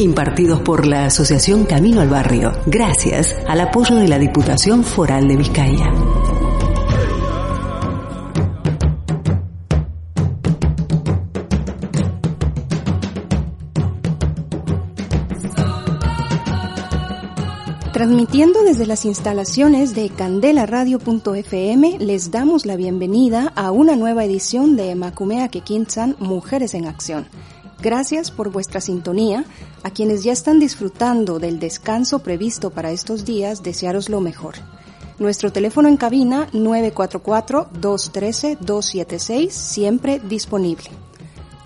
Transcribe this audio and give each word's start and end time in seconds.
Impartidos 0.00 0.62
por 0.62 0.86
la 0.86 1.04
Asociación 1.04 1.66
Camino 1.66 2.00
al 2.00 2.08
Barrio, 2.08 2.52
gracias 2.64 3.36
al 3.46 3.60
apoyo 3.60 3.96
de 3.96 4.08
la 4.08 4.18
Diputación 4.18 4.82
Foral 4.82 5.28
de 5.28 5.36
Vizcaya. 5.36 5.92
Transmitiendo 17.92 18.62
desde 18.62 18.86
las 18.86 19.04
instalaciones 19.04 19.94
de 19.94 20.08
candelaradio.fm, 20.08 21.98
les 21.98 22.30
damos 22.30 22.64
la 22.64 22.76
bienvenida 22.76 23.52
a 23.54 23.70
una 23.70 23.96
nueva 23.96 24.24
edición 24.24 24.76
de 24.76 24.94
Macumea 24.94 25.48
Kekinsan 25.48 26.16
Mujeres 26.18 26.72
en 26.72 26.86
Acción. 26.86 27.26
Gracias 27.82 28.30
por 28.30 28.50
vuestra 28.50 28.80
sintonía. 28.80 29.44
A 29.82 29.90
quienes 29.90 30.24
ya 30.24 30.32
están 30.32 30.60
disfrutando 30.60 31.38
del 31.38 31.58
descanso 31.58 32.18
previsto 32.18 32.68
para 32.70 32.90
estos 32.90 33.24
días, 33.24 33.62
desearos 33.62 34.10
lo 34.10 34.20
mejor. 34.20 34.56
Nuestro 35.18 35.52
teléfono 35.52 35.88
en 35.88 35.96
cabina 35.96 36.50
944-213-276, 36.52 39.48
siempre 39.50 40.20
disponible. 40.20 40.90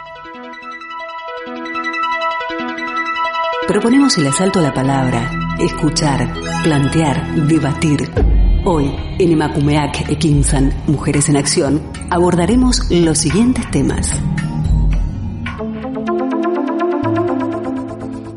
Proponemos 3.66 4.16
el 4.18 4.28
asalto 4.28 4.60
a 4.60 4.62
la 4.62 4.72
palabra, 4.72 5.32
escuchar, 5.60 6.32
plantear, 6.62 7.34
debatir. 7.46 8.08
Hoy, 8.64 8.90
en 9.18 9.32
Emakumeak 9.32 10.08
Ekinsan, 10.10 10.72
Mujeres 10.86 11.28
en 11.28 11.36
Acción, 11.36 11.82
abordaremos 12.10 12.88
los 12.90 13.18
siguientes 13.18 13.68
temas. 13.70 14.12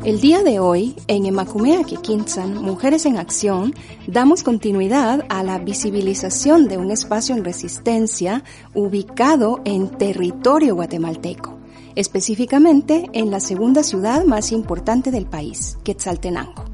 El 0.04 0.20
día 0.20 0.42
de 0.42 0.58
hoy, 0.58 0.94
en 1.06 1.24
Emakumea 1.24 1.82
Kikinsan, 1.82 2.62
Mujeres 2.62 3.06
en 3.06 3.16
Acción, 3.16 3.74
damos 4.06 4.42
continuidad 4.42 5.24
a 5.30 5.42
la 5.42 5.56
visibilización 5.56 6.68
de 6.68 6.76
un 6.76 6.90
espacio 6.90 7.34
en 7.34 7.42
resistencia 7.42 8.44
ubicado 8.74 9.62
en 9.64 9.88
territorio 9.88 10.74
guatemalteco, 10.74 11.56
específicamente 11.94 13.08
en 13.14 13.30
la 13.30 13.40
segunda 13.40 13.82
ciudad 13.82 14.26
más 14.26 14.52
importante 14.52 15.10
del 15.10 15.24
país, 15.24 15.78
Quetzaltenango. 15.84 16.66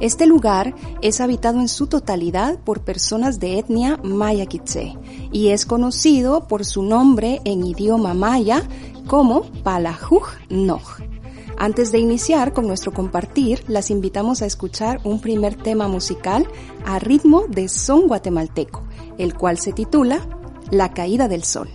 Este 0.00 0.26
lugar 0.26 0.74
es 1.00 1.22
habitado 1.22 1.60
en 1.60 1.68
su 1.68 1.86
totalidad 1.86 2.58
por 2.58 2.82
personas 2.82 3.40
de 3.40 3.60
etnia 3.60 3.98
maya 4.04 4.44
kitse 4.44 4.94
y 5.32 5.48
es 5.48 5.64
conocido 5.64 6.46
por 6.48 6.66
su 6.66 6.82
nombre 6.82 7.40
en 7.46 7.64
idioma 7.64 8.12
maya 8.12 8.62
como 9.06 9.44
Palajuj 9.62 10.28
Noj 10.50 11.13
antes 11.58 11.92
de 11.92 11.98
iniciar 11.98 12.52
con 12.52 12.66
nuestro 12.66 12.92
compartir, 12.92 13.64
las 13.68 13.90
invitamos 13.90 14.42
a 14.42 14.46
escuchar 14.46 15.00
un 15.04 15.20
primer 15.20 15.54
tema 15.54 15.88
musical 15.88 16.46
a 16.84 16.98
ritmo 16.98 17.44
de 17.48 17.68
son 17.68 18.08
guatemalteco, 18.08 18.82
el 19.18 19.34
cual 19.34 19.58
se 19.58 19.72
titula 19.72 20.20
La 20.70 20.92
caída 20.92 21.28
del 21.28 21.44
sol. 21.44 21.68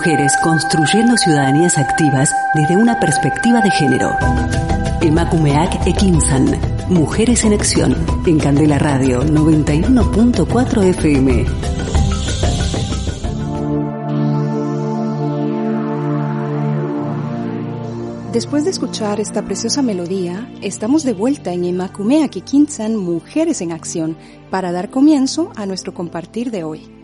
Mujeres 0.00 0.32
construyendo 0.42 1.14
ciudadanías 1.18 1.76
activas 1.76 2.34
desde 2.54 2.74
una 2.74 2.98
perspectiva 2.98 3.60
de 3.60 3.70
género. 3.70 4.16
Emakumeak 5.02 5.86
Ekinsan. 5.86 6.58
Mujeres 6.88 7.44
en 7.44 7.52
Acción. 7.52 7.94
En 8.26 8.38
Candela 8.38 8.78
Radio 8.78 9.22
91.4 9.22 10.84
FM. 10.84 11.44
Después 18.32 18.64
de 18.64 18.70
escuchar 18.70 19.20
esta 19.20 19.44
preciosa 19.44 19.82
melodía, 19.82 20.50
estamos 20.62 21.04
de 21.04 21.12
vuelta 21.12 21.52
en 21.52 21.66
Emakumea 21.66 22.28
Kikinsan 22.28 22.96
Mujeres 22.96 23.60
en 23.60 23.70
Acción 23.72 24.16
para 24.50 24.72
dar 24.72 24.88
comienzo 24.88 25.52
a 25.56 25.66
nuestro 25.66 25.92
compartir 25.92 26.50
de 26.50 26.64
hoy. 26.64 26.99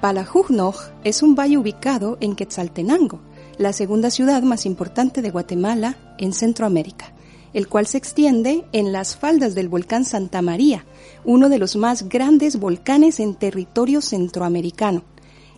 Palajujnoj 0.00 0.76
es 1.04 1.22
un 1.22 1.34
valle 1.34 1.58
ubicado 1.58 2.16
en 2.22 2.34
Quetzaltenango, 2.34 3.20
la 3.58 3.74
segunda 3.74 4.10
ciudad 4.10 4.42
más 4.42 4.64
importante 4.64 5.20
de 5.20 5.30
Guatemala 5.30 5.98
en 6.16 6.32
Centroamérica, 6.32 7.12
el 7.52 7.68
cual 7.68 7.86
se 7.86 7.98
extiende 7.98 8.64
en 8.72 8.92
las 8.92 9.14
faldas 9.14 9.54
del 9.54 9.68
volcán 9.68 10.06
Santa 10.06 10.40
María, 10.40 10.86
uno 11.26 11.50
de 11.50 11.58
los 11.58 11.76
más 11.76 12.08
grandes 12.08 12.58
volcanes 12.58 13.20
en 13.20 13.34
territorio 13.34 14.00
centroamericano, 14.00 15.02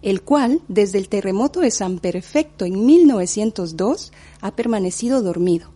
el 0.03 0.23
cual, 0.23 0.61
desde 0.67 0.99
el 0.99 1.09
terremoto 1.09 1.61
de 1.61 1.71
San 1.71 2.01
Perfecto 2.01 2.65
en 2.65 2.85
1902, 2.85 4.13
ha 4.41 4.57
permanecido 4.57 5.23
dormido, 5.23 5.69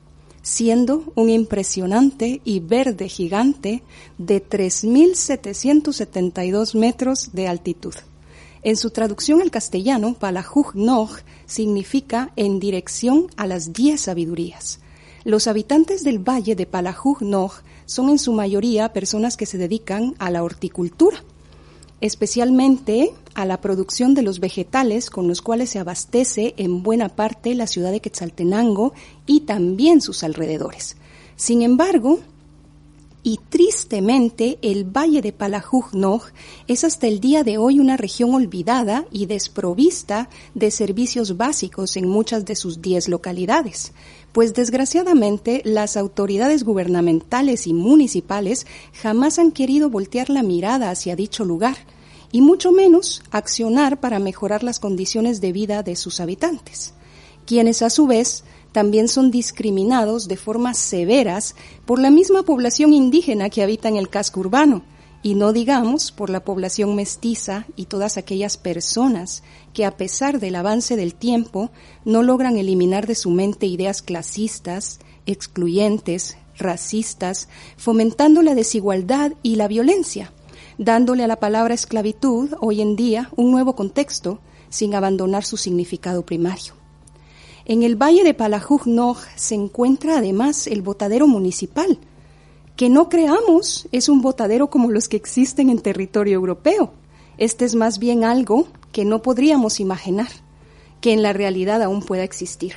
siendo 0.43 1.05
un 1.15 1.31
impresionante 1.31 2.41
y 2.43 2.59
verde 2.59 3.09
gigante 3.09 3.85
de 4.19 4.45
3.772 4.45 6.75
metros 6.75 7.31
de 7.33 7.47
altitud. 7.47 7.95
En 8.67 8.77
su 8.77 8.91
traducción 8.91 9.43
al 9.43 9.53
castellano, 9.53 10.15
Palajuj 10.15 10.75
Nog 10.75 11.21
significa 11.47 12.33
en 12.35 12.59
dirección 12.59 13.29
a 13.37 13.47
las 13.47 13.73
diez 13.73 14.01
sabidurías. 14.01 14.81
Los 15.23 15.47
habitantes 15.47 16.03
del 16.03 16.19
valle 16.19 16.57
de 16.57 16.67
Palajuj 16.67 17.23
Nog 17.23 17.53
son 17.85 18.09
en 18.09 18.19
su 18.19 18.33
mayoría 18.33 18.93
personas 18.93 19.37
que 19.37 19.47
se 19.47 19.57
dedican 19.57 20.17
a 20.19 20.33
la 20.33 20.43
horticultura, 20.43 21.23
especialmente 22.01 23.13
a 23.35 23.45
la 23.45 23.61
producción 23.61 24.15
de 24.15 24.23
los 24.23 24.41
vegetales 24.41 25.11
con 25.11 25.29
los 25.29 25.43
cuales 25.43 25.71
se 25.71 25.79
abastece 25.79 26.55
en 26.57 26.83
buena 26.83 27.09
parte 27.09 27.55
la 27.55 27.69
ciudad 27.69 27.93
de 27.93 28.01
Quetzaltenango 28.01 28.95
y 29.27 29.43
también 29.43 30.01
sus 30.01 30.25
alrededores. 30.25 30.97
Sin 31.37 31.62
embargo, 31.62 32.19
y 33.26 33.40
tristemente 33.49 34.56
el 34.62 34.85
valle 34.85 35.21
de 35.21 35.33
Palajujnoj 35.33 36.26
es 36.68 36.85
hasta 36.85 37.09
el 37.09 37.18
día 37.18 37.42
de 37.42 37.59
hoy 37.59 37.80
una 37.80 37.97
región 37.97 38.33
olvidada 38.37 39.04
y 39.11 39.26
desprovista 39.26 40.28
de 40.54 40.71
servicios 40.71 41.37
básicos 41.37 41.97
en 41.97 42.06
muchas 42.06 42.45
de 42.45 42.54
sus 42.54 42.80
diez 42.80 43.09
localidades, 43.09 43.92
pues 44.30 44.54
desgraciadamente 44.54 45.61
las 45.64 45.97
autoridades 45.97 46.62
gubernamentales 46.62 47.66
y 47.66 47.75
municipales 47.75 48.64
jamás 48.92 49.40
han 49.40 49.50
querido 49.50 49.90
voltear 49.90 50.30
la 50.30 50.45
mirada 50.45 50.90
hacia 50.90 51.16
dicho 51.16 51.45
lugar, 51.45 51.78
y 52.30 52.42
mucho 52.42 52.71
menos 52.71 53.25
accionar 53.33 53.99
para 53.99 54.21
mejorar 54.21 54.62
las 54.62 54.78
condiciones 54.78 55.40
de 55.40 55.50
vida 55.50 55.83
de 55.83 55.97
sus 55.97 56.21
habitantes, 56.21 56.95
quienes 57.45 57.83
a 57.83 57.90
su 57.90 58.06
vez 58.06 58.45
también 58.76 59.09
son 59.09 59.30
discriminados 59.30 60.28
de 60.28 60.37
formas 60.37 60.76
severas 60.76 61.54
por 61.87 61.99
la 61.99 62.11
misma 62.11 62.42
población 62.42 62.92
indígena 62.92 63.49
que 63.49 63.62
habita 63.62 63.88
en 63.88 63.97
el 63.97 64.11
casco 64.11 64.40
urbano, 64.40 64.83
y 65.23 65.35
no 65.35 65.54
digamos 65.54 66.12
por 66.12 66.28
la 66.28 66.45
población 66.45 66.95
mestiza 66.95 67.64
y 67.75 67.87
todas 67.87 68.18
aquellas 68.18 68.59
personas 68.59 69.42
que 69.73 69.87
a 69.87 69.97
pesar 69.97 70.40
del 70.40 70.56
avance 70.56 70.95
del 70.95 71.14
tiempo 71.14 71.71
no 72.04 72.23
logran 72.23 72.59
eliminar 72.59 73.06
de 73.06 73.14
su 73.14 73.30
mente 73.30 73.64
ideas 73.64 74.02
clasistas, 74.02 74.99
excluyentes, 75.25 76.37
racistas, 76.59 77.49
fomentando 77.78 78.42
la 78.42 78.54
desigualdad 78.54 79.33
y 79.42 79.56
la 79.56 79.68
violencia, 79.68 80.35
dándole 80.76 81.25
a 81.25 81.28
la 81.28 81.40
palabra 81.40 81.73
esclavitud 81.73 82.52
hoy 82.61 82.83
en 82.83 82.95
día 82.95 83.30
un 83.37 83.50
nuevo 83.52 83.75
contexto 83.75 84.38
sin 84.68 84.95
abandonar 84.95 85.47
su 85.47 85.56
significado 85.56 86.26
primario. 86.26 86.86
En 87.68 87.82
el 87.82 87.96
valle 88.00 88.23
de 88.23 88.32
Palajujnoj 88.32 89.18
se 89.35 89.56
encuentra 89.56 90.18
además 90.18 90.68
el 90.68 90.82
botadero 90.82 91.26
municipal, 91.26 91.99
que 92.76 92.88
no 92.88 93.08
creamos 93.08 93.88
es 93.90 94.08
un 94.08 94.23
botadero 94.23 94.70
como 94.70 94.92
los 94.92 95.08
que 95.08 95.16
existen 95.16 95.68
en 95.68 95.80
territorio 95.80 96.35
europeo. 96.35 96.92
Este 97.38 97.64
es 97.64 97.75
más 97.75 97.99
bien 97.99 98.23
algo 98.23 98.68
que 98.92 99.04
no 99.04 99.20
podríamos 99.20 99.80
imaginar, 99.80 100.28
que 101.00 101.12
en 101.12 101.25
la 101.25 101.32
realidad 101.32 101.82
aún 101.82 102.02
pueda 102.02 102.23
existir. 102.23 102.75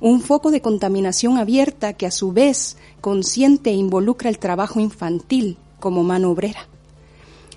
Un 0.00 0.22
foco 0.22 0.50
de 0.50 0.62
contaminación 0.62 1.36
abierta 1.36 1.92
que 1.92 2.06
a 2.06 2.10
su 2.10 2.32
vez 2.32 2.78
consciente 3.02 3.68
e 3.68 3.74
involucra 3.74 4.30
el 4.30 4.38
trabajo 4.38 4.80
infantil 4.80 5.58
como 5.80 6.02
mano 6.02 6.30
obrera. 6.30 6.69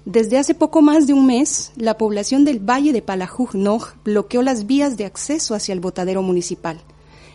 Desde 0.06 0.38
hace 0.38 0.54
poco 0.54 0.82
más 0.82 1.08
de 1.08 1.14
un 1.14 1.26
mes, 1.26 1.72
la 1.78 1.98
población 1.98 2.44
del 2.44 2.60
Valle 2.60 2.92
de 2.92 3.02
Palajujnoj 3.02 3.94
bloqueó 4.04 4.42
las 4.42 4.68
vías 4.68 4.98
de 4.98 5.06
acceso 5.06 5.56
hacia 5.56 5.72
el 5.72 5.80
botadero 5.80 6.22
municipal. 6.22 6.82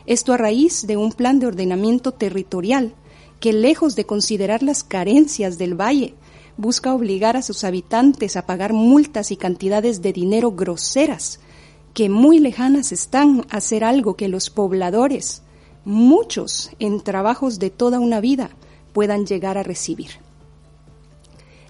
Esto 0.04 0.34
a 0.34 0.36
raíz 0.36 0.86
de 0.86 0.98
un 0.98 1.12
plan 1.12 1.38
de 1.38 1.46
ordenamiento 1.46 2.12
territorial 2.12 2.92
que, 3.40 3.54
lejos 3.54 3.96
de 3.96 4.04
considerar 4.04 4.62
las 4.62 4.84
carencias 4.84 5.56
del 5.56 5.80
valle, 5.80 6.14
busca 6.58 6.94
obligar 6.94 7.38
a 7.38 7.42
sus 7.42 7.64
habitantes 7.64 8.36
a 8.36 8.44
pagar 8.44 8.74
multas 8.74 9.30
y 9.30 9.38
cantidades 9.38 10.02
de 10.02 10.12
dinero 10.12 10.52
groseras, 10.52 11.40
que 11.94 12.10
muy 12.10 12.38
lejanas 12.38 12.92
están 12.92 13.46
a 13.48 13.56
hacer 13.56 13.82
algo 13.82 14.14
que 14.14 14.28
los 14.28 14.50
pobladores, 14.50 15.40
muchos 15.86 16.70
en 16.80 17.00
trabajos 17.00 17.58
de 17.58 17.70
toda 17.70 17.98
una 17.98 18.20
vida, 18.20 18.50
puedan 18.92 19.24
llegar 19.24 19.56
a 19.56 19.62
recibir. 19.62 20.27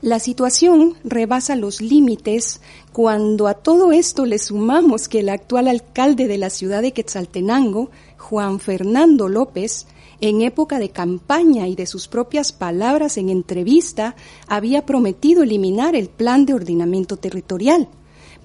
La 0.00 0.21
situación 0.21 0.95
rebasa 1.02 1.57
los 1.57 1.81
límites 1.81 2.61
cuando 2.93 3.49
a 3.49 3.55
todo 3.55 3.90
esto 3.90 4.26
le 4.26 4.38
sumamos 4.38 5.09
que 5.09 5.19
el 5.19 5.28
actual 5.28 5.67
alcalde 5.67 6.28
de 6.28 6.38
la 6.38 6.50
ciudad 6.50 6.83
de 6.83 6.93
Quetzaltenango, 6.93 7.90
Juan 8.17 8.61
Fernando 8.61 9.28
López, 9.28 9.88
en 10.21 10.43
época 10.43 10.78
de 10.78 10.90
campaña 10.90 11.67
y 11.67 11.75
de 11.75 11.87
sus 11.87 12.07
propias 12.07 12.52
palabras 12.52 13.17
en 13.17 13.28
entrevista, 13.28 14.14
había 14.47 14.87
prometido 14.87 15.43
eliminar 15.43 15.97
el 15.97 16.09
plan 16.09 16.47
de 16.47 16.55
ordenamiento 16.55 17.17
territorial, 17.17 17.88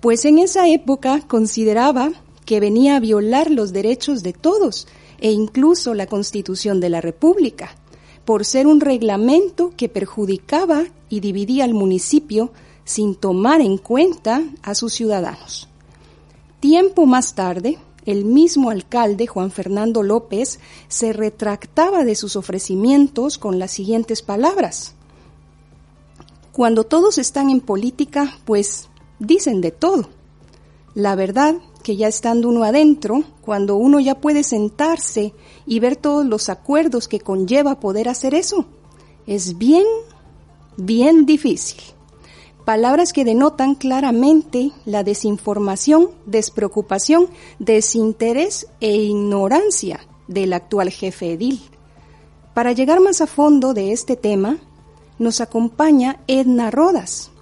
pues 0.02 0.26
en 0.26 0.40
esa 0.40 0.68
época 0.68 1.22
consideraba 1.28 2.14
que 2.46 2.62
venía 2.62 2.96
a 2.96 3.00
violar 3.00 3.52
los 3.52 3.74
derechos 3.74 4.24
de 4.24 4.34
todos 4.34 4.88
e 5.20 5.32
incluso 5.32 5.94
la 5.94 6.08
Constitución 6.08 6.80
de 6.80 6.90
la 6.90 7.00
República 7.00 7.76
por 8.26 8.46
ser 8.46 8.68
un 8.68 8.80
reglamento 8.80 9.72
que 9.76 9.90
perjudicaba 9.90 10.86
y 11.10 11.20
dividía 11.20 11.66
al 11.66 11.74
municipio 11.74 12.52
sin 12.86 13.16
tomar 13.16 13.62
en 13.62 13.78
cuenta 13.78 14.44
a 14.62 14.76
sus 14.76 14.94
ciudadanos. 14.94 15.68
Tiempo 16.60 17.06
más 17.06 17.36
tarde, 17.36 17.78
el 18.06 18.26
mismo 18.26 18.70
alcalde, 18.70 19.28
Juan 19.28 19.52
Fernando 19.52 20.04
López, 20.04 20.60
se 20.88 21.14
retractaba 21.14 22.04
de 22.04 22.16
sus 22.16 22.36
ofrecimientos 22.36 23.38
con 23.38 23.60
las 23.60 23.72
siguientes 23.72 24.22
palabras. 24.22 24.96
Cuando 26.52 26.84
todos 26.84 27.18
están 27.18 27.50
en 27.50 27.62
política, 27.62 28.38
pues 28.46 28.90
dicen 29.20 29.62
de 29.62 29.72
todo. 29.72 30.10
La 30.94 31.16
verdad 31.16 31.56
que 31.84 31.96
ya 31.96 32.08
estando 32.08 32.50
uno 32.50 32.64
adentro, 32.64 33.24
cuando 33.42 33.76
uno 33.76 34.00
ya 34.00 34.16
puede 34.16 34.44
sentarse 34.44 35.34
y 35.66 35.80
ver 35.80 35.96
todos 35.96 36.26
los 36.26 36.50
acuerdos 36.50 37.08
que 37.08 37.20
conlleva 37.20 37.80
poder 37.80 38.10
hacer 38.10 38.34
eso, 38.34 38.66
es 39.28 39.58
bien, 39.58 39.86
bien 40.78 41.26
difícil. 41.26 41.82
Palabras 42.66 43.12
que 43.12 43.26
denotan 43.26 43.76
claramente 43.76 44.72
la 44.86 45.04
desinformación, 45.04 46.12
despreocupación, 46.26 47.28
desinterés 47.60 48.68
e 48.80 48.96
ignorancia 48.96 50.00
del 50.28 50.54
actual 50.54 50.90
jefe 50.90 51.34
edil. 51.34 51.62
Para 52.54 52.72
llegar 52.72 53.02
más 53.02 53.20
a 53.20 53.28
fondo 53.28 53.74
de 53.74 53.92
este 53.92 54.16
tema, 54.16 54.60
nos 55.20 55.42
acompaña 55.42 56.22
Edna 56.28 56.72
Rodas, 56.72 57.33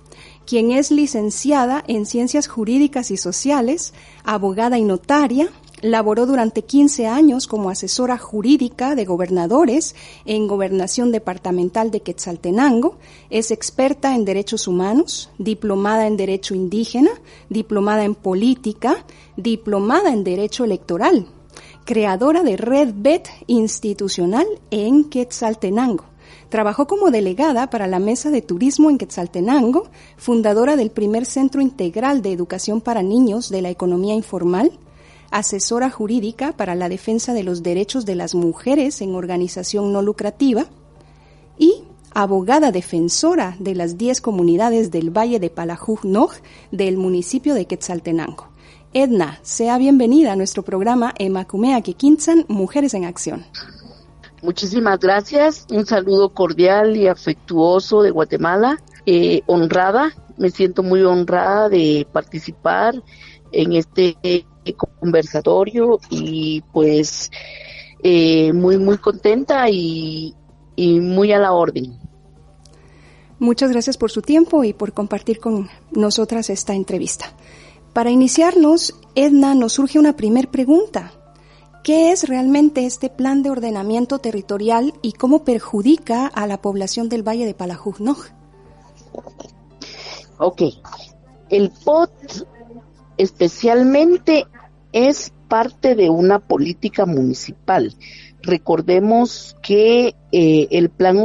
quien 0.46 0.72
es 0.72 0.92
licenciada 0.92 1.84
en 1.88 2.06
Ciencias 2.06 2.48
Jurídicas 2.48 3.12
y 3.12 3.18
Sociales, 3.18 3.94
abogada 4.24 4.78
y 4.78 4.84
notaria, 4.84 5.50
Laboró 5.82 6.28
durante 6.28 6.62
15 6.62 7.08
años 7.08 7.48
como 7.48 7.72
asesora 7.72 8.20
jurídica 8.20 8.94
de 8.94 9.04
gobernadores 9.04 9.96
en 10.26 10.48
Gobernación 10.48 11.12
Departamental 11.12 11.90
de 11.90 12.02
Quetzaltenango. 12.02 12.98
Es 13.32 13.50
experta 13.50 14.14
en 14.14 14.24
derechos 14.24 14.68
humanos, 14.68 15.32
diplomada 15.40 16.06
en 16.06 16.18
derecho 16.18 16.54
indígena, 16.54 17.10
diplomada 17.50 18.04
en 18.04 18.14
política, 18.14 19.06
diplomada 19.38 20.14
en 20.14 20.24
derecho 20.24 20.66
electoral, 20.66 21.26
creadora 21.84 22.44
de 22.44 22.58
Red 22.58 22.94
Bet 22.98 23.30
institucional 23.48 24.46
en 24.70 25.06
Quetzaltenango. 25.06 26.11
Trabajó 26.52 26.86
como 26.86 27.12
delegada 27.12 27.70
para 27.70 27.88
la 27.88 28.00
Mesa 28.00 28.30
de 28.30 28.42
Turismo 28.42 28.90
en 28.90 28.98
Quetzaltenango, 28.98 29.90
fundadora 30.18 30.76
del 30.76 30.92
primer 30.92 31.26
Centro 31.26 31.62
Integral 31.62 32.22
de 32.22 32.34
Educación 32.34 32.82
para 32.82 33.02
Niños 33.02 33.50
de 33.50 33.62
la 33.62 33.70
Economía 33.70 34.16
Informal. 34.16 34.74
asesora 35.32 35.90
jurídica 35.90 36.52
para 36.52 36.76
la 36.76 36.90
defensa 36.90 37.34
de 37.34 37.44
los 37.44 37.64
derechos 37.64 38.06
de 38.06 38.16
las 38.16 38.36
mujeres 38.36 39.00
en 39.00 39.16
organización 39.16 39.94
no 39.94 40.02
lucrativa 40.02 40.66
y 41.58 41.86
abogada 42.14 42.74
defensora 42.74 43.56
de 43.58 43.74
las 43.74 43.98
10 43.98 44.20
comunidades 44.20 44.92
del 44.92 45.10
Valle 45.10 45.40
de 45.40 45.50
Palajug-Noj 45.50 46.34
del 46.74 46.98
municipio 46.98 47.54
de 47.54 47.66
Quetzaltenango. 47.66 48.50
Edna, 48.94 49.40
sea 49.42 49.78
bienvenida 49.78 50.34
a 50.34 50.36
nuestro 50.36 50.64
programa 50.64 51.14
Emacumea 51.18 51.80
Kikintzan, 51.80 52.44
Mujeres 52.50 52.94
en 52.94 53.06
Acción. 53.06 53.46
Muchísimas 54.42 55.00
gracias. 55.00 55.68
Un 55.70 55.86
saludo 55.86 56.34
cordial 56.34 56.98
y 56.98 57.08
afectuoso 57.08 58.02
de 58.02 58.12
Guatemala. 58.12 58.80
Eh, 59.06 59.42
honrada, 59.46 60.12
me 60.38 60.50
siento 60.50 60.82
muy 60.82 61.04
honrada 61.04 61.70
de 61.70 62.08
participar 62.12 62.96
en 63.52 63.74
este 63.74 64.16
conversatorio 65.00 66.00
y 66.10 66.62
pues 66.72 67.32
eh, 68.04 68.54
muy 68.54 68.78
muy 68.78 68.98
contenta 68.98 69.70
y, 69.70 70.36
y 70.76 71.00
muy 71.00 71.32
a 71.32 71.40
la 71.40 71.54
orden. 71.54 72.00
Muchas 73.38 73.72
gracias 73.72 73.98
por 73.98 74.12
su 74.12 74.22
tiempo 74.22 74.64
y 74.64 74.74
por 74.74 74.94
compartir 74.94 75.40
con 75.40 75.70
nosotras 75.92 76.50
esta 76.50 76.74
entrevista. 76.74 77.34
Para 77.94 78.12
iniciarnos, 78.12 78.96
Edna, 79.16 79.56
nos 79.56 79.74
surge 79.74 80.00
una 80.00 80.16
primer 80.16 80.50
pregunta. 80.50 81.12
¿Qué 81.84 82.12
es 82.12 82.28
realmente 82.30 82.86
este 82.86 83.10
plan 83.10 83.42
de 83.42 83.50
ordenamiento 83.50 84.20
territorial 84.20 84.94
y 85.02 85.14
cómo 85.14 85.44
perjudica 85.44 86.28
a 86.28 86.46
la 86.46 86.62
población 86.62 87.10
del 87.10 87.28
Valle 87.28 87.48
de 87.48 87.56
Palajujnoj? 87.56 88.28
Ok, 90.38 90.62
el 91.50 91.72
POT 91.84 92.12
especialmente 93.18 94.46
es 94.92 95.34
parte 95.48 95.96
de 95.96 96.12
una 96.12 96.38
política 96.38 97.08
municipal. 97.08 97.96
Recordemos 98.44 99.56
que 99.64 100.16
eh, 100.32 100.68
el 100.70 100.90
plan 100.90 101.18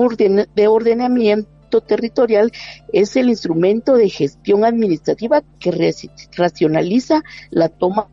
de 0.55 0.69
ordenamiento 0.69 1.81
territorial 1.83 2.51
es 2.93 3.15
el 3.17 3.29
instrumento 3.29 3.95
de 3.95 4.09
gestión 4.09 4.65
administrativa 4.65 5.43
que 5.61 5.95
racionaliza 6.35 7.23
la 7.51 7.69
toma 7.69 8.09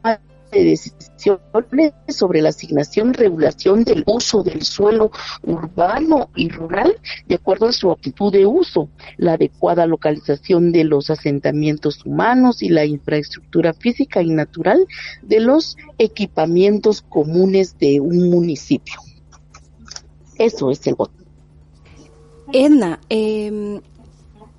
de 0.53 0.63
decisiones 0.63 1.93
sobre 2.07 2.41
la 2.41 2.49
asignación 2.49 3.09
y 3.09 3.13
regulación 3.13 3.83
del 3.83 4.03
uso 4.05 4.43
del 4.43 4.63
suelo 4.63 5.11
urbano 5.43 6.29
y 6.35 6.49
rural 6.49 6.95
de 7.27 7.35
acuerdo 7.35 7.67
a 7.67 7.71
su 7.71 7.91
actitud 7.91 8.31
de 8.31 8.45
uso, 8.45 8.89
la 9.17 9.33
adecuada 9.33 9.85
localización 9.85 10.71
de 10.71 10.83
los 10.83 11.09
asentamientos 11.09 12.05
humanos 12.05 12.61
y 12.61 12.69
la 12.69 12.85
infraestructura 12.85 13.73
física 13.73 14.21
y 14.21 14.29
natural 14.29 14.85
de 15.21 15.39
los 15.39 15.77
equipamientos 15.97 17.01
comunes 17.01 17.77
de 17.77 17.99
un 17.99 18.29
municipio. 18.29 18.95
Eso 20.37 20.71
es 20.71 20.85
el 20.87 20.95
voto. 20.95 21.13
Edna, 22.51 22.99
eh, 23.09 23.81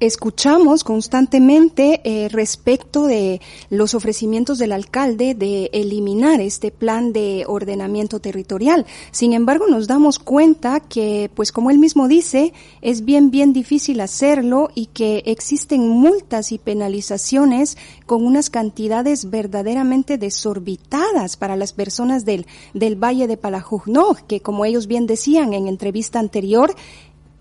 escuchamos 0.06 0.84
constantemente 0.84 2.00
eh, 2.04 2.28
respecto 2.28 3.06
de 3.06 3.40
los 3.70 3.94
ofrecimientos 3.94 4.58
del 4.58 4.72
alcalde 4.72 5.34
de 5.34 5.70
eliminar 5.72 6.40
este 6.40 6.70
plan 6.70 7.12
de 7.12 7.44
ordenamiento 7.46 8.20
territorial. 8.20 8.84
Sin 9.12 9.32
embargo, 9.32 9.66
nos 9.66 9.86
damos 9.86 10.18
cuenta 10.18 10.80
que, 10.80 11.30
pues 11.34 11.52
como 11.52 11.70
él 11.70 11.78
mismo 11.78 12.06
dice, 12.06 12.52
es 12.82 13.04
bien, 13.04 13.30
bien 13.30 13.52
difícil 13.52 14.00
hacerlo 14.00 14.68
y 14.74 14.86
que 14.86 15.22
existen 15.24 15.88
multas 15.88 16.52
y 16.52 16.58
penalizaciones 16.58 17.78
con 18.04 18.26
unas 18.26 18.50
cantidades 18.50 19.30
verdaderamente 19.30 20.18
desorbitadas 20.18 21.36
para 21.36 21.56
las 21.56 21.72
personas 21.72 22.26
del, 22.26 22.46
del 22.74 23.02
Valle 23.02 23.26
de 23.26 23.38
Palajugno, 23.38 24.16
que 24.28 24.40
como 24.40 24.66
ellos 24.66 24.86
bien 24.86 25.06
decían 25.06 25.54
en 25.54 25.66
entrevista 25.66 26.18
anterior, 26.18 26.74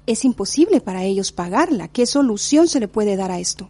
es 0.05 0.25
imposible 0.25 0.81
para 0.81 1.03
ellos 1.03 1.31
pagarla. 1.31 1.88
¿Qué 1.88 2.05
solución 2.05 2.67
se 2.67 2.79
le 2.79 2.88
puede 2.88 3.15
dar 3.15 3.31
a 3.31 3.39
esto? 3.39 3.69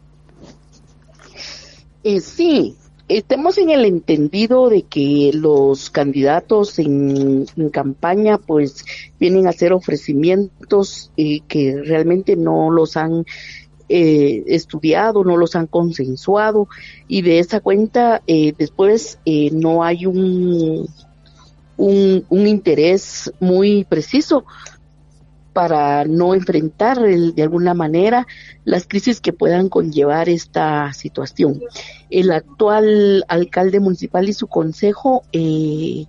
Eh, 2.03 2.19
sí, 2.19 2.75
estemos 3.07 3.57
en 3.57 3.69
el 3.69 3.85
entendido 3.85 4.69
de 4.69 4.83
que 4.83 5.31
los 5.33 5.89
candidatos 5.89 6.79
en, 6.79 7.45
campaña 7.71 8.37
pues 8.37 8.83
vienen 9.19 9.47
a 9.47 9.51
hacer 9.51 9.73
ofrecimientos 9.73 11.11
eh, 11.15 11.41
que 11.47 11.81
realmente 11.81 12.35
no 12.35 12.71
los 12.71 12.97
han 12.97 13.25
eh, 13.87 14.43
estudiado, 14.47 15.23
no 15.23 15.37
los 15.37 15.55
han 15.55 15.67
consensuado 15.67 16.67
y 17.07 17.21
de 17.21 17.39
esa 17.39 17.59
cuenta 17.59 18.21
después 18.25 19.19
no 19.51 19.83
hay 19.83 20.05
un, 20.05 20.89
un 21.77 22.47
interés 22.47 23.31
muy 23.39 23.83
preciso 23.83 24.45
para 25.53 26.03
no 26.05 26.33
enfrentar 26.33 26.99
de 26.99 27.43
alguna 27.43 27.73
manera 27.73 28.27
las 28.65 28.87
crisis 28.87 29.21
que 29.21 29.33
puedan 29.33 29.69
conllevar 29.69 30.27
esta 30.29 30.91
situación. 30.93 31.61
El 32.09 32.31
actual 32.31 33.23
alcalde 33.27 33.79
municipal 33.79 34.27
y 34.27 34.33
su 34.33 34.47
consejo, 34.47 35.23
eh, 35.31 36.05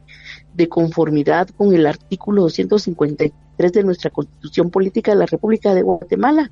de 0.54 0.68
conformidad 0.68 1.48
con 1.48 1.74
el 1.74 1.86
artículo 1.86 2.42
253 2.42 3.72
de 3.72 3.84
nuestra 3.84 4.10
Constitución 4.10 4.70
Política 4.70 5.12
de 5.12 5.18
la 5.18 5.26
República 5.26 5.74
de 5.74 5.82
Guatemala, 5.82 6.50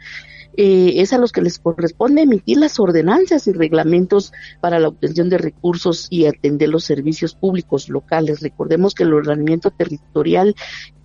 eh, 0.56 0.94
es 0.96 1.12
a 1.12 1.18
los 1.18 1.32
que 1.32 1.40
les 1.40 1.58
corresponde 1.58 2.22
emitir 2.22 2.58
las 2.58 2.78
ordenanzas 2.78 3.46
y 3.46 3.52
reglamentos 3.52 4.32
para 4.60 4.78
la 4.78 4.88
obtención 4.88 5.30
de 5.30 5.38
recursos 5.38 6.08
y 6.10 6.26
atender 6.26 6.68
los 6.68 6.84
servicios 6.84 7.34
públicos 7.34 7.88
locales. 7.88 8.40
Recordemos 8.40 8.94
que 8.94 9.04
el 9.04 9.14
ordenamiento 9.14 9.70
territorial 9.70 10.54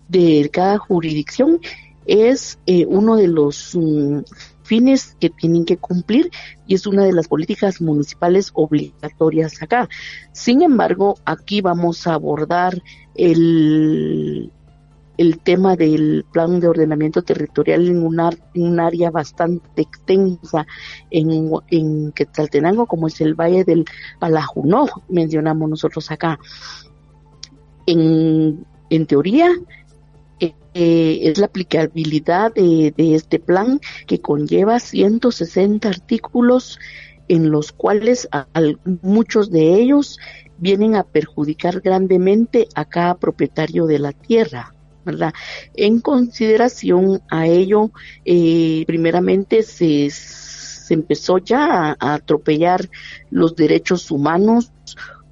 de 0.08 0.50
cada 0.52 0.78
jurisdicción 0.78 1.60
es 2.06 2.58
eh, 2.66 2.86
uno 2.88 3.16
de 3.18 3.28
los 3.28 3.76
mm, 3.76 4.20
fines 4.64 5.16
que 5.20 5.30
tienen 5.30 5.66
que 5.66 5.78
cumplir 5.78 6.32
y 6.66 6.76
es 6.76 6.88
una 6.88 7.04
de 7.04 7.14
las 7.14 7.28
políticas 7.28 7.82
municipales 7.82 8.52
obligatorias 8.54 9.62
acá. 9.62 9.90
Sin 10.32 10.62
embargo, 10.62 11.18
aquí 11.26 11.62
vamos 11.62 12.08
a 12.08 12.14
abordar 12.14 12.82
el, 13.16 14.52
el 15.18 15.40
tema 15.40 15.76
del 15.76 16.26
plan 16.32 16.60
de 16.60 16.68
ordenamiento 16.68 17.24
territorial 17.24 17.88
en 17.88 18.04
un, 18.04 18.80
área 18.80 19.10
bastante 19.10 19.82
extensa 19.82 20.68
en, 21.10 21.52
en 21.70 22.12
Quetzaltenango, 22.12 22.86
como 22.86 23.08
es 23.08 23.20
el 23.22 23.34
Valle 23.34 23.64
del 23.64 23.86
Palajunó, 24.20 24.88
mencionamos 25.10 25.70
nosotros 25.70 26.12
acá. 26.12 26.40
En, 27.86 28.66
en 28.90 29.06
teoría, 29.06 29.50
eh, 30.80 31.22
es 31.24 31.40
la 31.40 31.48
aplicabilidad 31.48 32.54
de, 32.54 32.94
este 32.98 33.40
plan 33.40 33.82
que 34.06 34.22
conlleva 34.22 34.80
160 34.80 35.90
artículos 35.90 36.78
en 37.28 37.50
los 37.50 37.72
cuales 37.72 38.30
muchos 39.02 39.50
de 39.50 39.74
ellos 39.74 40.20
vienen 40.60 40.96
a 40.96 41.02
perjudicar 41.02 41.82
grandemente 41.82 42.68
a 42.76 42.86
cada 42.86 43.16
propietario 43.16 43.88
de 43.88 43.98
la 43.98 44.12
tierra. 44.12 44.76
¿verdad? 45.04 45.34
En 45.74 46.00
consideración 46.00 47.24
a 47.32 47.48
ello, 47.48 47.90
eh, 48.24 48.84
primeramente 48.86 49.64
se, 49.64 50.12
se, 50.12 50.94
empezó 50.94 51.40
ya 51.40 51.90
a, 51.90 51.96
a 52.00 52.14
atropellar 52.14 52.88
los 53.32 53.56
derechos 53.56 54.12
humanos 54.12 54.72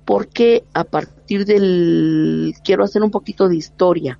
porque 0.06 0.64
a 0.74 0.86
partir 0.86 1.46
del, 1.46 2.56
quiero 2.64 2.84
hacer 2.84 3.04
un 3.04 3.12
poquito 3.12 3.48
de 3.48 3.58
historia, 3.58 4.20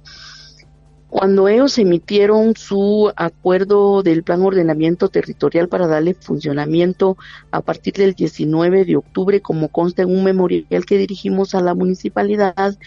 cuando 1.18 1.48
ellos 1.48 1.78
emitieron 1.78 2.58
su 2.58 3.10
acuerdo 3.16 4.04
del 4.04 4.22
plan 4.24 4.42
ordenamiento 4.42 5.08
territorial 5.08 5.70
para 5.70 5.88
darle 5.88 6.14
funcionamiento 6.14 7.16
a 7.52 7.62
partir 7.62 7.94
del 7.94 8.16
19 8.16 8.84
de 8.84 8.98
octubre, 8.98 9.40
como 9.40 9.70
consta 9.70 10.02
en 10.02 10.10
un 10.10 10.26
memorial 10.26 10.86
que 10.86 10.98
dirigimos 10.98 11.56
a 11.56 11.62
la 11.62 11.74
municipalidad, 11.74 12.78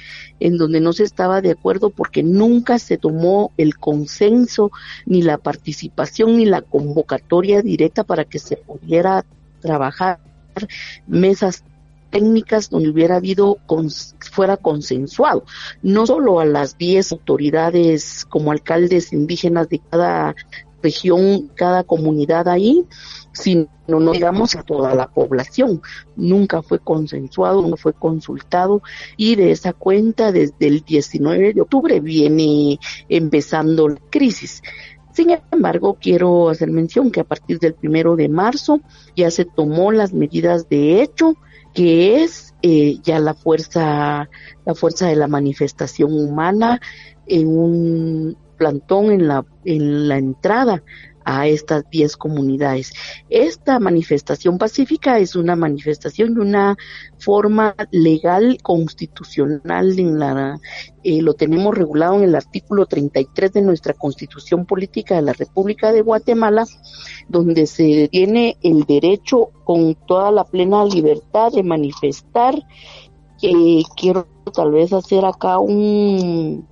en 0.40 0.58
donde 0.58 0.82
no 0.82 0.92
se 0.92 1.04
estaba 1.04 1.40
de 1.40 1.52
acuerdo 1.52 1.88
porque 1.88 2.22
nunca 2.22 2.78
se 2.78 2.98
tomó 2.98 3.50
el 3.56 3.78
consenso, 3.78 4.72
ni 5.06 5.22
la 5.22 5.38
participación, 5.38 6.36
ni 6.36 6.44
la 6.44 6.60
convocatoria 6.60 7.62
directa 7.62 8.04
para 8.04 8.26
que 8.26 8.38
se 8.38 8.58
pudiera 8.58 9.24
trabajar 9.62 10.18
mesas 11.06 11.64
técnicas 12.10 12.70
donde 12.70 12.90
hubiera 12.90 13.16
habido, 13.16 13.58
fuera 14.32 14.56
consensuado, 14.56 15.44
no 15.82 16.06
solo 16.06 16.40
a 16.40 16.44
las 16.44 16.78
10 16.78 17.12
autoridades 17.12 18.24
como 18.24 18.52
alcaldes 18.52 19.12
indígenas 19.12 19.68
de 19.68 19.80
cada 19.90 20.34
región, 20.82 21.48
cada 21.54 21.84
comunidad 21.84 22.48
ahí, 22.48 22.84
sino 23.32 23.68
no 23.86 24.12
digamos 24.12 24.54
a 24.54 24.62
toda 24.62 24.94
la 24.94 25.08
población. 25.08 25.80
Nunca 26.16 26.62
fue 26.62 26.78
consensuado, 26.78 27.66
no 27.66 27.76
fue 27.76 27.92
consultado 27.92 28.82
y 29.16 29.36
de 29.36 29.50
esa 29.50 29.72
cuenta 29.72 30.32
desde 30.32 30.66
el 30.66 30.82
19 30.82 31.54
de 31.54 31.60
octubre 31.60 32.00
viene 32.00 32.78
empezando 33.08 33.88
la 33.88 34.00
crisis. 34.10 34.62
Sin 35.12 35.36
embargo, 35.50 35.98
quiero 36.00 36.48
hacer 36.48 36.70
mención 36.70 37.10
que 37.10 37.20
a 37.20 37.24
partir 37.24 37.58
del 37.58 37.74
primero 37.74 38.14
de 38.14 38.28
marzo 38.28 38.80
ya 39.16 39.30
se 39.30 39.44
tomó 39.44 39.90
las 39.90 40.12
medidas 40.12 40.68
de 40.68 41.02
hecho 41.02 41.34
que 41.78 42.24
es 42.24 42.56
eh, 42.60 42.98
ya 43.04 43.20
la 43.20 43.34
fuerza, 43.34 44.28
la 44.66 44.74
fuerza 44.74 45.06
de 45.06 45.14
la 45.14 45.28
manifestación 45.28 46.12
humana 46.12 46.80
en 47.24 47.46
un 47.46 48.36
plantón 48.56 49.12
en 49.12 49.28
la, 49.28 49.46
en 49.64 50.08
la 50.08 50.18
entrada 50.18 50.82
a 51.28 51.46
estas 51.46 51.84
10 51.90 52.16
comunidades. 52.16 52.94
Esta 53.28 53.78
manifestación 53.78 54.56
pacífica 54.56 55.18
es 55.18 55.36
una 55.36 55.56
manifestación 55.56 56.32
y 56.32 56.40
una 56.40 56.76
forma 57.18 57.74
legal 57.90 58.56
constitucional 58.62 59.98
en 59.98 60.18
la 60.18 60.58
eh, 61.04 61.20
lo 61.20 61.34
tenemos 61.34 61.76
regulado 61.76 62.14
en 62.14 62.22
el 62.22 62.34
artículo 62.34 62.86
33 62.86 63.52
de 63.52 63.60
nuestra 63.60 63.92
Constitución 63.92 64.64
Política 64.64 65.16
de 65.16 65.22
la 65.22 65.34
República 65.34 65.92
de 65.92 66.00
Guatemala, 66.00 66.64
donde 67.28 67.66
se 67.66 68.08
tiene 68.10 68.56
el 68.62 68.84
derecho 68.84 69.50
con 69.64 69.96
toda 70.06 70.30
la 70.30 70.44
plena 70.44 70.82
libertad 70.86 71.52
de 71.52 71.62
manifestar. 71.62 72.54
quiero 73.96 74.26
tal 74.54 74.72
vez 74.72 74.94
hacer 74.94 75.26
acá 75.26 75.58
un, 75.58 76.66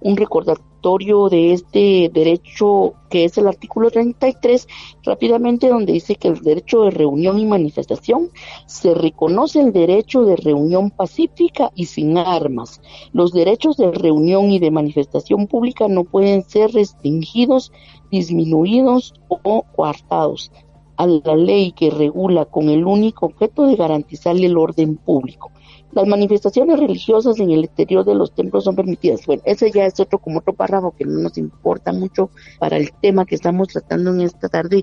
un 0.00 0.16
recordatorio 0.18 0.71
de 0.82 1.52
este 1.52 2.10
derecho 2.12 2.94
que 3.08 3.24
es 3.24 3.38
el 3.38 3.46
artículo 3.46 3.88
33 3.88 4.66
rápidamente 5.04 5.68
donde 5.68 5.92
dice 5.92 6.16
que 6.16 6.26
el 6.26 6.40
derecho 6.40 6.82
de 6.82 6.90
reunión 6.90 7.38
y 7.38 7.46
manifestación 7.46 8.30
se 8.66 8.92
reconoce 8.92 9.60
el 9.60 9.72
derecho 9.72 10.24
de 10.24 10.34
reunión 10.34 10.90
pacífica 10.90 11.70
y 11.76 11.86
sin 11.86 12.18
armas. 12.18 12.80
Los 13.12 13.32
derechos 13.32 13.76
de 13.76 13.92
reunión 13.92 14.50
y 14.50 14.58
de 14.58 14.72
manifestación 14.72 15.46
pública 15.46 15.86
no 15.86 16.02
pueden 16.02 16.42
ser 16.42 16.72
restringidos, 16.72 17.70
disminuidos 18.10 19.14
o 19.28 19.62
coartados 19.62 20.50
a 20.96 21.06
la 21.06 21.36
ley 21.36 21.70
que 21.70 21.90
regula 21.90 22.44
con 22.44 22.68
el 22.68 22.84
único 22.86 23.26
objeto 23.26 23.68
de 23.68 23.76
garantizarle 23.76 24.46
el 24.46 24.58
orden 24.58 24.96
público. 24.96 25.52
Las 25.92 26.06
manifestaciones 26.06 26.80
religiosas 26.80 27.38
en 27.38 27.50
el 27.50 27.64
exterior 27.64 28.04
de 28.04 28.14
los 28.14 28.34
templos 28.34 28.64
son 28.64 28.74
permitidas. 28.74 29.26
Bueno, 29.26 29.42
ese 29.44 29.70
ya 29.70 29.84
es 29.84 30.00
otro 30.00 30.18
como 30.18 30.38
otro 30.38 30.54
párrafo 30.54 30.94
que 30.96 31.04
no 31.04 31.20
nos 31.20 31.36
importa 31.36 31.92
mucho 31.92 32.30
para 32.58 32.78
el 32.78 32.92
tema 33.00 33.26
que 33.26 33.34
estamos 33.34 33.68
tratando 33.68 34.10
en 34.10 34.22
esta 34.22 34.48
tarde. 34.48 34.82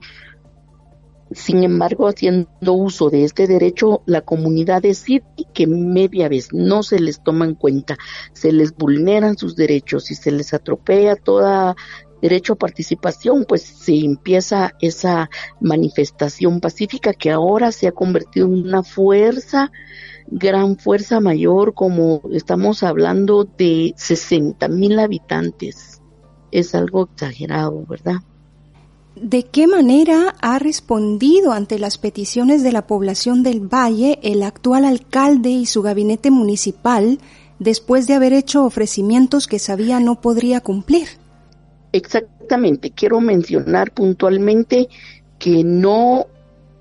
Sin 1.31 1.63
embargo, 1.63 2.07
haciendo 2.07 2.73
uso 2.73 3.09
de 3.09 3.23
este 3.23 3.47
derecho, 3.47 4.01
la 4.05 4.21
comunidad 4.21 4.81
decide 4.81 5.23
que 5.53 5.67
media 5.67 6.27
vez 6.27 6.53
no 6.53 6.81
se 6.81 6.99
les 6.99 7.23
toma 7.23 7.45
en 7.45 7.53
cuenta, 7.53 7.97
se 8.33 8.51
les 8.51 8.75
vulneran 8.75 9.37
sus 9.37 9.55
derechos 9.55 10.09
y 10.09 10.15
se 10.15 10.31
les 10.31 10.53
atropella 10.53 11.15
toda 11.15 11.75
derecho 12.21 12.53
a 12.53 12.57
participación, 12.57 13.45
pues 13.47 13.61
se 13.63 13.95
empieza 13.99 14.73
esa 14.81 15.29
manifestación 15.59 16.59
pacífica 16.59 17.13
que 17.13 17.31
ahora 17.31 17.71
se 17.71 17.87
ha 17.87 17.91
convertido 17.91 18.47
en 18.47 18.67
una 18.67 18.83
fuerza 18.83 19.71
gran 20.31 20.77
fuerza 20.77 21.19
mayor, 21.19 21.73
como 21.73 22.21
estamos 22.31 22.83
hablando 22.83 23.45
de 23.45 23.93
60 23.97 24.67
mil 24.67 24.99
habitantes. 24.99 26.01
Es 26.51 26.75
algo 26.75 27.09
exagerado, 27.11 27.85
¿verdad? 27.87 28.17
¿De 29.15 29.43
qué 29.43 29.67
manera 29.67 30.35
ha 30.41 30.59
respondido 30.59 31.51
ante 31.51 31.77
las 31.77 31.97
peticiones 31.97 32.63
de 32.63 32.71
la 32.71 32.87
población 32.87 33.43
del 33.43 33.61
Valle 33.61 34.19
el 34.23 34.43
actual 34.43 34.85
alcalde 34.85 35.49
y 35.49 35.65
su 35.65 35.81
gabinete 35.81 36.31
municipal 36.31 37.19
después 37.59 38.07
de 38.07 38.13
haber 38.13 38.33
hecho 38.33 38.63
ofrecimientos 38.63 39.47
que 39.47 39.59
sabía 39.59 39.99
no 39.99 40.21
podría 40.21 40.61
cumplir? 40.61 41.18
Exactamente, 41.91 42.91
quiero 42.91 43.19
mencionar 43.19 43.91
puntualmente 43.91 44.89
que 45.39 45.63
no 45.63 46.27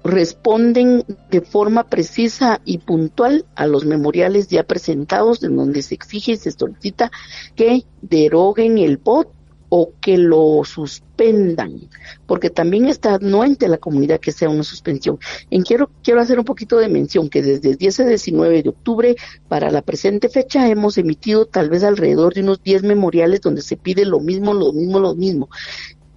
responden 0.05 1.05
de 1.31 1.41
forma 1.41 1.85
precisa 1.85 2.61
y 2.65 2.79
puntual 2.79 3.47
a 3.55 3.67
los 3.67 3.85
memoriales 3.85 4.49
ya 4.49 4.65
presentados 4.65 5.43
en 5.43 5.57
donde 5.57 5.83
se 5.83 5.95
exige 5.95 6.33
y 6.33 6.37
se 6.37 6.51
solicita 6.51 7.11
que 7.57 7.85
deroguen 8.01 8.79
el 8.79 8.99
POT 8.99 9.38
o 9.69 9.93
que 10.01 10.17
lo 10.17 10.63
suspendan, 10.65 11.89
porque 12.27 12.51
también 12.51 12.87
está 12.87 13.15
anuente 13.15 13.69
la 13.69 13.79
comunidad 13.79 14.21
que 14.21 14.33
sea 14.33 14.49
una 14.49 14.63
suspensión. 14.63 15.19
En 15.51 15.63
quiero, 15.63 15.91
quiero 16.03 16.21
hacer 16.21 16.39
un 16.39 16.45
poquito 16.45 16.79
de 16.79 16.89
mención 16.89 17.29
que 17.29 17.43
desde 17.43 17.71
el 17.71 17.77
10 17.77 18.01
a 18.01 18.07
19 18.07 18.63
de 18.63 18.69
octubre 18.69 19.17
para 19.49 19.71
la 19.71 19.83
presente 19.83 20.29
fecha 20.29 20.69
hemos 20.69 20.97
emitido 20.99 21.47
tal 21.47 21.69
vez 21.69 21.85
alrededor 21.85 22.35
de 22.35 22.43
unos 22.43 22.63
10 22.63 22.83
memoriales 22.85 23.41
donde 23.41 23.63
se 23.63 23.77
pide 23.77 24.05
lo 24.05 24.21
mismo, 24.21 24.55
lo 24.55 24.73
mismo, 24.73 24.99
lo 24.99 25.15
mismo 25.15 25.49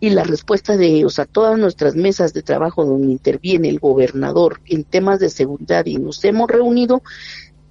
y 0.03 0.09
la 0.09 0.23
respuesta 0.23 0.75
de 0.77 0.87
ellos 0.87 1.19
a 1.19 1.25
todas 1.25 1.59
nuestras 1.59 1.95
mesas 1.95 2.33
de 2.33 2.41
trabajo 2.41 2.83
donde 2.83 3.11
interviene 3.11 3.69
el 3.69 3.79
gobernador 3.79 4.59
en 4.65 4.83
temas 4.83 5.19
de 5.19 5.29
seguridad 5.29 5.85
y 5.85 5.97
nos 5.97 6.25
hemos 6.25 6.49
reunido, 6.49 7.03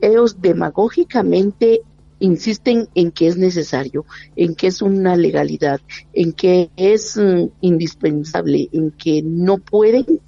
ellos 0.01 0.41
demagógicamente 0.41 1.83
insisten 2.21 2.89
en 2.95 3.11
que 3.11 3.27
es 3.27 3.37
necesario, 3.37 4.05
en 4.37 4.55
que 4.55 4.69
es 4.69 4.81
una 4.83 5.17
legalidad, 5.17 5.81
en 6.13 6.33
que 6.33 6.71
es 6.77 7.17
mm, 7.17 7.49
indispensable, 7.61 8.69
en 8.73 8.93
que 8.93 9.23
no 9.23 9.59
pueden, 9.59 10.21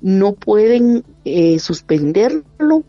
no 0.00 0.32
pueden 0.32 1.04
eh, 1.24 1.58
suspenderlo 1.58 2.84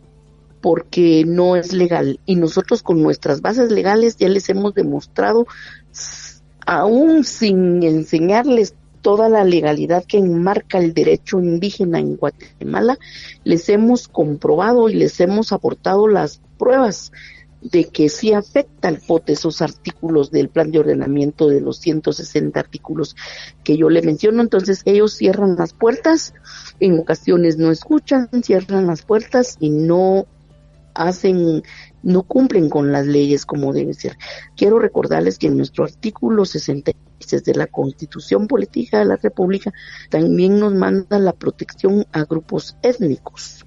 porque 0.62 1.26
no 1.28 1.58
es 1.58 1.74
legal. 1.74 2.22
Y 2.26 2.36
nosotros 2.36 2.84
con 2.84 3.04
nuestras 3.04 3.42
bases 3.42 3.70
legales 3.70 4.16
ya 4.16 4.30
les 4.30 4.48
hemos 4.50 4.74
demostrado 4.74 5.46
aún 6.66 7.26
sin 7.26 7.84
enseñarles 7.84 8.76
toda 9.02 9.28
la 9.28 9.44
legalidad 9.44 10.06
que 10.06 10.18
enmarca 10.18 10.80
el 10.80 10.94
derecho 10.94 11.40
indígena 11.40 12.00
en 12.00 12.16
Guatemala, 12.16 12.98
les 13.44 13.68
hemos 13.68 14.08
comprobado 14.08 14.90
y 14.90 14.96
les 14.96 15.20
hemos 15.20 15.52
aportado 15.52 16.08
las 16.08 16.40
pruebas 16.58 17.12
de 17.64 17.86
que 17.86 18.10
sí 18.10 18.34
afecta 18.34 18.90
al 18.90 19.00
POT 19.00 19.30
esos 19.30 19.62
artículos 19.62 20.32
del 20.32 20.50
plan 20.50 20.72
de 20.72 20.80
ordenamiento 20.80 21.48
de 21.48 21.62
los 21.62 21.78
160 21.78 22.60
artículos 22.60 23.16
que 23.64 23.78
yo 23.78 23.90
le 23.90 24.02
menciono. 24.02 24.42
Entonces 24.42 24.82
ellos 24.86 25.14
cierran 25.14 25.56
las 25.56 25.74
puertas, 25.74 26.34
en 26.80 27.00
ocasiones 27.00 27.58
no 27.58 27.72
escuchan, 27.72 28.30
cierran 28.44 28.88
las 28.88 29.04
puertas 29.04 29.58
y 29.60 29.70
no 29.70 30.28
hacen 30.94 31.64
no 32.04 32.24
cumplen 32.24 32.70
con 32.70 32.92
las 32.92 33.08
leyes 33.08 33.46
como 33.46 33.74
debe 33.74 33.94
ser. 33.94 34.18
Quiero 34.56 34.78
recordarles 34.78 35.40
que 35.40 35.48
en 35.48 35.58
nuestro 35.58 35.86
artículo 35.86 36.46
66 36.46 37.44
de 37.44 37.56
la 37.56 37.68
Constitución 37.68 38.48
Política 38.48 39.00
de 39.00 39.06
la 39.06 39.16
República 39.16 39.72
también 40.10 40.60
nos 40.60 40.74
manda 40.74 41.18
la 41.18 41.32
protección 41.32 42.06
a 42.12 42.26
grupos 42.26 42.76
étnicos, 42.84 43.66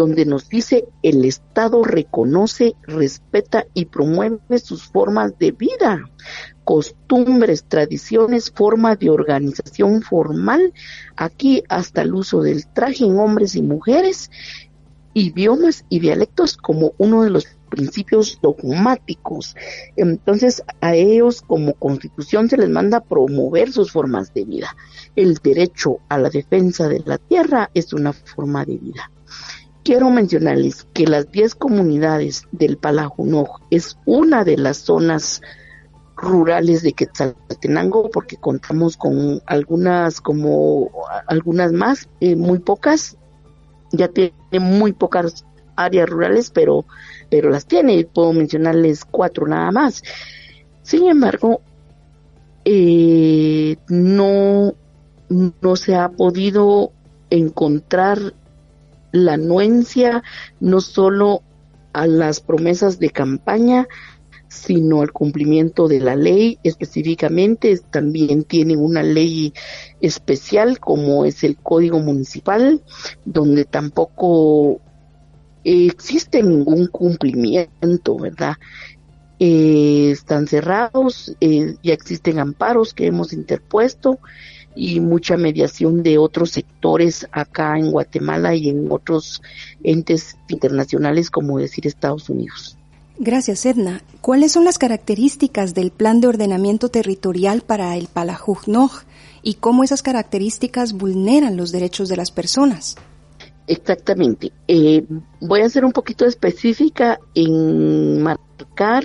donde 0.00 0.24
nos 0.24 0.48
dice 0.48 0.86
el 1.02 1.26
Estado 1.26 1.84
reconoce, 1.84 2.74
respeta 2.84 3.66
y 3.74 3.84
promueve 3.84 4.58
sus 4.58 4.84
formas 4.84 5.38
de 5.38 5.52
vida, 5.52 6.10
costumbres, 6.64 7.64
tradiciones, 7.64 8.50
forma 8.50 8.96
de 8.96 9.10
organización 9.10 10.00
formal, 10.00 10.72
aquí 11.16 11.64
hasta 11.68 12.00
el 12.00 12.14
uso 12.14 12.40
del 12.40 12.66
traje 12.66 13.04
en 13.04 13.18
hombres 13.18 13.54
y 13.56 13.60
mujeres, 13.60 14.30
idiomas 15.12 15.84
y 15.90 16.00
dialectos 16.00 16.56
como 16.56 16.94
uno 16.96 17.22
de 17.22 17.28
los 17.28 17.46
principios 17.68 18.38
dogmáticos. 18.40 19.54
Entonces 19.96 20.62
a 20.80 20.94
ellos 20.94 21.42
como 21.42 21.74
constitución 21.74 22.48
se 22.48 22.56
les 22.56 22.70
manda 22.70 23.00
promover 23.00 23.70
sus 23.70 23.92
formas 23.92 24.32
de 24.32 24.46
vida. 24.46 24.74
El 25.14 25.34
derecho 25.34 25.98
a 26.08 26.16
la 26.16 26.30
defensa 26.30 26.88
de 26.88 27.02
la 27.04 27.18
tierra 27.18 27.70
es 27.74 27.92
una 27.92 28.14
forma 28.14 28.64
de 28.64 28.78
vida. 28.78 29.10
Quiero 29.90 30.08
mencionarles 30.08 30.86
que 30.94 31.04
las 31.04 31.32
10 31.32 31.56
comunidades 31.56 32.46
del 32.52 32.76
Palajunoj 32.76 33.58
es 33.70 33.98
una 34.06 34.44
de 34.44 34.56
las 34.56 34.76
zonas 34.76 35.42
rurales 36.14 36.84
de 36.84 36.92
Quetzaltenango 36.92 38.08
porque 38.08 38.36
contamos 38.36 38.96
con 38.96 39.42
algunas 39.46 40.20
como 40.20 40.92
algunas 41.26 41.72
más, 41.72 42.08
eh, 42.20 42.36
muy 42.36 42.60
pocas, 42.60 43.16
ya 43.90 44.06
tiene 44.06 44.32
muy 44.60 44.92
pocas 44.92 45.44
áreas 45.74 46.08
rurales, 46.08 46.52
pero 46.52 46.84
pero 47.28 47.50
las 47.50 47.66
tiene, 47.66 48.04
puedo 48.04 48.32
mencionarles 48.32 49.04
cuatro 49.04 49.48
nada 49.48 49.72
más. 49.72 50.04
Sin 50.82 51.08
embargo, 51.08 51.62
eh, 52.64 53.76
no, 53.88 54.72
no 55.28 55.74
se 55.74 55.96
ha 55.96 56.10
podido 56.10 56.92
encontrar 57.28 58.34
la 59.12 59.34
anuencia 59.34 60.22
no 60.60 60.80
solo 60.80 61.42
a 61.92 62.06
las 62.06 62.40
promesas 62.40 62.98
de 62.98 63.10
campaña, 63.10 63.88
sino 64.48 65.02
al 65.02 65.12
cumplimiento 65.12 65.88
de 65.88 66.00
la 66.00 66.16
ley 66.16 66.58
específicamente. 66.62 67.78
También 67.90 68.44
tiene 68.44 68.76
una 68.76 69.02
ley 69.02 69.52
especial 70.00 70.78
como 70.80 71.24
es 71.24 71.44
el 71.44 71.56
Código 71.56 72.00
Municipal, 72.00 72.82
donde 73.24 73.64
tampoco 73.64 74.80
existe 75.62 76.42
ningún 76.42 76.86
cumplimiento, 76.86 78.16
¿verdad? 78.16 78.56
eh, 79.40 80.10
están 80.10 80.46
cerrados, 80.46 81.34
eh, 81.40 81.74
ya 81.82 81.94
existen 81.94 82.38
amparos 82.38 82.92
que 82.92 83.06
hemos 83.06 83.32
interpuesto 83.32 84.18
y 84.74 85.00
mucha 85.00 85.36
mediación 85.36 86.02
de 86.02 86.18
otros 86.18 86.50
sectores 86.50 87.26
acá 87.32 87.78
en 87.78 87.90
Guatemala 87.90 88.54
y 88.54 88.68
en 88.68 88.90
otros 88.90 89.42
entes 89.82 90.36
internacionales 90.48 91.30
como 91.30 91.58
decir 91.58 91.86
Estados 91.86 92.28
Unidos. 92.28 92.76
Gracias, 93.18 93.66
Edna. 93.66 94.02
¿Cuáles 94.22 94.52
son 94.52 94.64
las 94.64 94.78
características 94.78 95.74
del 95.74 95.90
plan 95.90 96.20
de 96.20 96.28
ordenamiento 96.28 96.88
territorial 96.88 97.60
para 97.60 97.96
el 97.96 98.06
Palajujnoj 98.06 99.02
y 99.42 99.54
cómo 99.54 99.84
esas 99.84 100.02
características 100.02 100.94
vulneran 100.94 101.56
los 101.56 101.70
derechos 101.70 102.08
de 102.08 102.16
las 102.16 102.30
personas? 102.30 102.96
Exactamente. 103.66 104.52
Eh, 104.66 105.04
voy 105.40 105.60
a 105.60 105.68
ser 105.68 105.84
un 105.84 105.92
poquito 105.92 106.24
específica 106.24 107.20
en 107.34 108.22
marcar 108.22 109.04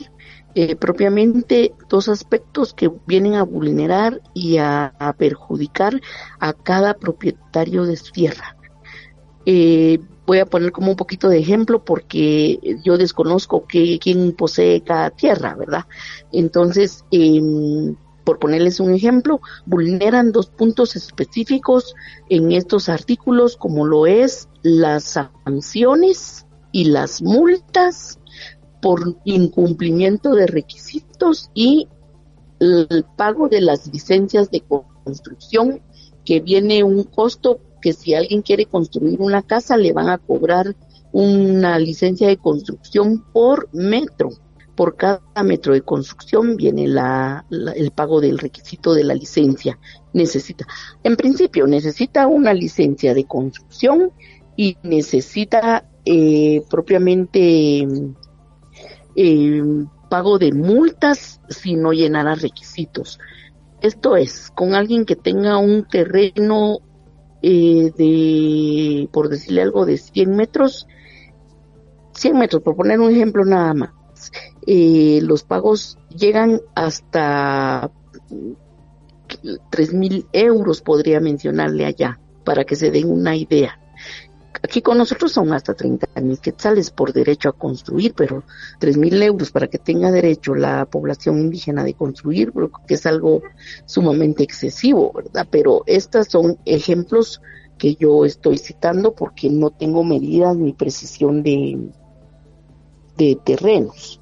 eh, 0.57 0.77
propiamente 0.77 1.73
dos 1.89 2.07
aspectos 2.07 2.73
que 2.73 2.89
vienen 3.05 3.35
a 3.35 3.43
vulnerar 3.43 4.21
y 4.33 4.57
a, 4.57 4.93
perjudicar 5.17 6.01
a 6.39 6.53
cada 6.53 6.93
propietario 6.93 7.83
de 7.83 7.97
su 7.97 8.13
tierra. 8.13 8.55
Eh, 9.45 9.99
voy 10.25 10.39
a 10.39 10.45
poner 10.45 10.71
como 10.71 10.91
un 10.91 10.95
poquito 10.95 11.27
de 11.27 11.39
ejemplo 11.39 11.83
porque 11.83 12.59
yo 12.85 12.97
desconozco 12.97 13.67
que, 13.67 13.99
quién 13.99 14.31
posee 14.31 14.81
cada 14.81 15.09
tierra, 15.09 15.55
¿verdad? 15.55 15.87
Entonces, 16.31 17.03
por 18.23 18.39
ponerles 18.39 18.79
un 18.79 18.93
ejemplo, 18.93 19.41
vulneran 19.65 20.31
dos 20.31 20.47
puntos 20.47 20.95
específicos 20.95 21.95
en 22.29 22.53
estos 22.53 22.87
artículos, 22.87 23.57
como 23.57 23.85
lo 23.85 24.07
es 24.07 24.47
las 24.63 25.19
sanciones 25.43 26.45
y 26.71 26.85
las 26.85 27.21
multas 27.21 28.19
por 28.85 29.17
incumplimiento 29.23 30.35
de 30.35 30.45
requisitos 30.45 31.49
y 31.55 31.87
el 32.59 33.03
pago 33.17 33.49
de 33.49 33.59
las 33.59 33.91
licencias 33.91 34.51
de 34.51 34.61
construcción, 34.61 35.81
que 36.23 36.39
viene 36.39 36.83
un 36.83 37.01
costo 37.01 37.61
que 37.81 37.93
si 37.93 38.13
alguien 38.13 38.43
quiere 38.43 38.67
construir 38.67 39.19
una 39.19 39.41
casa 39.41 39.75
le 39.75 39.91
van 39.91 40.09
a 40.09 40.19
cobrar 40.19 40.75
una 41.11 41.79
licencia 41.79 42.27
de 42.27 42.37
construcción 42.37 43.25
por 43.33 43.69
metro. 43.73 44.29
Por 44.75 44.95
cada 44.97 45.41
metro 45.43 45.73
de 45.73 45.81
construcción 45.81 46.55
viene 46.55 46.87
la, 46.87 47.43
el 47.49 47.89
pago 47.89 48.21
del 48.21 48.37
requisito 48.37 48.93
de 48.93 49.03
la 49.03 49.15
licencia. 49.15 49.79
Necesita, 50.13 50.67
en 51.03 51.15
principio, 51.15 51.65
necesita 51.65 52.27
una 52.27 52.53
licencia 52.53 53.15
de 53.15 53.23
construcción 53.23 54.11
y 54.55 54.77
necesita 54.83 55.89
eh, 56.05 56.61
propiamente 56.69 57.87
eh, 59.15 59.63
pago 60.09 60.37
de 60.37 60.51
multas 60.51 61.41
si 61.49 61.75
no 61.75 61.91
llenara 61.93 62.35
requisitos. 62.35 63.19
Esto 63.81 64.15
es, 64.15 64.51
con 64.55 64.73
alguien 64.73 65.05
que 65.05 65.15
tenga 65.15 65.57
un 65.57 65.87
terreno 65.87 66.79
eh, 67.41 67.91
de, 67.95 69.09
por 69.11 69.29
decirle 69.29 69.61
algo, 69.61 69.85
de 69.85 69.97
100 69.97 70.35
metros, 70.35 70.87
100 72.13 72.37
metros, 72.37 72.61
por 72.63 72.75
poner 72.75 72.99
un 72.99 73.11
ejemplo 73.11 73.45
nada 73.45 73.73
más, 73.73 73.91
eh, 74.65 75.19
los 75.21 75.43
pagos 75.43 75.97
llegan 76.09 76.61
hasta 76.73 77.91
3 79.69 79.93
mil 79.93 80.25
euros, 80.33 80.81
podría 80.81 81.19
mencionarle 81.19 81.85
allá, 81.85 82.19
para 82.43 82.63
que 82.63 82.75
se 82.75 82.91
den 82.91 83.11
una 83.11 83.35
idea. 83.35 83.79
Aquí 84.63 84.81
con 84.81 84.97
nosotros 84.97 85.31
son 85.31 85.53
hasta 85.53 85.73
30 85.73 86.21
mil 86.21 86.39
quetzales 86.39 86.89
por 86.89 87.13
derecho 87.13 87.49
a 87.49 87.53
construir, 87.53 88.13
pero 88.13 88.43
3 88.79 88.97
mil 88.97 89.21
euros 89.21 89.51
para 89.51 89.67
que 89.67 89.77
tenga 89.77 90.11
derecho 90.11 90.55
la 90.55 90.85
población 90.85 91.39
indígena 91.39 91.83
de 91.83 91.93
construir, 91.93 92.51
que 92.87 92.93
es 92.93 93.05
algo 93.05 93.41
sumamente 93.85 94.43
excesivo, 94.43 95.11
¿verdad? 95.13 95.47
Pero 95.49 95.83
estos 95.85 96.27
son 96.27 96.57
ejemplos 96.65 97.41
que 97.77 97.95
yo 97.95 98.25
estoy 98.25 98.57
citando 98.57 99.13
porque 99.13 99.49
no 99.49 99.71
tengo 99.71 100.03
medidas 100.03 100.55
ni 100.55 100.73
precisión 100.73 101.43
de, 101.43 101.89
de 103.17 103.37
terrenos. 103.43 104.21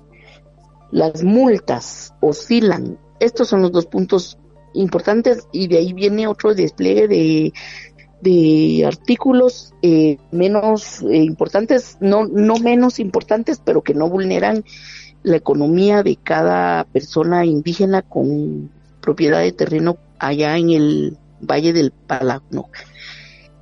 Las 0.92 1.24
multas 1.24 2.14
oscilan. 2.22 3.00
Estos 3.20 3.48
son 3.48 3.62
los 3.62 3.72
dos 3.72 3.86
puntos 3.86 4.38
importantes 4.74 5.48
y 5.52 5.68
de 5.68 5.78
ahí 5.78 5.94
viene 5.94 6.28
otro 6.28 6.54
despliegue 6.54 7.08
de 7.08 7.54
de 8.24 8.86
artículos 8.86 9.74
eh, 9.82 10.18
menos 10.32 11.02
eh, 11.04 11.18
importantes, 11.18 11.98
no, 12.00 12.26
no 12.26 12.56
menos 12.56 13.00
importantes, 13.00 13.62
pero 13.64 13.82
que 13.82 13.94
no 13.94 14.10
vulneran 14.10 14.64
la 15.24 15.36
economía 15.36 16.04
de 16.04 16.16
cada 16.16 16.86
persona 16.86 17.46
indígena 17.46 18.02
con 18.02 18.72
propiedad 19.02 19.42
de 19.42 19.52
terreno 19.52 19.98
allá 20.20 20.58
en 20.58 20.70
el 20.70 21.18
Valle 21.42 21.74
del 21.74 21.92
Palagno. 21.92 22.70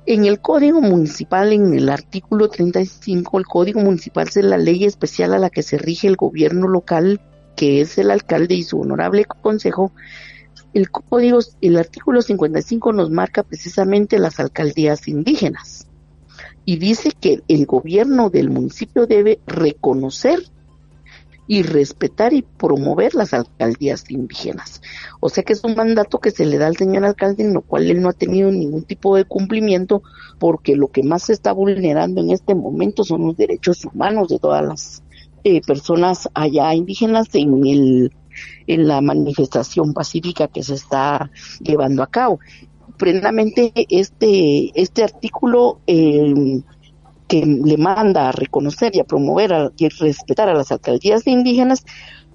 En 0.06 0.24
el 0.24 0.40
Código 0.40 0.80
Municipal, 0.80 1.52
en 1.52 1.74
el 1.74 1.88
artículo 1.88 2.48
35, 2.48 3.38
el 3.38 3.46
Código 3.46 3.80
Municipal 3.80 4.28
es 4.28 4.36
la 4.36 4.58
ley 4.58 4.84
especial 4.84 5.34
a 5.34 5.38
la 5.38 5.50
que 5.50 5.62
se 5.62 5.78
rige 5.78 6.08
el 6.08 6.16
gobierno 6.16 6.66
local, 6.66 7.20
que 7.56 7.80
es 7.80 7.98
el 7.98 8.10
alcalde 8.10 8.54
y 8.54 8.62
su 8.62 8.80
honorable 8.80 9.24
consejo, 9.24 9.92
el 10.74 10.90
código, 10.90 11.40
el 11.60 11.76
artículo 11.76 12.22
55 12.22 12.92
nos 12.92 13.10
marca 13.10 13.42
precisamente 13.42 14.18
las 14.18 14.40
alcaldías 14.40 15.08
indígenas 15.08 15.86
y 16.64 16.76
dice 16.76 17.10
que 17.18 17.42
el 17.48 17.66
gobierno 17.66 18.30
del 18.30 18.50
municipio 18.50 19.06
debe 19.06 19.40
reconocer 19.46 20.40
y 21.46 21.62
respetar 21.62 22.32
y 22.32 22.42
promover 22.42 23.14
las 23.14 23.34
alcaldías 23.34 24.10
indígenas. 24.10 24.80
O 25.20 25.28
sea 25.28 25.42
que 25.42 25.52
es 25.52 25.64
un 25.64 25.74
mandato 25.74 26.18
que 26.18 26.30
se 26.30 26.46
le 26.46 26.56
da 26.56 26.68
al 26.68 26.76
señor 26.76 27.04
alcalde 27.04 27.42
en 27.42 27.52
lo 27.52 27.62
cual 27.62 27.90
él 27.90 28.00
no 28.00 28.08
ha 28.08 28.14
tenido 28.14 28.50
ningún 28.50 28.84
tipo 28.84 29.16
de 29.16 29.24
cumplimiento 29.24 30.02
porque 30.38 30.76
lo 30.76 30.88
que 30.88 31.02
más 31.02 31.24
se 31.24 31.32
está 31.32 31.52
vulnerando 31.52 32.20
en 32.20 32.30
este 32.30 32.54
momento 32.54 33.04
son 33.04 33.26
los 33.26 33.36
derechos 33.36 33.84
humanos 33.84 34.28
de 34.28 34.38
todas 34.38 34.64
las 34.64 35.02
eh, 35.44 35.60
personas 35.60 36.28
allá 36.34 36.72
indígenas 36.74 37.28
en 37.34 37.66
el 37.66 38.12
en 38.66 38.86
la 38.88 39.00
manifestación 39.00 39.92
pacífica 39.92 40.48
que 40.48 40.62
se 40.62 40.74
está 40.74 41.30
llevando 41.60 42.02
a 42.02 42.08
cabo. 42.08 42.40
Plenamente 42.96 43.72
este, 43.88 44.70
este 44.80 45.02
artículo 45.02 45.80
eh, 45.86 46.62
que 47.28 47.46
le 47.46 47.76
manda 47.78 48.28
a 48.28 48.32
reconocer 48.32 48.94
y 48.94 49.00
a 49.00 49.04
promover 49.04 49.72
y 49.78 49.88
respetar 49.88 50.48
a 50.48 50.54
las 50.54 50.70
alcaldías 50.70 51.26
indígenas, 51.26 51.84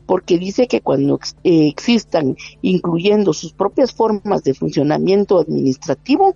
porque 0.07 0.39
dice 0.39 0.67
que 0.67 0.81
cuando 0.81 1.19
eh, 1.43 1.67
existan, 1.67 2.35
incluyendo 2.61 3.33
sus 3.33 3.53
propias 3.53 3.93
formas 3.93 4.43
de 4.43 4.53
funcionamiento 4.53 5.39
administrativo, 5.39 6.35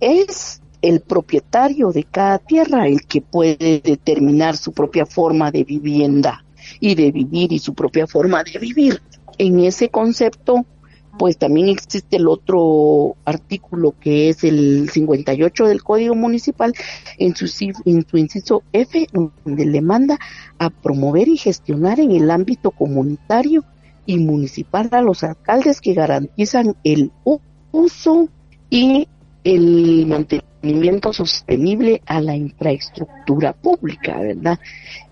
es 0.00 0.60
el 0.82 1.00
propietario 1.00 1.92
de 1.92 2.04
cada 2.04 2.38
tierra 2.38 2.88
el 2.88 3.06
que 3.06 3.22
puede 3.22 3.80
determinar 3.80 4.56
su 4.56 4.72
propia 4.72 5.06
forma 5.06 5.50
de 5.50 5.64
vivienda 5.64 6.44
y 6.80 6.94
de 6.96 7.12
vivir 7.12 7.52
y 7.52 7.60
su 7.60 7.72
propia 7.72 8.06
forma 8.06 8.42
de 8.44 8.58
vivir 8.58 9.00
en 9.38 9.60
ese 9.60 9.88
concepto, 9.88 10.66
pues 11.18 11.36
también 11.36 11.68
existe 11.68 12.16
el 12.16 12.26
otro 12.26 13.16
artículo 13.24 13.94
que 14.00 14.30
es 14.30 14.44
el 14.44 14.88
58 14.90 15.66
del 15.66 15.82
Código 15.82 16.14
Municipal 16.14 16.72
en 17.18 17.36
su, 17.36 17.46
en 17.84 18.06
su 18.08 18.16
inciso 18.16 18.62
F, 18.72 19.06
donde 19.12 19.66
le 19.66 19.80
manda 19.82 20.18
a 20.58 20.70
promover 20.70 21.28
y 21.28 21.36
gestionar 21.36 22.00
en 22.00 22.12
el 22.12 22.30
ámbito 22.30 22.70
comunitario 22.70 23.64
y 24.06 24.18
municipal 24.18 24.88
a 24.92 25.02
los 25.02 25.22
alcaldes 25.22 25.80
que 25.80 25.94
garantizan 25.94 26.76
el 26.82 27.12
uso 27.72 28.28
y 28.70 29.06
el 29.44 30.06
mantenimiento 30.06 31.12
sostenible 31.12 32.02
a 32.06 32.20
la 32.20 32.36
infraestructura 32.36 33.52
pública, 33.52 34.18
¿verdad? 34.18 34.58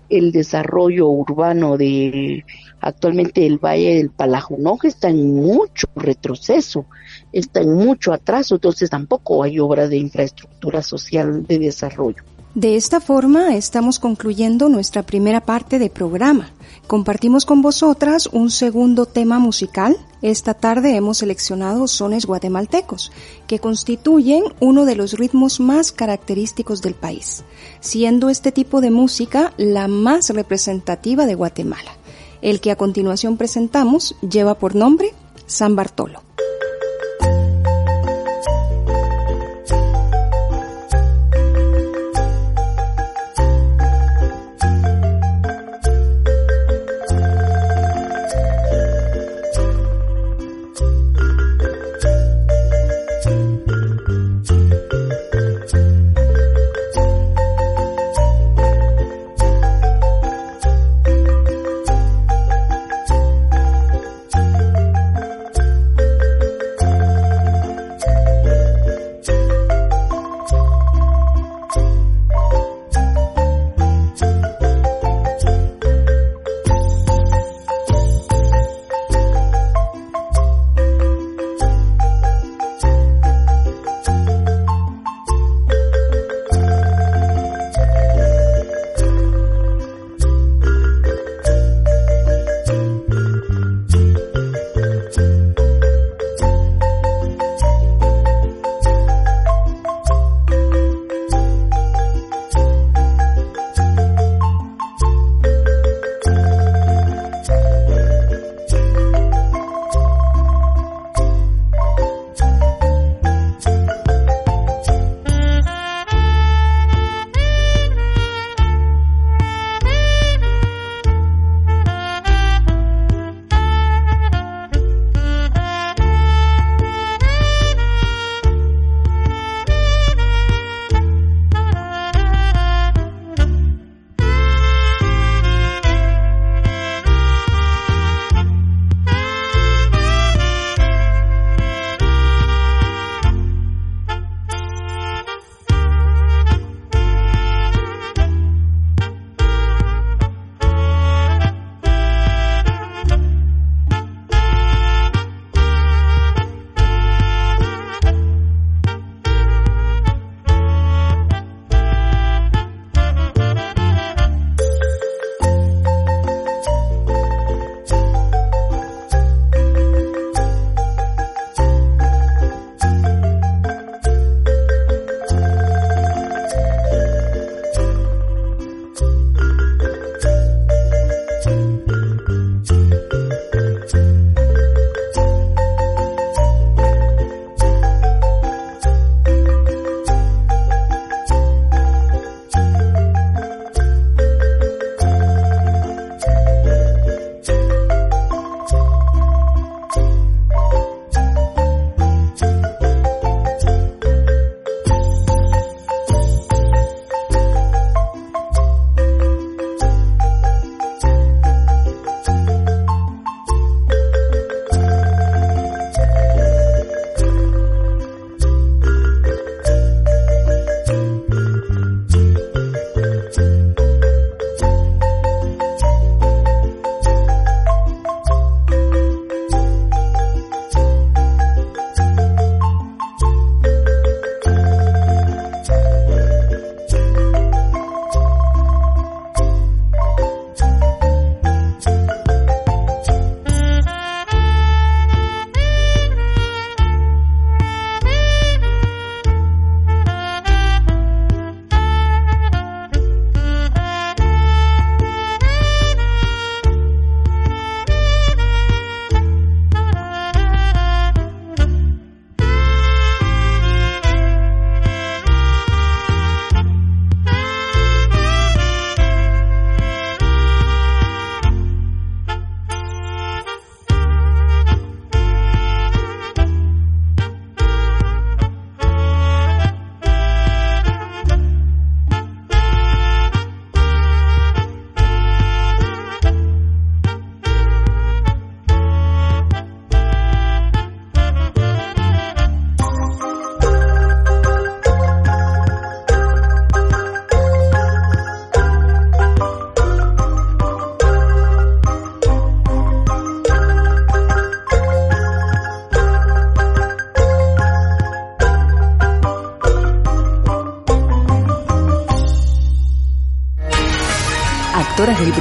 El 0.09 0.31
desarrollo 0.31 1.07
urbano 1.07 1.77
de 1.77 2.43
Actualmente 2.81 3.45
el 3.45 3.59
Valle 3.59 3.97
del 3.97 4.09
Palajunoj 4.09 4.85
está 4.85 5.09
en 5.09 5.35
mucho 5.35 5.87
retroceso, 5.95 6.87
está 7.31 7.61
en 7.61 7.75
mucho 7.75 8.11
atraso, 8.11 8.55
entonces 8.55 8.89
tampoco 8.89 9.43
hay 9.43 9.59
obra 9.59 9.87
de 9.87 9.97
infraestructura 9.97 10.81
social 10.81 11.45
de 11.45 11.59
desarrollo. 11.59 12.23
De 12.55 12.75
esta 12.75 12.99
forma 12.99 13.55
estamos 13.55 13.97
concluyendo 13.97 14.67
nuestra 14.67 15.03
primera 15.03 15.39
parte 15.39 15.79
de 15.79 15.89
programa. 15.89 16.49
Compartimos 16.85 17.45
con 17.45 17.61
vosotras 17.61 18.27
un 18.27 18.51
segundo 18.51 19.05
tema 19.05 19.39
musical. 19.39 19.95
Esta 20.21 20.53
tarde 20.53 20.97
hemos 20.97 21.19
seleccionado 21.19 21.87
sones 21.87 22.25
guatemaltecos, 22.25 23.13
que 23.47 23.59
constituyen 23.59 24.43
uno 24.59 24.83
de 24.83 24.95
los 24.95 25.13
ritmos 25.13 25.61
más 25.61 25.93
característicos 25.93 26.81
del 26.81 26.93
país, 26.93 27.45
siendo 27.79 28.29
este 28.29 28.51
tipo 28.51 28.81
de 28.81 28.91
música 28.91 29.53
la 29.55 29.87
más 29.87 30.29
representativa 30.29 31.25
de 31.25 31.35
Guatemala. 31.35 31.95
El 32.41 32.59
que 32.59 32.71
a 32.71 32.75
continuación 32.75 33.37
presentamos 33.37 34.17
lleva 34.29 34.55
por 34.55 34.75
nombre 34.75 35.13
San 35.45 35.77
Bartolo. 35.77 36.21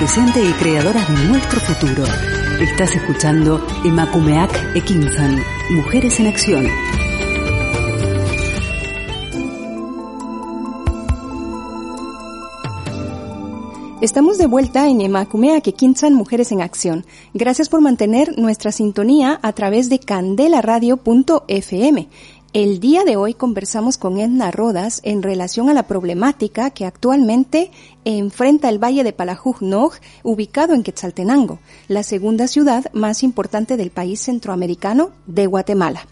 Presente 0.00 0.42
y 0.42 0.50
creadoras 0.54 1.06
de 1.08 1.28
nuestro 1.28 1.60
futuro. 1.60 2.02
Estás 2.58 2.96
escuchando 2.96 3.62
Emakumeak 3.84 4.74
Ekinzan, 4.74 5.38
Mujeres 5.72 6.18
en 6.18 6.26
Acción. 6.26 6.66
Estamos 14.00 14.38
de 14.38 14.46
vuelta 14.46 14.88
en 14.88 15.02
Emakumea 15.02 15.60
Kekinsan 15.60 16.14
Mujeres 16.14 16.50
en 16.52 16.62
Acción. 16.62 17.04
Gracias 17.34 17.68
por 17.68 17.82
mantener 17.82 18.38
nuestra 18.38 18.72
sintonía 18.72 19.38
a 19.42 19.52
través 19.52 19.90
de 19.90 19.98
candelaradio.fm. 19.98 22.08
El 22.52 22.80
día 22.80 23.04
de 23.04 23.16
hoy 23.16 23.34
conversamos 23.34 23.96
con 23.96 24.18
Edna 24.18 24.50
Rodas 24.50 25.00
en 25.04 25.22
relación 25.22 25.70
a 25.70 25.72
la 25.72 25.84
problemática 25.84 26.70
que 26.70 26.84
actualmente 26.84 27.70
enfrenta 28.04 28.68
el 28.68 28.82
Valle 28.82 29.04
de 29.04 29.12
Palajujnoj, 29.12 29.94
ubicado 30.24 30.74
en 30.74 30.82
Quetzaltenango, 30.82 31.60
la 31.86 32.02
segunda 32.02 32.48
ciudad 32.48 32.92
más 32.92 33.22
importante 33.22 33.76
del 33.76 33.92
país 33.92 34.20
centroamericano 34.22 35.10
de 35.28 35.46
Guatemala. 35.46 36.08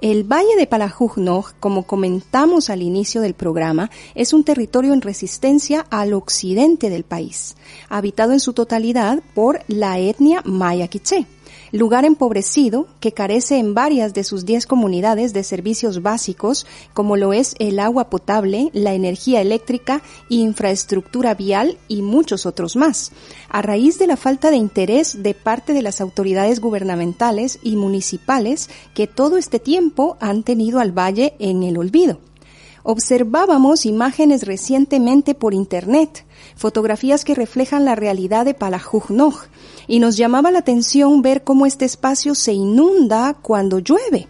El 0.00 0.24
Valle 0.24 0.56
de 0.56 0.66
Palajujnoj, 0.66 1.52
como 1.60 1.82
comentamos 1.82 2.70
al 2.70 2.80
inicio 2.80 3.20
del 3.20 3.34
programa, 3.34 3.90
es 4.14 4.32
un 4.32 4.44
territorio 4.44 4.94
en 4.94 5.02
resistencia 5.02 5.84
al 5.90 6.14
occidente 6.14 6.88
del 6.88 7.04
país, 7.04 7.54
habitado 7.90 8.32
en 8.32 8.40
su 8.40 8.54
totalidad 8.54 9.22
por 9.34 9.60
la 9.68 9.98
etnia 9.98 10.40
maya 10.46 10.88
quiché 10.88 11.26
lugar 11.72 12.04
empobrecido 12.04 12.86
que 13.00 13.12
carece 13.12 13.58
en 13.58 13.74
varias 13.74 14.14
de 14.14 14.24
sus 14.24 14.44
diez 14.44 14.66
comunidades 14.66 15.32
de 15.32 15.42
servicios 15.42 16.02
básicos, 16.02 16.66
como 16.92 17.16
lo 17.16 17.32
es 17.32 17.54
el 17.58 17.80
agua 17.80 18.10
potable, 18.10 18.70
la 18.74 18.94
energía 18.94 19.40
eléctrica, 19.40 20.02
infraestructura 20.28 21.34
vial 21.34 21.78
y 21.88 22.02
muchos 22.02 22.46
otros 22.46 22.76
más, 22.76 23.12
a 23.48 23.62
raíz 23.62 23.98
de 23.98 24.06
la 24.06 24.16
falta 24.16 24.50
de 24.50 24.56
interés 24.56 25.22
de 25.22 25.34
parte 25.34 25.72
de 25.72 25.82
las 25.82 26.00
autoridades 26.00 26.60
gubernamentales 26.60 27.58
y 27.62 27.76
municipales 27.76 28.68
que 28.94 29.06
todo 29.06 29.38
este 29.38 29.58
tiempo 29.58 30.16
han 30.20 30.42
tenido 30.42 30.78
al 30.78 30.92
valle 30.92 31.34
en 31.38 31.62
el 31.62 31.78
olvido. 31.78 32.18
Observábamos 32.84 33.86
imágenes 33.86 34.42
recientemente 34.42 35.34
por 35.34 35.54
Internet, 35.54 36.24
fotografías 36.56 37.24
que 37.24 37.34
reflejan 37.34 37.84
la 37.84 37.94
realidad 37.94 38.44
de 38.44 38.54
Palajujnoj, 38.54 39.44
y 39.86 39.98
nos 39.98 40.16
llamaba 40.16 40.50
la 40.50 40.60
atención 40.60 41.22
ver 41.22 41.42
cómo 41.42 41.66
este 41.66 41.84
espacio 41.84 42.34
se 42.34 42.52
inunda 42.52 43.34
cuando 43.40 43.78
llueve, 43.78 44.28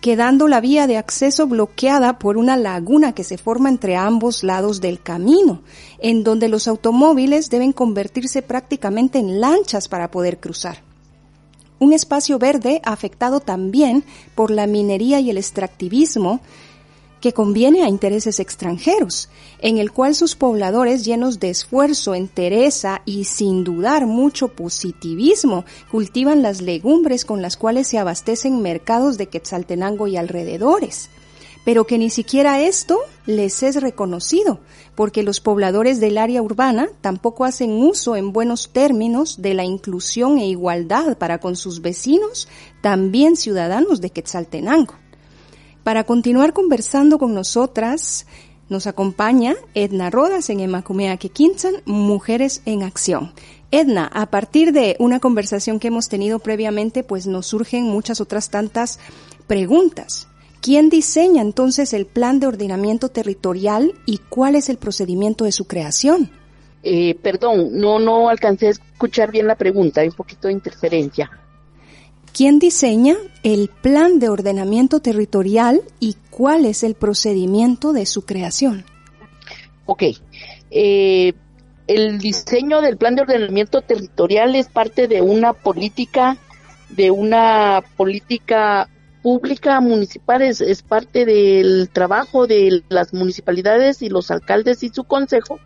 quedando 0.00 0.48
la 0.48 0.60
vía 0.60 0.86
de 0.86 0.96
acceso 0.96 1.46
bloqueada 1.46 2.18
por 2.18 2.36
una 2.36 2.56
laguna 2.56 3.14
que 3.14 3.24
se 3.24 3.38
forma 3.38 3.68
entre 3.68 3.96
ambos 3.96 4.44
lados 4.44 4.80
del 4.80 5.02
camino, 5.02 5.62
en 5.98 6.24
donde 6.24 6.48
los 6.48 6.68
automóviles 6.68 7.50
deben 7.50 7.72
convertirse 7.72 8.42
prácticamente 8.42 9.18
en 9.18 9.40
lanchas 9.40 9.88
para 9.88 10.10
poder 10.10 10.38
cruzar. 10.38 10.82
Un 11.80 11.92
espacio 11.92 12.38
verde 12.38 12.80
afectado 12.84 13.38
también 13.40 14.04
por 14.34 14.50
la 14.50 14.66
minería 14.66 15.20
y 15.20 15.30
el 15.30 15.38
extractivismo 15.38 16.40
que 17.20 17.32
conviene 17.32 17.82
a 17.82 17.88
intereses 17.88 18.40
extranjeros, 18.40 19.28
en 19.60 19.78
el 19.78 19.92
cual 19.92 20.14
sus 20.14 20.36
pobladores 20.36 21.04
llenos 21.04 21.40
de 21.40 21.50
esfuerzo, 21.50 22.14
entereza 22.14 23.02
y 23.04 23.24
sin 23.24 23.64
dudar 23.64 24.06
mucho 24.06 24.48
positivismo 24.48 25.64
cultivan 25.90 26.42
las 26.42 26.60
legumbres 26.60 27.24
con 27.24 27.42
las 27.42 27.56
cuales 27.56 27.88
se 27.88 27.98
abastecen 27.98 28.62
mercados 28.62 29.18
de 29.18 29.26
Quetzaltenango 29.26 30.06
y 30.06 30.16
alrededores. 30.16 31.10
Pero 31.64 31.86
que 31.86 31.98
ni 31.98 32.08
siquiera 32.08 32.60
esto 32.60 32.98
les 33.26 33.62
es 33.62 33.82
reconocido, 33.82 34.60
porque 34.94 35.22
los 35.22 35.40
pobladores 35.40 36.00
del 36.00 36.16
área 36.16 36.40
urbana 36.40 36.88
tampoco 37.02 37.44
hacen 37.44 37.72
uso 37.72 38.16
en 38.16 38.32
buenos 38.32 38.70
términos 38.72 39.42
de 39.42 39.54
la 39.54 39.64
inclusión 39.64 40.38
e 40.38 40.46
igualdad 40.46 41.18
para 41.18 41.38
con 41.38 41.56
sus 41.56 41.82
vecinos, 41.82 42.48
también 42.80 43.36
ciudadanos 43.36 44.00
de 44.00 44.10
Quetzaltenango. 44.10 44.94
Para 45.84 46.04
continuar 46.04 46.52
conversando 46.52 47.18
con 47.18 47.34
nosotras, 47.34 48.26
nos 48.68 48.86
acompaña 48.86 49.56
Edna 49.74 50.10
Rodas 50.10 50.50
en 50.50 50.60
Emacumea 50.60 51.16
Quinzan, 51.16 51.76
Mujeres 51.86 52.62
en 52.66 52.82
Acción. 52.82 53.32
Edna, 53.70 54.10
a 54.12 54.26
partir 54.26 54.72
de 54.72 54.96
una 54.98 55.20
conversación 55.20 55.78
que 55.78 55.88
hemos 55.88 56.08
tenido 56.08 56.38
previamente, 56.38 57.02
pues 57.02 57.26
nos 57.26 57.46
surgen 57.46 57.84
muchas 57.84 58.20
otras 58.20 58.50
tantas 58.50 58.98
preguntas. 59.46 60.28
¿Quién 60.60 60.90
diseña 60.90 61.40
entonces 61.40 61.94
el 61.94 62.06
plan 62.06 62.40
de 62.40 62.46
ordenamiento 62.46 63.08
territorial 63.08 63.94
y 64.04 64.18
cuál 64.18 64.56
es 64.56 64.68
el 64.68 64.76
procedimiento 64.76 65.44
de 65.44 65.52
su 65.52 65.66
creación? 65.66 66.30
Eh, 66.82 67.14
perdón, 67.22 67.70
no, 67.72 67.98
no 67.98 68.28
alcancé 68.28 68.66
a 68.66 68.70
escuchar 68.70 69.30
bien 69.30 69.46
la 69.46 69.56
pregunta, 69.56 70.00
hay 70.00 70.08
un 70.08 70.14
poquito 70.14 70.48
de 70.48 70.54
interferencia. 70.54 71.30
¿Quién 72.32 72.58
diseña 72.58 73.16
el 73.42 73.68
plan 73.68 74.18
de 74.18 74.28
ordenamiento 74.28 75.00
territorial 75.00 75.82
y 76.00 76.16
cuál 76.30 76.66
es 76.66 76.82
el 76.84 76.94
procedimiento 76.94 77.92
de 77.92 78.06
su 78.06 78.22
creación? 78.22 78.84
Ok. 79.86 80.02
Eh, 80.70 81.32
el 81.86 82.18
diseño 82.18 82.80
del 82.80 82.96
plan 82.96 83.16
de 83.16 83.22
ordenamiento 83.22 83.80
territorial 83.80 84.54
es 84.54 84.68
parte 84.68 85.08
de 85.08 85.22
una 85.22 85.54
política, 85.54 86.36
de 86.90 87.10
una 87.10 87.82
política 87.96 88.88
pública 89.22 89.80
municipal, 89.80 90.42
es, 90.42 90.82
parte 90.82 91.24
del 91.24 91.88
trabajo 91.90 92.46
de 92.46 92.82
las 92.88 93.12
municipalidades 93.12 94.02
y 94.02 94.10
los 94.10 94.30
alcaldes 94.30 94.82
y 94.82 94.90
su 94.90 95.04
consejo. 95.04 95.58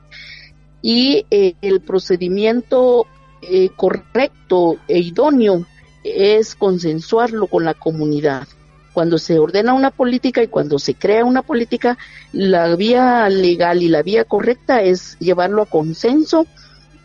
Y 0.81 1.27
eh, 1.31 1.55
el 1.61 1.81
procedimiento 1.81 3.07
eh, 3.43 3.71
correcto 3.77 4.77
e 4.89 5.01
idóneo 5.01 5.67
es 6.05 6.55
consensuarlo 6.55 7.47
con 7.47 7.65
la 7.65 7.75
comunidad. 7.75 8.47
Cuando 8.93 9.19
se 9.19 9.39
ordena 9.39 9.73
una 9.73 9.91
política 9.91 10.43
y 10.43 10.49
cuando 10.49 10.79
se 10.79 10.95
crea 10.95 11.25
una 11.25 11.43
política, 11.43 11.97
la 12.33 12.77
vía 12.77 13.29
legal 13.29 13.83
y 13.83 13.89
la 13.89 14.03
vía 14.03 14.25
correcta 14.25 14.83
es 14.83 15.17
llevarlo 15.19 15.63
a 15.63 15.67
consenso 15.67 16.47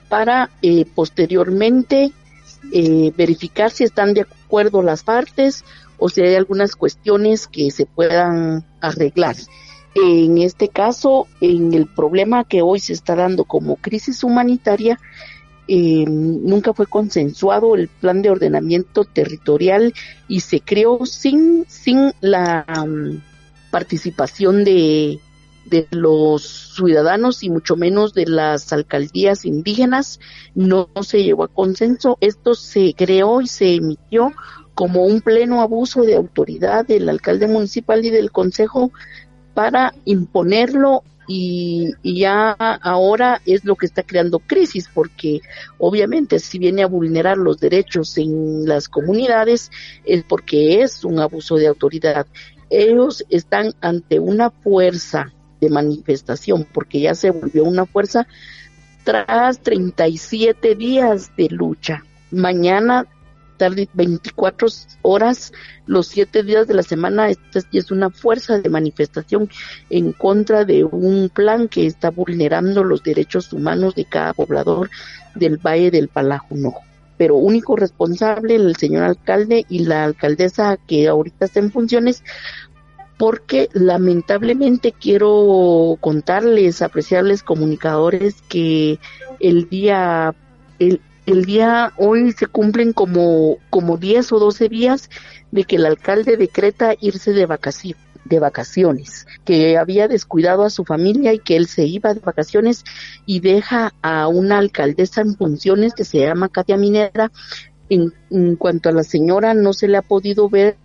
para 0.10 0.50
eh, 0.62 0.86
posteriormente 0.94 2.12
eh, 2.74 3.14
verificar 3.16 3.72
si 3.72 3.84
están 3.86 4.14
de 4.14 4.22
acuerdo 4.22 4.82
las 4.82 5.04
partes 5.04 5.64
o 5.98 6.10
si 6.10 6.22
hay 6.22 6.36
algunas 6.36 6.76
cuestiones 6.76 7.48
que 7.48 7.72
se 7.72 7.86
puedan 7.86 8.66
arreglar. 8.82 9.36
En 9.96 10.38
este 10.38 10.68
caso, 10.68 11.28
en 11.42 11.74
el 11.74 11.88
problema 11.88 12.44
que 12.44 12.62
hoy 12.62 12.80
se 12.80 12.94
está 12.94 13.16
dando 13.16 13.46
como 13.46 13.78
crisis 13.78 14.24
humanitaria, 14.24 15.00
eh, 15.68 16.06
nunca 16.08 16.74
fue 16.74 16.88
consensuado 16.88 17.76
el 17.76 17.88
plan 17.88 18.22
de 18.22 18.30
ordenamiento 18.30 19.04
territorial 19.04 19.94
y 20.28 20.40
se 20.40 20.62
creó 20.62 21.06
sin, 21.06 21.66
sin 21.68 22.14
la 22.22 22.66
um, 22.84 23.20
participación 23.70 24.64
de, 24.64 25.20
de 25.66 25.88
los 25.92 26.74
ciudadanos 26.76 27.44
y 27.44 27.50
mucho 27.50 27.76
menos 27.76 28.14
de 28.14 28.28
las 28.28 28.72
alcaldías 28.72 29.46
indígenas. 29.46 30.20
No, 30.56 30.90
se 31.02 31.24
llegó 31.24 31.44
a 31.44 31.50
consenso. 31.50 32.18
Esto 32.22 32.54
se 32.54 32.94
creó 32.96 33.42
y 33.42 33.48
se 33.48 33.76
emitió 33.76 34.32
como 34.74 35.06
un 35.06 35.22
pleno 35.22 35.62
abuso 35.62 36.04
de 36.04 36.16
autoridad 36.16 36.86
del 36.86 37.10
alcalde 37.10 37.48
municipal 37.48 38.06
y 38.06 38.10
del 38.10 38.32
consejo 38.32 38.92
para 39.54 39.94
imponerlo 40.06 41.04
y, 41.28 41.94
ya 42.04 42.52
ahora 42.52 43.42
es 43.46 43.66
lo 43.66 43.76
que 43.76 43.86
está 43.86 44.04
creando 44.04 44.40
crisis 44.40 44.90
porque 44.94 45.42
obviamente 45.78 46.40
si 46.40 46.58
viene 46.58 46.84
a 46.84 46.88
vulnerar 46.88 47.38
los 47.38 47.60
derechos 47.60 48.18
en 48.18 48.66
las 48.66 48.88
comunidades 48.88 49.70
es 50.06 50.24
porque 50.24 50.82
es 50.82 51.04
un 51.04 51.20
abuso 51.20 51.56
de 51.56 51.68
autoridad. 51.68 52.26
Ellos 52.70 53.26
están 53.30 53.74
ante 53.82 54.20
una 54.20 54.50
fuerza 54.50 55.34
de 55.60 55.70
manifestación 55.70 56.66
porque 56.72 57.02
ya 57.02 57.16
se 57.16 57.32
volvió 57.32 57.64
una 57.64 57.86
fuerza 57.86 58.28
tras 59.04 59.62
37 59.62 60.76
días 60.76 61.32
de 61.38 61.48
lucha. 61.50 62.04
Mañana 62.32 63.06
tarde 63.58 63.90
24 63.94 64.68
horas 65.02 65.52
los 65.86 66.08
siete 66.08 66.44
días 66.44 66.68
de 66.68 66.74
la 66.74 66.84
semana. 66.84 67.30
Esta 67.30 67.60
es 67.72 67.92
una 67.92 68.10
fuerza 68.10 68.60
de 68.60 68.70
manifestación 68.70 69.50
en 69.90 70.14
contra 70.14 70.66
de 70.66 70.84
un 70.84 71.30
plan 71.30 71.68
que 71.68 71.86
está 71.86 72.10
vulnerando 72.10 72.84
los 72.84 73.04
derechos 73.04 73.52
humanos 73.54 73.96
de 73.96 74.06
cada 74.06 74.34
poblador 74.34 74.90
del 75.36 75.58
Valle 75.58 75.92
del 75.92 76.08
Palajunojo. 76.08 76.82
Pero 77.18 77.36
único 77.36 77.76
responsable 77.76 78.56
el 78.56 78.76
señor 78.76 79.04
alcalde 79.04 79.66
y 79.68 79.80
la 79.80 80.04
alcaldesa 80.04 80.78
que 80.78 81.08
ahorita 81.08 81.46
está 81.46 81.60
en 81.60 81.72
funciones 81.72 82.24
porque 83.18 83.70
lamentablemente 83.74 84.92
quiero 84.92 85.98
contarles, 86.00 86.84
apreciables 86.84 87.42
comunicadores, 87.42 88.44
que 88.44 89.00
el 89.40 89.68
día, 89.70 90.36
el, 90.78 91.02
el 91.28 91.46
día 91.46 91.94
hoy 91.98 92.32
se 92.32 92.48
cumplen 92.48 92.94
como, 92.94 93.58
como 93.70 93.98
10 93.98 94.32
o 94.32 94.40
12 94.40 94.70
días 94.70 95.10
de 95.52 95.66
que 95.66 95.76
el 95.76 95.86
alcalde 95.86 96.38
decreta 96.38 96.96
irse 97.00 97.34
de 97.34 97.46
vacaciones 97.46 98.08
de 98.28 98.40
vacaciones, 98.40 99.26
que 99.46 99.78
había 99.78 100.08
descuidado 100.08 100.64
a 100.64 100.70
su 100.70 100.84
familia 100.84 101.34
y 101.34 101.40
que 101.40 101.56
él 101.56 101.68
se 101.68 101.86
iba 101.86 102.14
de 102.14 102.20
vacaciones 102.20 102.84
y 103.26 103.40
deja 103.40 103.94
a 104.02 104.28
una 104.28 104.58
alcaldesa 104.58 105.22
en 105.22 105.36
funciones 105.36 105.94
que 105.94 106.04
se 106.04 106.20
llama 106.20 106.50
Katia 106.50 106.78
Minera. 106.78 107.32
En, 107.90 108.58
cuanto 108.58 108.90
a 108.90 108.92
la 108.92 109.04
señora, 109.04 109.54
no 109.54 109.72
se 109.72 109.88
le 109.88 109.96
ha 109.96 110.02
podido 110.02 110.50
ver 110.50 110.76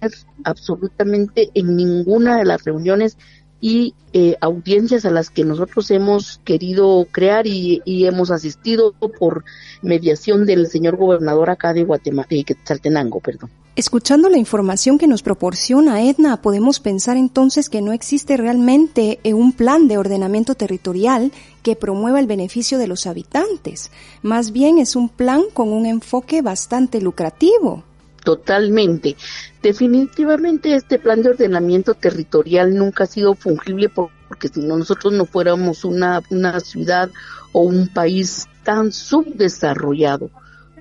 absolutamente 0.45 1.51
en 1.55 1.75
ninguna 1.75 2.37
de 2.37 2.45
las 2.45 2.63
reuniones 2.63 3.19
y 3.63 3.95
eh, 4.13 4.37
audiencias 4.41 5.05
a 5.05 5.11
las 5.11 5.31
que 5.31 5.45
nosotros 5.45 5.89
hemos 5.93 6.41
querido 6.45 7.07
crear 7.13 7.47
y, 7.47 7.81
hemos 7.87 8.33
asistido 8.33 8.93
por 8.93 9.45
mediación 9.83 10.45
del 10.45 10.67
señor 10.67 10.97
gobernador 10.97 11.49
acá 11.49 11.73
de 11.73 11.85
Guatemala, 11.85 12.27
de 12.29 12.43
Quetzaltenango, 12.43 13.21
perdón. 13.21 13.51
Escuchando 13.77 14.29
la 14.29 14.37
información 14.37 14.99
que 14.99 15.07
nos 15.07 15.23
proporciona 15.23 16.03
Edna, 16.03 16.43
podemos 16.43 16.81
pensar 16.81 17.17
entonces 17.17 17.71
que 17.71 17.81
no 17.81 17.93
existe 17.93 18.37
realmente 18.37 19.21
un 19.25 19.53
plan 19.53 19.87
de 19.87 19.97
ordenamiento 19.97 20.57
territorial 20.57 21.33
que 21.63 21.77
promueva 21.77 22.19
el 22.19 22.27
beneficio 22.27 22.79
de 22.79 22.89
los 22.89 23.07
habitantes. 23.07 23.93
Más 24.23 24.51
bien 24.51 24.79
es 24.79 24.97
un 24.97 25.09
plan 25.09 25.43
con 25.55 25.69
un 25.73 25.87
enfoque 25.87 26.43
bastante 26.43 27.01
lucrativo 27.01 27.85
totalmente. 28.25 29.17
Definitivamente 29.63 30.75
este 30.75 30.99
plan 30.99 31.23
de 31.23 31.31
ordenamiento 31.31 31.95
territorial 31.95 32.75
nunca 32.75 33.05
ha 33.05 33.07
sido 33.07 33.35
fungible 33.35 33.89
porque 33.89 34.49
si 34.49 34.61
no 34.61 34.77
nosotros 34.79 35.13
no 35.13 35.27
fuéramos 35.27 35.85
una, 35.85 36.23
una 36.31 36.61
ciudad 36.61 37.11
o 37.53 37.61
un 37.61 37.89
país 37.89 38.49
tan 38.65 38.93
subdesarrollado, 38.93 40.31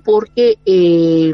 porque 0.04 0.58
eh, 0.66 1.34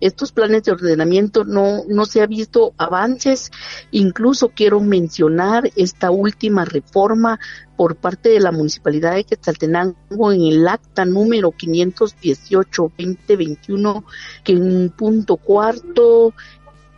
estos 0.00 0.32
planes 0.32 0.64
de 0.64 0.72
ordenamiento 0.72 1.44
no, 1.44 1.84
no 1.88 2.04
se 2.04 2.22
ha 2.22 2.26
visto 2.26 2.74
avances. 2.76 3.52
Incluso 3.90 4.50
quiero 4.50 4.80
mencionar 4.80 5.70
esta 5.76 6.10
última 6.10 6.64
reforma 6.64 7.38
por 7.76 7.94
parte 7.96 8.30
de 8.30 8.40
la 8.40 8.50
Municipalidad 8.52 9.14
de 9.14 9.24
Quetzaltenango 9.24 10.32
en 10.32 10.42
el 10.42 10.68
acta 10.68 11.04
número 11.04 11.52
518-2021, 11.52 14.04
que 14.44 14.52
en 14.52 14.62
un 14.62 14.90
punto 14.90 15.36
cuarto 15.36 16.32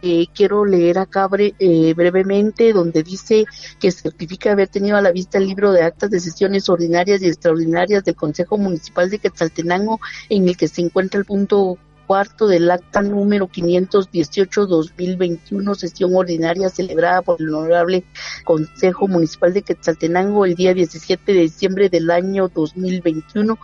eh, 0.00 0.26
quiero 0.32 0.64
leer 0.64 0.98
acá 0.98 1.28
eh, 1.38 1.92
brevemente, 1.94 2.72
donde 2.72 3.02
dice 3.02 3.46
que 3.80 3.90
certifica 3.90 4.52
haber 4.52 4.68
tenido 4.68 4.96
a 4.96 5.02
la 5.02 5.10
vista 5.10 5.38
el 5.38 5.48
libro 5.48 5.72
de 5.72 5.82
actas 5.82 6.10
de 6.10 6.20
sesiones 6.20 6.68
ordinarias 6.68 7.20
y 7.22 7.26
extraordinarias 7.26 8.04
del 8.04 8.14
Consejo 8.14 8.58
Municipal 8.58 9.10
de 9.10 9.18
Quetzaltenango, 9.18 10.00
en 10.28 10.48
el 10.48 10.56
que 10.56 10.68
se 10.68 10.82
encuentra 10.82 11.18
el 11.18 11.26
punto 11.26 11.78
cuarto 12.08 12.48
del 12.48 12.68
acta 12.70 13.02
número 13.02 13.48
518-2021, 13.48 15.74
sesión 15.74 16.16
ordinaria 16.16 16.70
celebrada 16.70 17.20
por 17.20 17.38
el 17.38 17.54
Honorable 17.54 18.02
Consejo 18.44 19.06
Municipal 19.06 19.52
de 19.52 19.60
Quetzaltenango 19.60 20.46
el 20.46 20.54
día 20.54 20.72
17 20.72 21.34
de 21.34 21.40
diciembre 21.40 21.90
del 21.90 22.10
año 22.10 22.48
2021 22.48 23.58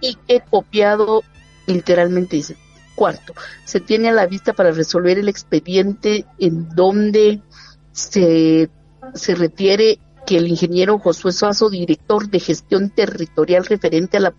y 0.00 0.16
que 0.28 0.40
copiado 0.48 1.24
literalmente 1.66 2.36
dice, 2.36 2.56
cuarto, 2.94 3.34
se 3.64 3.80
tiene 3.80 4.10
a 4.10 4.12
la 4.12 4.26
vista 4.26 4.52
para 4.52 4.70
resolver 4.70 5.18
el 5.18 5.28
expediente 5.28 6.24
en 6.38 6.68
donde 6.68 7.42
se, 7.90 8.70
se 9.14 9.34
refiere 9.34 9.98
que 10.28 10.36
el 10.36 10.48
ingeniero 10.48 10.98
Josué 10.98 11.32
Suazo, 11.32 11.70
director 11.70 12.28
de 12.28 12.38
gestión 12.38 12.90
territorial 12.90 13.64
referente 13.64 14.18
a 14.18 14.20
la, 14.20 14.34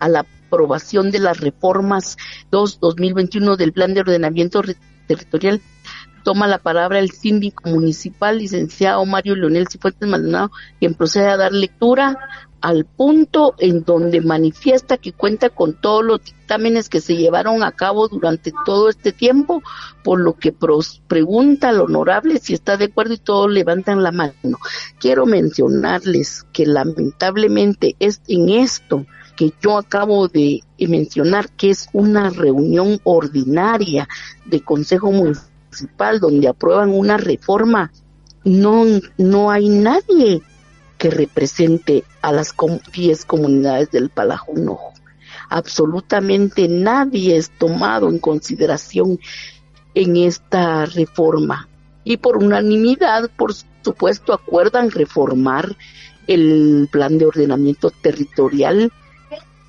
a 0.00 0.08
la 0.10 0.26
aprobación 0.48 1.10
de 1.10 1.18
las 1.18 1.40
reformas 1.40 2.18
2-2021 2.52 3.56
del 3.56 3.72
Plan 3.72 3.94
de 3.94 4.00
Ordenamiento 4.00 4.60
Territorial, 5.06 5.62
toma 6.22 6.46
la 6.46 6.58
palabra 6.58 6.98
el 6.98 7.10
síndico 7.10 7.68
municipal, 7.68 8.38
licenciado 8.38 9.04
Mario 9.06 9.36
Leonel 9.36 9.68
Cifuentes 9.68 10.08
Maldonado, 10.08 10.50
quien 10.78 10.94
procede 10.94 11.28
a 11.28 11.36
dar 11.36 11.52
lectura 11.52 12.18
al 12.60 12.84
punto 12.84 13.54
en 13.58 13.84
donde 13.84 14.20
manifiesta 14.20 14.96
que 14.96 15.12
cuenta 15.12 15.48
con 15.50 15.74
todos 15.74 16.04
los 16.04 16.24
dictámenes 16.24 16.88
que 16.88 17.00
se 17.00 17.16
llevaron 17.16 17.62
a 17.62 17.72
cabo 17.72 18.08
durante 18.08 18.52
todo 18.64 18.88
este 18.88 19.12
tiempo, 19.12 19.62
por 20.02 20.20
lo 20.20 20.34
que 20.34 20.52
pregunta 21.06 21.68
al 21.68 21.80
honorable 21.80 22.38
si 22.38 22.54
está 22.54 22.76
de 22.76 22.86
acuerdo 22.86 23.14
y 23.14 23.18
todos 23.18 23.50
levantan 23.50 24.02
la 24.02 24.12
mano. 24.12 24.58
Quiero 24.98 25.26
mencionarles 25.26 26.44
que 26.52 26.66
lamentablemente 26.66 27.96
es 28.00 28.20
en 28.26 28.48
esto 28.48 29.06
que 29.36 29.52
yo 29.62 29.78
acabo 29.78 30.26
de 30.26 30.64
mencionar 30.80 31.50
que 31.50 31.70
es 31.70 31.88
una 31.92 32.30
reunión 32.30 32.98
ordinaria 33.04 34.08
de 34.46 34.62
Consejo 34.62 35.12
Municipal 35.12 35.47
donde 36.20 36.48
aprueban 36.48 36.90
una 36.90 37.16
reforma, 37.16 37.92
no, 38.44 38.84
no 39.16 39.50
hay 39.50 39.68
nadie 39.68 40.42
que 40.96 41.10
represente 41.10 42.04
a 42.22 42.32
las 42.32 42.54
10 42.92 43.24
comunidades 43.24 43.90
del 43.90 44.10
Palajunojo. 44.10 44.94
Absolutamente 45.48 46.68
nadie 46.68 47.36
es 47.36 47.50
tomado 47.50 48.08
en 48.08 48.18
consideración 48.18 49.18
en 49.94 50.16
esta 50.16 50.84
reforma. 50.86 51.68
Y 52.04 52.18
por 52.18 52.36
unanimidad, 52.36 53.30
por 53.36 53.54
supuesto, 53.82 54.32
acuerdan 54.32 54.90
reformar 54.90 55.76
el 56.26 56.88
plan 56.90 57.18
de 57.18 57.26
ordenamiento 57.26 57.90
territorial, 57.90 58.92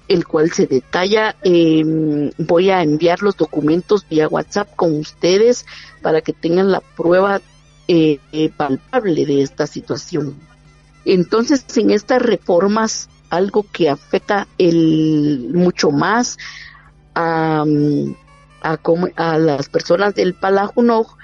el 0.10 0.28
cual 0.28 0.52
se 0.52 0.68
detalla. 0.68 1.36
Em, 1.44 2.32
voy 2.38 2.72
a 2.72 2.82
enviar 2.82 3.22
los 3.22 3.38
documentos 3.38 4.06
vía 4.10 4.28
WhatsApp 4.28 4.76
con 4.76 4.98
ustedes 4.98 5.66
para 6.02 6.22
que 6.22 6.34
tengan 6.34 6.72
la 6.72 6.82
prueba 6.82 7.40
eh, 7.88 8.20
eh, 8.34 8.50
palpable 8.50 9.26
de 9.26 9.42
esta 9.42 9.68
situación. 9.68 10.36
Entonces, 11.06 11.66
en 11.78 11.92
estas 11.92 12.22
reformas, 12.22 13.08
algo 13.30 13.66
que 13.72 13.90
afecta 13.90 14.48
el, 14.58 15.52
mucho 15.54 15.92
más 15.92 16.38
a, 17.16 17.64
a, 18.62 19.38
las 19.38 19.70
personas 19.70 20.16
del 20.16 20.34
Palajunoj 20.34 21.18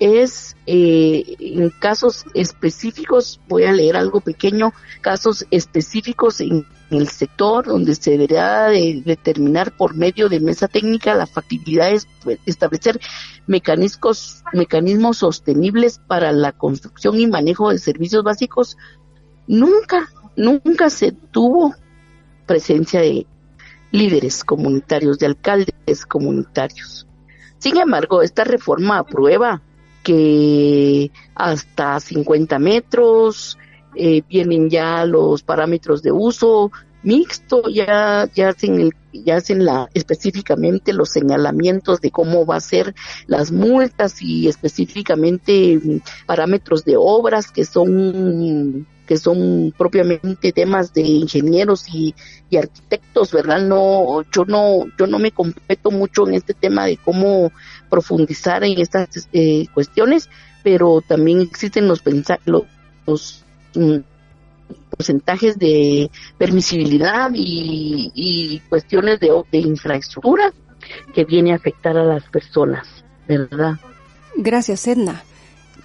es 0.00 0.56
eh, 0.66 1.36
en 1.38 1.70
casos 1.70 2.24
específicos, 2.34 3.40
voy 3.48 3.64
a 3.64 3.72
leer 3.72 3.96
algo 3.96 4.20
pequeño, 4.20 4.72
casos 5.00 5.46
específicos 5.50 6.40
en 6.40 6.66
el 6.94 7.08
sector 7.08 7.66
donde 7.66 7.94
se 7.94 8.12
deberá 8.12 8.68
de 8.68 9.02
determinar 9.04 9.76
por 9.76 9.94
medio 9.96 10.28
de 10.28 10.40
mesa 10.40 10.68
técnica 10.68 11.14
la 11.14 11.26
factibilidad 11.26 11.90
de 11.90 12.38
establecer 12.46 13.00
mecanismos, 13.46 14.42
mecanismos 14.52 15.18
sostenibles 15.18 15.98
para 16.06 16.32
la 16.32 16.52
construcción 16.52 17.18
y 17.18 17.26
manejo 17.26 17.70
de 17.70 17.78
servicios 17.78 18.22
básicos 18.22 18.76
nunca, 19.46 20.08
nunca 20.36 20.90
se 20.90 21.12
tuvo 21.12 21.74
presencia 22.46 23.00
de 23.00 23.26
líderes 23.90 24.44
comunitarios, 24.44 25.18
de 25.18 25.26
alcaldes 25.26 26.06
comunitarios. 26.08 27.06
Sin 27.58 27.76
embargo, 27.76 28.22
esta 28.22 28.44
reforma 28.44 28.98
aprueba 28.98 29.62
que 30.02 31.10
hasta 31.34 32.00
50 32.00 32.58
metros 32.58 33.58
eh, 33.94 34.22
vienen 34.28 34.70
ya 34.70 35.04
los 35.04 35.42
parámetros 35.42 36.02
de 36.02 36.12
uso 36.12 36.70
mixto, 37.02 37.68
ya, 37.68 38.28
ya 38.34 38.50
hacen 38.50 38.80
el, 38.80 38.92
ya 39.12 39.36
hacen 39.36 39.64
la, 39.64 39.88
específicamente 39.94 40.92
los 40.92 41.10
señalamientos 41.10 42.00
de 42.00 42.10
cómo 42.10 42.46
va 42.46 42.56
a 42.56 42.60
ser 42.60 42.94
las 43.26 43.50
multas 43.50 44.22
y 44.22 44.48
específicamente 44.48 45.80
parámetros 46.26 46.84
de 46.84 46.94
obras 46.96 47.50
que 47.50 47.64
son 47.64 48.86
que 49.06 49.18
son 49.18 49.74
propiamente 49.76 50.52
temas 50.52 50.94
de 50.94 51.02
ingenieros 51.02 51.86
y, 51.92 52.14
arquitectos, 52.56 53.32
¿verdad? 53.32 53.62
No, 53.62 54.22
yo 54.30 54.44
no, 54.44 54.84
yo 54.98 55.06
no 55.06 55.18
me 55.18 55.32
completo 55.32 55.90
mucho 55.90 56.28
en 56.28 56.34
este 56.34 56.54
tema 56.54 56.84
de 56.86 56.98
cómo 56.98 57.50
profundizar 57.88 58.62
en 58.62 58.78
estas 58.78 59.28
eh, 59.32 59.66
cuestiones, 59.72 60.28
pero 60.62 61.02
también 61.06 61.40
existen 61.40 61.88
los, 61.88 62.02
los, 62.44 62.64
mm, 63.06 63.51
porcentajes 64.90 65.58
de 65.58 66.10
permisibilidad 66.38 67.30
y, 67.34 68.60
cuestiones 68.68 69.20
de 69.20 69.58
infraestructura 69.58 70.52
que 71.14 71.24
viene 71.24 71.52
a 71.52 71.56
afectar 71.56 71.96
a 71.96 72.04
las 72.04 72.24
personas, 72.24 72.86
¿verdad? 73.28 73.74
Gracias, 74.36 74.86
Edna. 74.86 75.22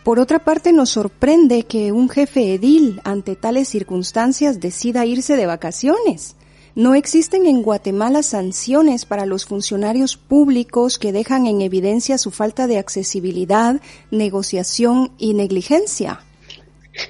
Por 0.04 0.20
otra 0.20 0.40
parte, 0.40 0.72
nos 0.72 0.92
sorprende 0.92 1.64
que 1.64 1.92
un 1.92 2.10
jefe 2.10 2.54
edil 2.54 3.02
ante 3.04 3.36
tales 3.36 3.68
circunstancias 3.68 4.62
decida 4.62 5.06
irse 5.06 5.36
de 5.36 5.46
vacaciones. 5.46 6.36
No 6.76 6.96
existen 6.96 7.46
en 7.46 7.64
Guatemala 7.64 8.24
sanciones 8.24 9.06
para 9.06 9.26
los 9.26 9.46
funcionarios 9.46 10.16
públicos 10.16 10.98
que 11.00 11.12
dejan 11.12 11.48
en 11.48 11.62
evidencia 11.62 12.18
su 12.18 12.32
falta 12.32 12.68
de 12.68 12.78
accesibilidad, 12.78 13.82
negociación 14.12 15.12
y 15.18 15.34
negligencia. 15.34 16.22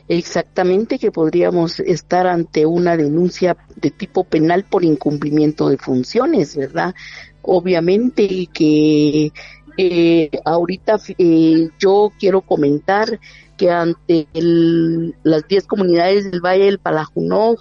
Exactamente 0.07 0.99
que 0.99 1.11
podríamos 1.11 1.79
estar 1.79 2.27
ante 2.27 2.65
una 2.65 2.97
denuncia 2.97 3.57
de 3.75 3.91
tipo 3.91 4.23
penal 4.23 4.65
por 4.65 4.83
incumplimiento 4.83 5.69
de 5.69 5.77
funciones, 5.77 6.55
¿verdad? 6.55 6.93
Obviamente 7.41 8.47
que 8.53 9.31
Eh, 9.79 10.31
ahorita 10.43 10.97
eh, 11.19 11.69
yo 11.79 12.11
quiero 12.19 12.41
comentar 12.41 13.19
que 13.57 13.69
ante 13.69 14.27
las 15.23 15.47
10 15.47 15.67
comunidades 15.67 16.31
del 16.31 16.41
Valle 16.41 16.65
del 16.65 16.79
Palajunó, 16.79 17.57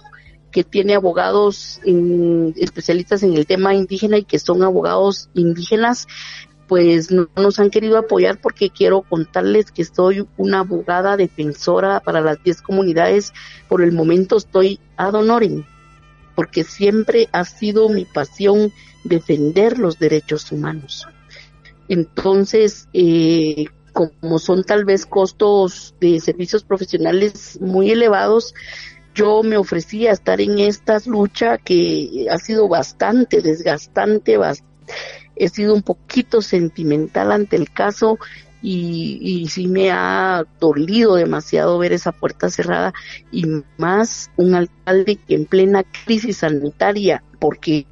que 0.51 0.63
tiene 0.63 0.95
abogados 0.95 1.79
especialistas 2.55 3.21
en 3.21 3.35
el 3.35 3.45
tema 3.45 3.75
indígena 3.75 4.17
y 4.17 4.23
que 4.23 4.39
son 4.39 4.63
abogados 4.63 5.29
indígenas, 5.35 6.07
pues 6.67 7.11
no 7.11 7.29
nos 7.35 7.59
han 7.59 7.69
querido 7.69 7.97
apoyar 7.97 8.39
porque 8.41 8.69
quiero 8.69 9.01
contarles 9.01 9.71
que 9.71 9.85
soy 9.85 10.27
una 10.37 10.59
abogada 10.59 11.17
defensora 11.17 11.99
para 12.01 12.21
las 12.21 12.43
10 12.43 12.61
comunidades. 12.61 13.33
Por 13.67 13.81
el 13.81 13.93
momento 13.93 14.37
estoy 14.37 14.79
ad 14.97 15.13
honorem, 15.13 15.63
porque 16.35 16.63
siempre 16.63 17.29
ha 17.31 17.45
sido 17.45 17.89
mi 17.89 18.05
pasión 18.05 18.71
defender 19.03 19.79
los 19.79 19.97
derechos 19.97 20.51
humanos. 20.51 21.07
Entonces, 21.87 22.89
eh, 22.93 23.65
como 23.93 24.37
son 24.37 24.63
tal 24.63 24.85
vez 24.85 25.05
costos 25.05 25.95
de 25.99 26.19
servicios 26.19 26.63
profesionales 26.63 27.57
muy 27.61 27.91
elevados, 27.91 28.53
yo 29.15 29.41
me 29.41 29.57
ofrecí 29.57 30.05
a 30.05 30.11
estar 30.11 30.39
en 30.41 30.59
esta 30.59 30.99
lucha 31.07 31.57
que 31.57 32.27
ha 32.29 32.37
sido 32.37 32.67
bastante 32.67 33.41
desgastante, 33.41 34.37
he 35.39 35.49
sido 35.49 35.73
un 35.73 35.81
poquito 35.81 36.41
sentimental 36.41 37.31
ante 37.31 37.55
el 37.55 37.71
caso 37.71 38.17
y, 38.61 39.19
y 39.21 39.47
sí 39.49 39.67
me 39.67 39.91
ha 39.91 40.43
dolido 40.59 41.15
demasiado 41.15 41.77
ver 41.77 41.93
esa 41.93 42.11
puerta 42.11 42.49
cerrada 42.49 42.93
y 43.31 43.45
más 43.77 44.31
un 44.35 44.55
alcalde 44.55 45.15
que 45.15 45.35
en 45.35 45.45
plena 45.45 45.83
crisis 46.05 46.37
sanitaria, 46.37 47.23
porque 47.39 47.85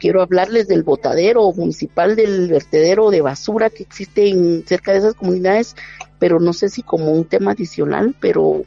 quiero 0.00 0.20
hablarles 0.20 0.66
del 0.66 0.82
botadero 0.82 1.52
municipal 1.52 2.16
del 2.16 2.48
vertedero 2.48 3.10
de 3.10 3.20
basura 3.20 3.70
que 3.70 3.84
existe 3.84 4.28
en 4.28 4.66
cerca 4.66 4.92
de 4.92 4.98
esas 4.98 5.14
comunidades, 5.14 5.76
pero 6.18 6.40
no 6.40 6.52
sé 6.52 6.68
si 6.68 6.82
como 6.82 7.12
un 7.12 7.24
tema 7.24 7.52
adicional, 7.52 8.16
pero 8.20 8.64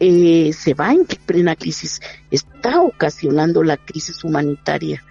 eh, 0.00 0.52
se 0.52 0.74
va 0.74 0.92
en 0.92 1.06
plena 1.06 1.56
crisis, 1.56 2.00
está 2.30 2.82
ocasionando 2.82 3.62
la 3.62 3.78
crisis 3.78 4.22
humanitaria 4.22 5.02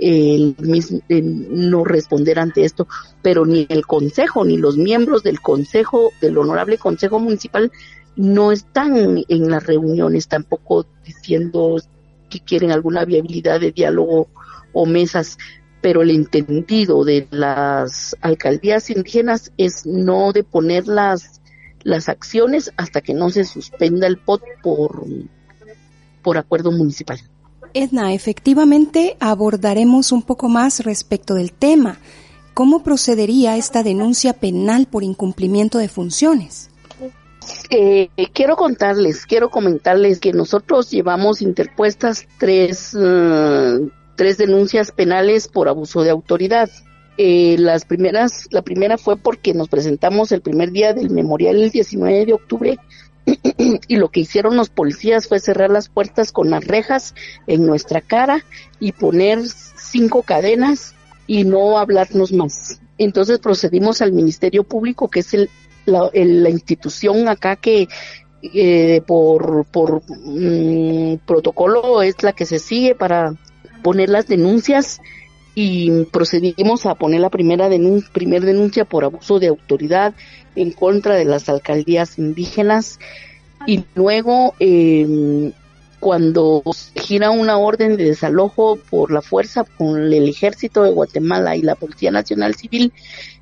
el 0.00 0.56
mismo, 0.58 1.00
no 1.08 1.84
responder 1.84 2.38
ante 2.38 2.64
esto, 2.64 2.88
pero 3.22 3.44
ni 3.44 3.66
el 3.68 3.86
Consejo 3.86 4.44
ni 4.44 4.56
los 4.56 4.76
miembros 4.76 5.22
del 5.22 5.40
Consejo, 5.40 6.10
del 6.20 6.38
Honorable 6.38 6.78
Consejo 6.78 7.18
Municipal, 7.18 7.70
no 8.16 8.52
están 8.52 9.22
en 9.28 9.50
las 9.50 9.66
reuniones 9.66 10.28
tampoco 10.28 10.86
diciendo 11.04 11.76
que 12.28 12.40
quieren 12.40 12.70
alguna 12.70 13.04
viabilidad 13.04 13.60
de 13.60 13.72
diálogo 13.72 14.28
o 14.72 14.86
mesas, 14.86 15.38
pero 15.80 16.02
el 16.02 16.10
entendido 16.10 17.04
de 17.04 17.26
las 17.30 18.16
alcaldías 18.20 18.90
indígenas 18.90 19.52
es 19.56 19.86
no 19.86 20.32
de 20.32 20.44
poner 20.44 20.86
las, 20.86 21.40
las 21.82 22.08
acciones 22.08 22.72
hasta 22.76 23.00
que 23.00 23.14
no 23.14 23.30
se 23.30 23.44
suspenda 23.44 24.06
el 24.06 24.18
POT 24.18 24.42
por, 24.62 25.04
por 26.22 26.38
acuerdo 26.38 26.72
municipal. 26.72 27.18
Edna, 27.74 28.12
efectivamente 28.12 29.16
abordaremos 29.20 30.12
un 30.12 30.22
poco 30.22 30.48
más 30.48 30.80
respecto 30.84 31.34
del 31.34 31.52
tema. 31.52 31.98
¿Cómo 32.54 32.82
procedería 32.82 33.56
esta 33.56 33.82
denuncia 33.82 34.34
penal 34.34 34.86
por 34.86 35.02
incumplimiento 35.02 35.78
de 35.78 35.88
funciones? 35.88 36.70
Eh, 37.70 38.08
quiero 38.32 38.56
contarles, 38.56 39.26
quiero 39.26 39.50
comentarles 39.50 40.18
que 40.20 40.32
nosotros 40.32 40.90
llevamos 40.90 41.42
interpuestas 41.42 42.26
tres, 42.38 42.94
uh, 42.94 43.90
tres 44.16 44.36
denuncias 44.36 44.92
penales 44.92 45.48
por 45.48 45.68
abuso 45.68 46.02
de 46.02 46.10
autoridad. 46.10 46.68
Eh, 47.16 47.56
las 47.58 47.84
primeras, 47.84 48.46
la 48.50 48.62
primera 48.62 48.98
fue 48.98 49.16
porque 49.16 49.54
nos 49.54 49.68
presentamos 49.68 50.32
el 50.32 50.40
primer 50.40 50.70
día 50.70 50.92
del 50.92 51.10
memorial 51.10 51.60
el 51.60 51.70
19 51.70 52.26
de 52.26 52.32
octubre 52.32 52.78
y 53.88 53.96
lo 53.96 54.08
que 54.08 54.20
hicieron 54.20 54.56
los 54.56 54.68
policías 54.68 55.28
fue 55.28 55.40
cerrar 55.40 55.70
las 55.70 55.88
puertas 55.88 56.32
con 56.32 56.50
las 56.50 56.66
rejas 56.66 57.14
en 57.46 57.66
nuestra 57.66 58.00
cara 58.00 58.44
y 58.78 58.92
poner 58.92 59.40
cinco 59.46 60.22
cadenas 60.22 60.94
y 61.26 61.44
no 61.44 61.78
hablarnos 61.78 62.32
más. 62.32 62.80
Entonces 62.98 63.38
procedimos 63.38 64.02
al 64.02 64.12
Ministerio 64.12 64.64
Público, 64.64 65.08
que 65.08 65.20
es 65.20 65.34
el, 65.34 65.50
la, 65.86 66.10
institución 66.50 67.28
acá 67.28 67.56
que 67.56 67.88
eh, 68.42 69.02
por, 69.06 69.66
mm, 70.08 71.16
protocolo 71.26 72.02
es 72.02 72.22
la 72.22 72.32
que 72.32 72.46
se 72.46 72.58
sigue 72.58 72.94
para 72.94 73.34
poner 73.82 74.08
las 74.08 74.26
denuncias 74.26 75.00
y 75.54 76.04
procedimos 76.06 76.86
a 76.86 76.94
poner 76.94 77.20
la 77.20 77.30
primera 77.30 77.68
denuncia, 77.68 78.10
primer 78.12 78.42
denuncia 78.44 78.84
por 78.84 79.04
abuso 79.04 79.38
de 79.38 79.48
autoridad 79.48 80.14
en 80.56 80.70
contra 80.70 81.14
de 81.14 81.24
las 81.24 81.48
alcaldías 81.48 82.18
indígenas. 82.18 82.98
Y 83.66 83.84
luego 83.94 84.54
eh, 84.60 85.52
cuando 86.00 86.62
gira 86.94 87.30
una 87.30 87.58
orden 87.58 87.96
de 87.96 88.04
desalojo 88.04 88.76
por 88.76 89.12
la 89.12 89.20
fuerza 89.20 89.64
con 89.64 90.00
el 90.00 90.28
ejército 90.28 90.82
de 90.82 90.90
Guatemala 90.90 91.56
y 91.56 91.62
la 91.62 91.74
Policía 91.74 92.10
Nacional 92.10 92.54
Civil, 92.54 92.92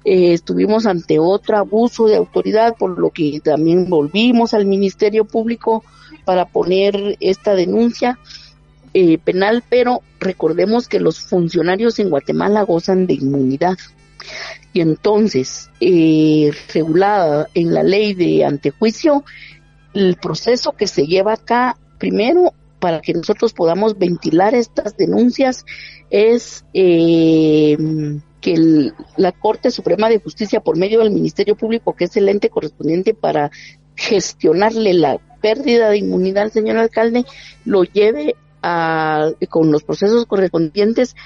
eh, 0.04 0.32
estuvimos 0.32 0.84
ante 0.86 1.20
otro 1.20 1.56
abuso 1.56 2.06
de 2.06 2.16
autoridad, 2.16 2.74
por 2.76 2.98
lo 2.98 3.10
que 3.10 3.40
también 3.40 3.88
volvimos 3.88 4.54
al 4.54 4.66
Ministerio 4.66 5.24
Público 5.24 5.84
para 6.24 6.46
poner 6.46 7.16
esta 7.20 7.54
denuncia 7.54 8.18
eh, 9.00 9.16
penal, 9.16 9.62
pero 9.70 10.02
recordemos 10.18 10.88
que 10.88 10.98
los 10.98 11.20
funcionarios 11.20 12.00
en 12.00 12.10
Guatemala 12.10 12.62
gozan 12.62 13.06
de 13.06 13.14
inmunidad. 13.14 13.78
Y 14.72 14.80
entonces, 14.80 15.70
eh, 15.78 16.50
regulada 16.74 17.46
en 17.54 17.72
la 17.72 17.84
ley 17.84 18.14
de 18.14 18.44
antejuicio, 18.44 19.22
el 19.94 20.16
proceso 20.16 20.72
que 20.72 20.88
se 20.88 21.06
lleva 21.06 21.34
acá, 21.34 21.78
primero, 21.98 22.54
para 22.80 23.00
que 23.00 23.14
nosotros 23.14 23.52
podamos 23.52 23.96
ventilar 23.96 24.56
estas 24.56 24.96
denuncias, 24.96 25.64
es 26.10 26.64
eh, 26.74 27.76
que 28.40 28.90
la 29.16 29.30
Corte 29.30 29.70
Suprema 29.70 30.08
de 30.08 30.18
Justicia, 30.18 30.58
por 30.58 30.76
medio 30.76 30.98
del 30.98 31.12
Ministerio 31.12 31.54
Público, 31.54 31.94
que 31.94 32.06
es 32.06 32.16
el 32.16 32.28
ente 32.28 32.50
correspondiente 32.50 33.14
para 33.14 33.52
gestionarle 33.94 34.92
la 34.92 35.20
pérdida 35.40 35.88
de 35.88 35.98
inmunidad 35.98 36.42
al 36.42 36.50
señor 36.50 36.78
alcalde, 36.78 37.24
lo 37.64 37.84
lleve 37.84 38.34
a, 38.62 39.30
con 39.48 39.70
los 39.70 39.82
procesos 39.82 40.26
correspondientes 40.26 41.16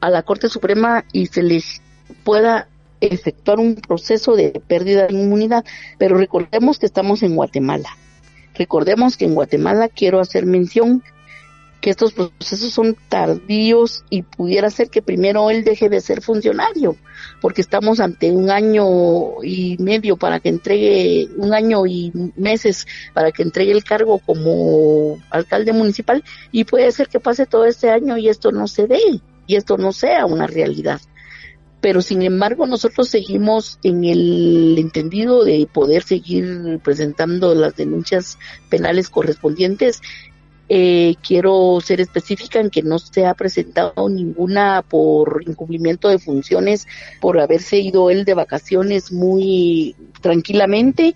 a 0.00 0.10
la 0.10 0.22
Corte 0.22 0.48
Suprema 0.48 1.04
y 1.12 1.26
se 1.26 1.42
les 1.42 1.80
pueda 2.24 2.68
efectuar 3.00 3.58
un 3.58 3.76
proceso 3.76 4.34
de 4.34 4.62
pérdida 4.66 5.06
de 5.06 5.14
inmunidad. 5.14 5.64
Pero 5.98 6.16
recordemos 6.16 6.78
que 6.78 6.86
estamos 6.86 7.22
en 7.22 7.36
Guatemala. 7.36 7.90
Recordemos 8.54 9.16
que 9.16 9.24
en 9.24 9.34
Guatemala 9.34 9.88
quiero 9.88 10.20
hacer 10.20 10.46
mención 10.46 11.02
que 11.84 11.90
estos 11.90 12.14
procesos 12.14 12.72
son 12.72 12.96
tardíos 13.10 14.06
y 14.08 14.22
pudiera 14.22 14.70
ser 14.70 14.88
que 14.88 15.02
primero 15.02 15.50
él 15.50 15.64
deje 15.64 15.90
de 15.90 16.00
ser 16.00 16.22
funcionario, 16.22 16.96
porque 17.42 17.60
estamos 17.60 18.00
ante 18.00 18.30
un 18.30 18.48
año 18.48 19.42
y 19.42 19.76
medio 19.78 20.16
para 20.16 20.40
que 20.40 20.48
entregue, 20.48 21.28
un 21.36 21.52
año 21.52 21.84
y 21.84 22.10
meses 22.36 22.86
para 23.12 23.32
que 23.32 23.42
entregue 23.42 23.72
el 23.72 23.84
cargo 23.84 24.18
como 24.18 25.18
alcalde 25.28 25.74
municipal 25.74 26.24
y 26.50 26.64
puede 26.64 26.90
ser 26.90 27.08
que 27.08 27.20
pase 27.20 27.44
todo 27.44 27.66
este 27.66 27.90
año 27.90 28.16
y 28.16 28.30
esto 28.30 28.50
no 28.50 28.66
se 28.66 28.86
dé 28.86 29.20
y 29.46 29.56
esto 29.56 29.76
no 29.76 29.92
sea 29.92 30.24
una 30.24 30.46
realidad 30.46 31.02
pero 31.84 32.00
sin 32.00 32.22
embargo 32.22 32.66
nosotros 32.66 33.10
seguimos 33.10 33.78
en 33.82 34.04
el 34.04 34.74
entendido 34.78 35.44
de 35.44 35.68
poder 35.70 36.02
seguir 36.02 36.80
presentando 36.82 37.54
las 37.54 37.76
denuncias 37.76 38.38
penales 38.70 39.10
correspondientes. 39.10 40.00
Eh, 40.68 41.16
quiero 41.26 41.78
ser 41.82 42.00
específica 42.00 42.58
en 42.58 42.70
que 42.70 42.82
no 42.82 42.98
se 42.98 43.26
ha 43.26 43.34
presentado 43.34 44.08
ninguna 44.08 44.82
por 44.82 45.42
incumplimiento 45.46 46.08
de 46.08 46.18
funciones, 46.18 46.86
por 47.20 47.38
haberse 47.38 47.78
ido 47.78 48.10
él 48.10 48.24
de 48.24 48.32
vacaciones 48.32 49.12
muy 49.12 49.94
tranquilamente 50.22 51.14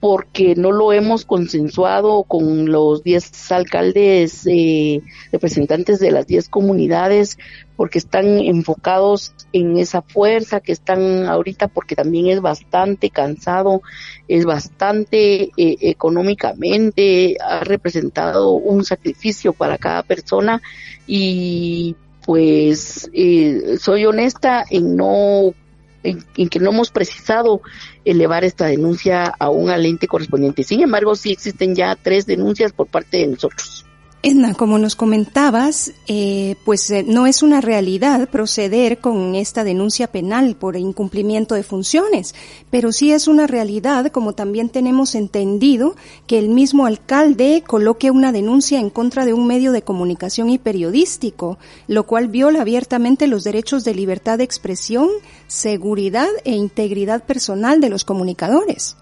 porque 0.00 0.54
no 0.54 0.70
lo 0.70 0.92
hemos 0.92 1.24
consensuado 1.24 2.22
con 2.22 2.70
los 2.70 3.02
10 3.02 3.52
alcaldes 3.52 4.46
eh, 4.46 5.02
representantes 5.32 5.98
de 5.98 6.12
las 6.12 6.26
10 6.26 6.48
comunidades, 6.48 7.38
porque 7.76 7.98
están 7.98 8.38
enfocados 8.38 9.34
en 9.52 9.76
esa 9.76 10.02
fuerza 10.02 10.60
que 10.60 10.72
están 10.72 11.26
ahorita, 11.26 11.68
porque 11.68 11.96
también 11.96 12.28
es 12.28 12.40
bastante 12.40 13.10
cansado, 13.10 13.82
es 14.28 14.44
bastante 14.44 15.50
eh, 15.56 15.76
económicamente, 15.80 17.36
ha 17.40 17.64
representado 17.64 18.52
un 18.52 18.84
sacrificio 18.84 19.52
para 19.52 19.78
cada 19.78 20.04
persona 20.04 20.62
y 21.06 21.96
pues 22.24 23.10
eh, 23.14 23.78
soy 23.80 24.04
honesta 24.04 24.64
en 24.68 24.96
no 24.96 25.54
en, 26.02 26.48
que 26.48 26.60
no 26.60 26.70
hemos 26.70 26.90
precisado 26.90 27.60
elevar 28.04 28.44
esta 28.44 28.66
denuncia 28.66 29.34
a 29.38 29.50
un 29.50 29.70
alente 29.70 30.06
correspondiente. 30.06 30.62
Sin 30.62 30.80
embargo, 30.80 31.14
sí 31.16 31.32
existen 31.32 31.74
ya 31.74 31.96
tres 31.96 32.26
denuncias 32.26 32.72
por 32.72 32.86
parte 32.86 33.18
de 33.18 33.26
nosotros. 33.28 33.87
Edna, 34.20 34.52
como 34.54 34.80
nos 34.80 34.96
comentabas, 34.96 35.92
eh, 36.08 36.56
pues 36.64 36.90
eh, 36.90 37.04
no 37.06 37.28
es 37.28 37.44
una 37.44 37.60
realidad 37.60 38.28
proceder 38.28 38.98
con 38.98 39.36
esta 39.36 39.62
denuncia 39.62 40.08
penal 40.08 40.56
por 40.56 40.74
incumplimiento 40.76 41.54
de 41.54 41.62
funciones, 41.62 42.34
pero 42.68 42.90
sí 42.90 43.12
es 43.12 43.28
una 43.28 43.46
realidad, 43.46 44.10
como 44.10 44.32
también 44.32 44.70
tenemos 44.70 45.14
entendido, 45.14 45.94
que 46.26 46.40
el 46.40 46.48
mismo 46.48 46.86
alcalde 46.86 47.62
coloque 47.64 48.10
una 48.10 48.32
denuncia 48.32 48.80
en 48.80 48.90
contra 48.90 49.24
de 49.24 49.34
un 49.34 49.46
medio 49.46 49.70
de 49.70 49.82
comunicación 49.82 50.50
y 50.50 50.58
periodístico, 50.58 51.56
lo 51.86 52.04
cual 52.04 52.26
viola 52.26 52.62
abiertamente 52.62 53.28
los 53.28 53.44
derechos 53.44 53.84
de 53.84 53.94
libertad 53.94 54.38
de 54.38 54.44
expresión, 54.44 55.08
seguridad 55.46 56.28
e 56.44 56.56
integridad 56.56 57.22
personal 57.22 57.80
de 57.80 57.88
los 57.88 58.04
comunicadores. 58.04 58.96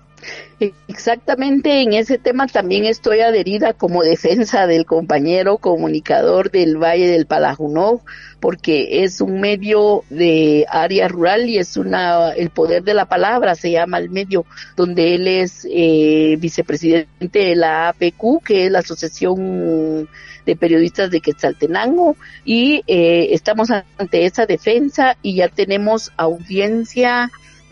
Exactamente, 0.88 1.82
en 1.82 1.92
ese 1.92 2.16
tema 2.16 2.46
también 2.46 2.86
estoy 2.86 3.20
adherida 3.20 3.74
como 3.74 4.02
defensa 4.02 4.66
del 4.66 4.86
compañero 4.86 5.58
comunicador 5.58 6.50
del 6.50 6.78
Valle 6.82 7.08
del 7.08 7.26
Palajunov, 7.26 8.00
porque 8.40 9.04
es 9.04 9.20
un 9.20 9.38
medio 9.38 10.02
de 10.08 10.64
área 10.70 11.08
rural 11.08 11.50
y 11.50 11.58
es 11.58 11.76
una 11.76 12.30
el 12.30 12.48
poder 12.48 12.84
de 12.84 12.94
la 12.94 13.04
palabra, 13.04 13.54
se 13.54 13.70
llama 13.70 13.98
el 13.98 14.08
medio, 14.08 14.46
donde 14.76 15.14
él 15.14 15.28
es 15.28 15.66
eh, 15.70 16.36
vicepresidente 16.38 17.38
de 17.38 17.54
la 17.54 17.88
APQ, 17.88 18.42
que 18.42 18.64
es 18.64 18.72
la 18.72 18.78
Asociación 18.78 20.08
de 20.46 20.56
Periodistas 20.56 21.10
de 21.10 21.20
Quetzaltenango, 21.20 22.16
y 22.46 22.82
eh, 22.86 23.28
estamos 23.32 23.70
ante 23.70 24.24
esa 24.24 24.46
defensa 24.46 25.18
y 25.20 25.34
ya 25.34 25.48
tenemos 25.48 26.12
audiencia 26.16 27.30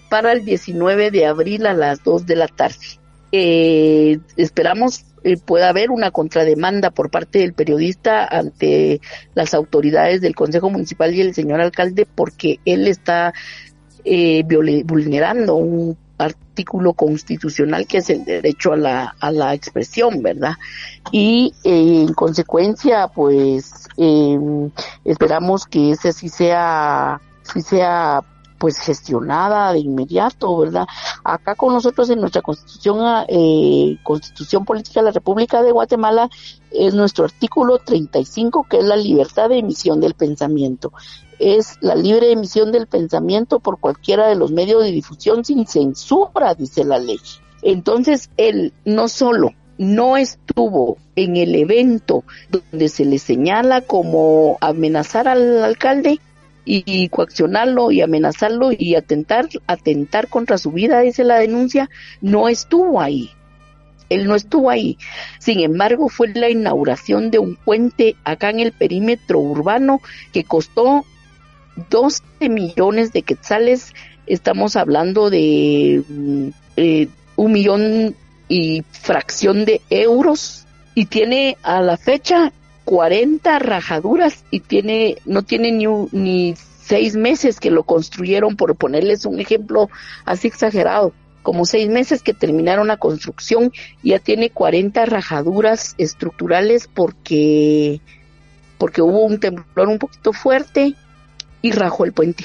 para 0.09 0.33
el 0.33 0.45
19 0.45 1.11
de 1.11 1.27
abril 1.27 1.67
a 1.67 1.75
las 1.75 2.03
2 2.03 2.27
de 2.27 2.37
la 2.37 2.49
tarde. 2.49 2.99
Eh, 3.37 4.21
esperamos 4.37 5.07
eh, 5.25 5.37
pueda 5.37 5.69
haber 5.69 5.91
una 5.91 6.13
contrademanda 6.13 6.91
por 6.91 7.11
parte 7.11 7.41
del 7.41 7.53
periodista 7.53 8.25
ante 8.25 9.01
las 9.35 9.55
autoridades 9.55 10.21
del 10.21 10.37
Consejo 10.37 10.71
Municipal 10.71 11.13
y 11.13 11.21
el 11.21 11.35
señor 11.35 11.61
alcalde 11.61 12.07
porque 12.07 12.61
él 12.65 12.87
está 12.87 13.35
eh, 14.05 14.45
vulnerando 14.85 15.57
un 15.57 15.97
artículo 16.17 16.93
constitucional 16.93 17.89
que 17.89 17.99
es 17.99 18.11
el 18.11 18.25
derecho 18.25 18.73
a 18.73 18.77
la, 18.77 19.17
a 19.19 19.33
la 19.33 19.53
expresión, 19.53 20.23
¿verdad? 20.23 20.53
Y 21.11 21.53
en 21.65 22.15
consecuencia, 22.15 23.09
pues 23.09 23.89
esperamos 25.05 25.67
que 25.67 25.91
ese 25.91 26.13
sí 26.13 26.29
sea, 26.29 27.21
sí 27.43 27.63
sea 27.63 28.23
pues 28.65 28.79
gestionada 28.79 29.75
de 29.75 29.81
inmediato, 29.81 30.57
¿verdad? 30.57 30.87
Acá 31.23 31.55
con 31.55 31.75
nosotros 31.75 32.09
en 32.09 32.19
nuestra 32.19 32.41
constitución, 32.41 33.27
eh, 33.29 33.99
constitución 34.03 34.65
política 34.65 35.01
de 35.01 35.05
la 35.05 35.13
República 35.13 35.63
de 35.63 35.71
Guatemala 35.71 36.31
es 36.71 36.95
nuestro 36.95 37.27
artículo 37.27 37.77
35 37.77 38.67
que 38.67 38.79
es 38.79 38.85
la 38.85 38.97
libertad 38.97 39.51
de 39.51 39.59
emisión 39.59 40.01
del 40.01 40.15
pensamiento. 40.15 40.95
Es 41.39 41.77
la 41.83 41.95
libre 41.95 42.33
emisión 42.33 42.73
del 42.73 42.87
pensamiento 42.87 43.61
por 43.61 43.79
cualquiera 43.79 44.29
de 44.29 44.37
los 44.37 44.51
medios 44.51 44.83
de 44.83 44.93
difusión 44.93 45.45
sin 45.45 45.67
censura, 45.67 46.55
dice 46.55 46.85
la 46.85 46.99
ley. 46.99 47.21
Entonces, 47.61 48.31
él 48.39 48.73
no 48.87 49.09
solo 49.09 49.51
no 49.77 50.17
estuvo 50.17 50.97
en 51.17 51.37
el 51.37 51.55
evento 51.55 52.25
donde 52.49 52.89
se 52.89 53.05
le 53.05 53.19
señala 53.19 53.83
como 53.83 54.57
amenazar 54.63 55.29
al 55.29 55.63
alcalde, 55.63 56.19
y, 56.65 57.09
coaccionarlo 57.09 57.91
y 57.91 58.01
amenazarlo 58.01 58.71
y 58.73 58.95
atentar, 58.95 59.49
atentar 59.67 60.29
contra 60.29 60.59
su 60.59 60.73
vida, 60.73 61.01
dice 61.01 61.25
la 61.25 61.39
denuncia, 61.39 61.91
no 62.21 62.49
estuvo 62.49 63.01
ahí. 63.01 63.31
Él 64.09 64.27
no 64.27 64.35
estuvo 64.35 64.71
ahí. 64.71 64.99
Sin 65.39 65.61
embargo, 65.61 66.09
fue 66.09 66.29
la 66.29 66.49
inauguración 66.49 67.31
de 67.31 67.39
un 67.39 67.57
puente 67.57 68.17
acá 68.25 68.51
en 68.51 68.61
el 68.61 68.73
perímetro 68.73 69.41
urbano 69.41 70.01
que 70.33 70.45
costó 70.45 71.05
12 71.91 72.23
millones 72.49 73.13
de 73.13 73.23
quetzales. 73.23 73.93
Estamos 74.27 74.77
hablando 74.77 75.31
de 75.31 76.03
mm, 76.07 76.49
eh, 76.77 77.09
un 77.37 77.53
millón 77.53 78.15
y 78.49 78.83
fracción 78.91 79.65
de 79.65 79.81
euros 79.91 80.67
y 80.95 81.07
tiene 81.07 81.57
a 81.63 81.81
la 81.81 81.97
fecha 81.97 82.53
40 82.85 83.59
rajaduras 83.59 84.45
y 84.51 84.61
tiene, 84.61 85.17
no 85.25 85.43
tiene 85.43 85.73
ni, 85.73 85.87
ni 86.13 86.55
seis 86.85 87.17
meses 87.17 87.61
que 87.61 87.71
lo 87.71 87.85
construyeron, 87.85 88.57
por 88.57 88.77
ponerles 88.77 89.25
un 89.25 89.41
ejemplo 89.41 89.89
así 90.25 90.49
exagerado, 90.49 91.13
como 91.43 91.65
seis 91.65 91.89
meses 91.89 92.23
que 92.23 92.35
terminaron 92.35 92.89
la 92.89 92.99
construcción, 92.99 93.73
ya 94.03 94.19
tiene 94.19 94.51
40 94.51 95.07
rajaduras 95.07 95.95
estructurales 95.99 96.89
porque, 96.89 98.01
porque 98.79 99.03
hubo 99.03 99.25
un 99.25 99.41
temblor 99.41 99.89
un 99.89 99.99
poquito 99.99 100.33
fuerte 100.33 100.95
y 101.63 101.73
rajó 101.73 102.05
el 102.05 102.13
puente. 102.13 102.45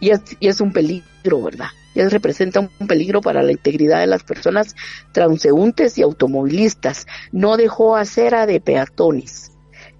Y 0.00 0.10
es, 0.10 0.20
y 0.40 0.48
es 0.48 0.60
un 0.60 0.72
peligro, 0.72 1.42
¿verdad? 1.42 1.68
Ya 1.94 2.06
representa 2.10 2.60
un 2.60 2.86
peligro 2.86 3.22
para 3.22 3.42
la 3.42 3.52
integridad 3.52 4.00
de 4.00 4.06
las 4.06 4.22
personas 4.22 4.74
transeúntes 5.12 5.96
y 5.96 6.02
automovilistas. 6.02 7.06
No 7.32 7.56
dejó 7.56 7.96
acera 7.96 8.44
de 8.44 8.60
peatones 8.60 9.55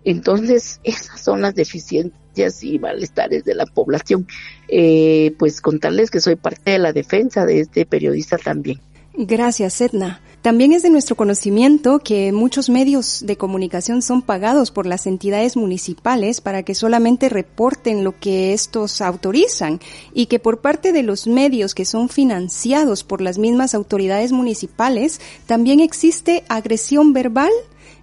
entonces, 0.06 0.78
esas 0.84 1.20
son 1.20 1.42
las 1.42 1.56
deficiencias 1.56 2.62
y 2.62 2.78
malestares 2.78 3.44
de 3.44 3.56
la 3.56 3.66
población. 3.66 4.28
Eh, 4.68 5.34
pues 5.36 5.60
contarles 5.60 6.12
que 6.12 6.20
soy 6.20 6.36
parte 6.36 6.70
de 6.70 6.78
la 6.78 6.92
defensa 6.92 7.44
de 7.44 7.58
este 7.60 7.84
periodista 7.86 8.38
también. 8.38 8.80
Gracias, 9.14 9.80
Edna. 9.80 10.20
También 10.42 10.72
es 10.72 10.84
de 10.84 10.90
nuestro 10.90 11.16
conocimiento 11.16 11.98
que 11.98 12.30
muchos 12.30 12.70
medios 12.70 13.24
de 13.26 13.36
comunicación 13.36 14.00
son 14.00 14.22
pagados 14.22 14.70
por 14.70 14.86
las 14.86 15.08
entidades 15.08 15.56
municipales 15.56 16.40
para 16.40 16.62
que 16.62 16.76
solamente 16.76 17.28
reporten 17.28 18.04
lo 18.04 18.16
que 18.16 18.52
estos 18.52 19.00
autorizan 19.00 19.80
y 20.14 20.26
que 20.26 20.38
por 20.38 20.60
parte 20.60 20.92
de 20.92 21.02
los 21.02 21.26
medios 21.26 21.74
que 21.74 21.84
son 21.84 22.08
financiados 22.08 23.02
por 23.02 23.22
las 23.22 23.38
mismas 23.38 23.74
autoridades 23.74 24.30
municipales 24.30 25.20
también 25.46 25.80
existe 25.80 26.44
agresión 26.48 27.12
verbal, 27.12 27.50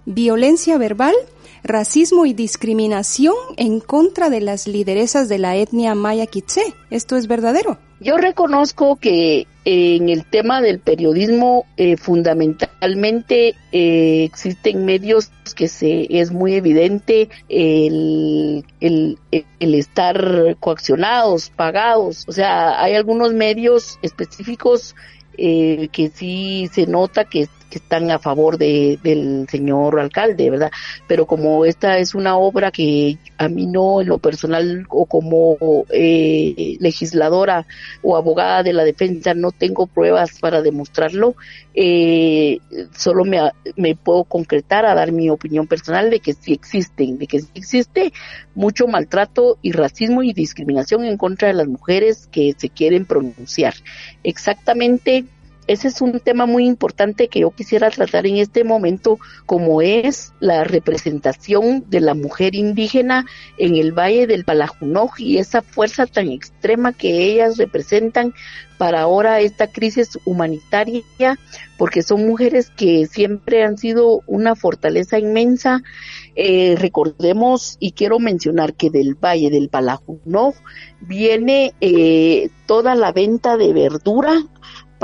violencia 0.04 0.76
verbal 0.76 1.14
racismo 1.64 2.26
y 2.26 2.34
discriminación 2.34 3.34
en 3.56 3.80
contra 3.80 4.30
de 4.30 4.42
las 4.42 4.68
lideresas 4.68 5.28
de 5.28 5.38
la 5.38 5.56
etnia 5.56 5.94
maya 5.94 6.26
Kitse. 6.26 6.74
¿Esto 6.90 7.16
es 7.16 7.26
verdadero? 7.26 7.78
Yo 8.00 8.18
reconozco 8.18 8.96
que 8.96 9.46
en 9.64 10.10
el 10.10 10.26
tema 10.26 10.60
del 10.60 10.78
periodismo 10.78 11.64
eh, 11.78 11.96
fundamentalmente 11.96 13.54
eh, 13.72 14.24
existen 14.24 14.84
medios 14.84 15.30
que 15.56 15.68
se 15.68 16.06
es 16.10 16.30
muy 16.30 16.54
evidente 16.54 17.30
el, 17.48 18.66
el, 18.80 19.18
el, 19.58 19.74
estar 19.74 20.56
coaccionados, 20.60 21.48
pagados. 21.48 22.24
O 22.28 22.32
sea, 22.32 22.82
hay 22.82 22.94
algunos 22.94 23.32
medios 23.32 23.98
específicos 24.02 24.94
eh, 25.38 25.88
que 25.90 26.10
sí 26.10 26.68
se 26.72 26.86
nota 26.86 27.24
que 27.24 27.48
que 27.74 27.78
están 27.80 28.08
a 28.12 28.20
favor 28.20 28.56
de, 28.56 29.00
del 29.02 29.48
señor 29.50 29.98
alcalde, 29.98 30.48
¿verdad? 30.48 30.70
Pero 31.08 31.26
como 31.26 31.64
esta 31.64 31.98
es 31.98 32.14
una 32.14 32.36
obra 32.36 32.70
que 32.70 33.18
a 33.36 33.48
mí 33.48 33.66
no, 33.66 34.00
en 34.00 34.06
lo 34.06 34.18
personal 34.18 34.86
o 34.88 35.06
como 35.06 35.56
eh, 35.90 36.76
legisladora 36.78 37.66
o 38.00 38.16
abogada 38.16 38.62
de 38.62 38.72
la 38.72 38.84
defensa, 38.84 39.34
no 39.34 39.50
tengo 39.50 39.88
pruebas 39.88 40.38
para 40.38 40.62
demostrarlo, 40.62 41.34
eh, 41.74 42.58
solo 42.96 43.24
me, 43.24 43.40
me 43.74 43.96
puedo 43.96 44.22
concretar 44.22 44.86
a 44.86 44.94
dar 44.94 45.10
mi 45.10 45.28
opinión 45.28 45.66
personal 45.66 46.10
de 46.10 46.20
que 46.20 46.32
sí 46.32 46.52
existen, 46.52 47.18
de 47.18 47.26
que 47.26 47.40
sí 47.40 47.48
existe 47.54 48.12
mucho 48.54 48.86
maltrato 48.86 49.58
y 49.62 49.72
racismo 49.72 50.22
y 50.22 50.32
discriminación 50.32 51.04
en 51.04 51.16
contra 51.16 51.48
de 51.48 51.54
las 51.54 51.66
mujeres 51.66 52.28
que 52.30 52.54
se 52.56 52.68
quieren 52.68 53.04
pronunciar. 53.04 53.74
Exactamente 54.22 55.24
ese 55.66 55.88
es 55.88 56.00
un 56.00 56.20
tema 56.20 56.46
muy 56.46 56.66
importante 56.66 57.28
que 57.28 57.40
yo 57.40 57.50
quisiera 57.50 57.90
tratar 57.90 58.26
en 58.26 58.36
este 58.36 58.64
momento, 58.64 59.18
como 59.46 59.80
es 59.82 60.32
la 60.40 60.64
representación 60.64 61.84
de 61.88 62.00
la 62.00 62.14
mujer 62.14 62.54
indígena 62.54 63.26
en 63.58 63.76
el 63.76 63.92
Valle 63.92 64.26
del 64.26 64.44
Palajunoj 64.44 65.18
y 65.18 65.38
esa 65.38 65.62
fuerza 65.62 66.06
tan 66.06 66.28
extrema 66.28 66.92
que 66.92 67.32
ellas 67.32 67.56
representan 67.56 68.34
para 68.78 69.02
ahora 69.02 69.40
esta 69.40 69.68
crisis 69.68 70.18
humanitaria, 70.24 71.02
porque 71.78 72.02
son 72.02 72.26
mujeres 72.26 72.70
que 72.70 73.06
siempre 73.06 73.62
han 73.62 73.78
sido 73.78 74.20
una 74.26 74.56
fortaleza 74.56 75.18
inmensa. 75.18 75.82
Eh, 76.34 76.74
recordemos 76.78 77.76
y 77.78 77.92
quiero 77.92 78.18
mencionar 78.18 78.74
que 78.74 78.90
del 78.90 79.14
Valle 79.14 79.50
del 79.50 79.68
Palajunoj 79.68 80.54
viene 81.00 81.72
eh, 81.80 82.50
toda 82.66 82.94
la 82.94 83.12
venta 83.12 83.56
de 83.56 83.72
verdura 83.72 84.44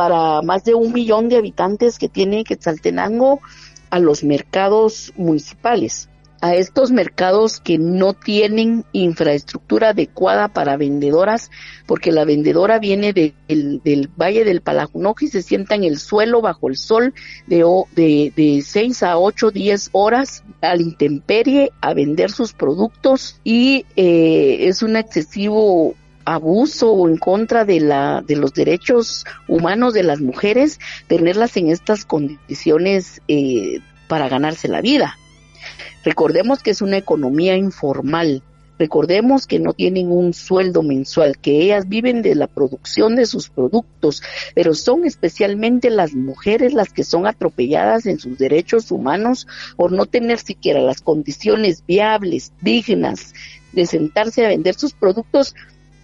para 0.01 0.41
más 0.41 0.65
de 0.65 0.73
un 0.73 0.95
millón 0.95 1.29
de 1.29 1.37
habitantes 1.37 1.99
que 1.99 2.09
tiene 2.09 2.43
Quetzaltenango 2.43 3.43
a 3.91 3.99
los 3.99 4.25
mercados 4.25 5.13
municipales. 5.15 6.09
a 6.41 6.55
estos 6.55 6.91
mercados 6.91 7.61
que 7.61 7.77
no 7.77 8.15
tienen 8.15 8.87
infraestructura 8.93 9.91
adecuada 9.91 10.49
para 10.49 10.79
vendedoras, 10.79 11.51
porque 11.85 12.13
la 12.13 12.25
vendedora 12.25 12.79
viene 12.79 13.13
del 13.13 14.11
Valle 14.19 14.47
del 14.47 14.63
Palajunoc 14.63 15.21
y 15.21 15.29
se 15.29 15.43
sienta 15.43 15.75
en 15.75 15.85
el 15.85 15.99
suelo 15.99 16.41
bajo 16.41 16.71
el 16.71 16.79
sol 16.79 17.13
de, 17.47 17.63
de, 17.95 18.33
de 18.35 18.63
6 18.63 19.03
a 19.03 19.19
8, 19.19 19.51
10 19.51 19.91
horas 19.93 20.43
al 20.63 20.81
intemperie 20.81 21.73
a 21.83 21.93
vender 21.93 22.31
sus 22.31 22.55
productos 22.55 23.39
y 23.45 23.85
eh, 23.97 24.61
es 24.61 24.83
un 24.83 24.97
excesivo 24.97 25.95
abuso 26.35 27.09
en 27.09 27.17
contra 27.17 27.65
de 27.65 27.81
la 27.81 28.23
de 28.27 28.37
los 28.37 28.53
derechos 28.53 29.25
humanos 29.49 29.95
de 29.95 30.03
las 30.03 30.21
mujeres 30.21 30.79
tenerlas 31.07 31.57
en 31.57 31.69
estas 31.69 32.05
condiciones 32.05 33.21
eh, 33.29 33.81
para 34.09 34.29
ganarse 34.29 34.69
la 34.69 34.81
vida 34.81 35.17
Recordemos 36.05 36.63
que 36.63 36.71
es 36.71 36.81
una 36.81 36.97
economía 36.97 37.57
informal. 37.57 38.43
Recordemos 38.79 39.47
que 39.47 39.59
no 39.59 39.75
tienen 39.75 40.11
un 40.11 40.33
sueldo 40.33 40.83
mensual, 40.83 41.37
que 41.37 41.61
ellas 41.61 41.87
viven 41.87 42.23
de 42.23 42.35
la 42.35 42.47
producción 42.47 43.15
de 43.15 43.27
sus 43.27 43.51
productos, 43.51 44.23
pero 44.55 44.73
son 44.73 45.05
especialmente 45.05 45.91
las 45.91 46.15
mujeres 46.15 46.73
las 46.73 46.91
que 46.91 47.05
son 47.05 47.27
atropelladas 47.27 48.07
en 48.07 48.19
sus 48.19 48.39
derechos 48.39 48.91
humanos 48.91 49.47
por 49.77 49.93
no 49.93 50.07
tener 50.07 50.39
siquiera 50.39 50.81
las 50.81 51.03
condiciones 51.03 51.85
viables, 51.87 52.55
dignas 52.63 53.35
de 53.73 53.85
sentarse 53.85 54.47
a 54.47 54.49
vender 54.49 54.75
sus 54.75 54.95
productos, 54.95 55.55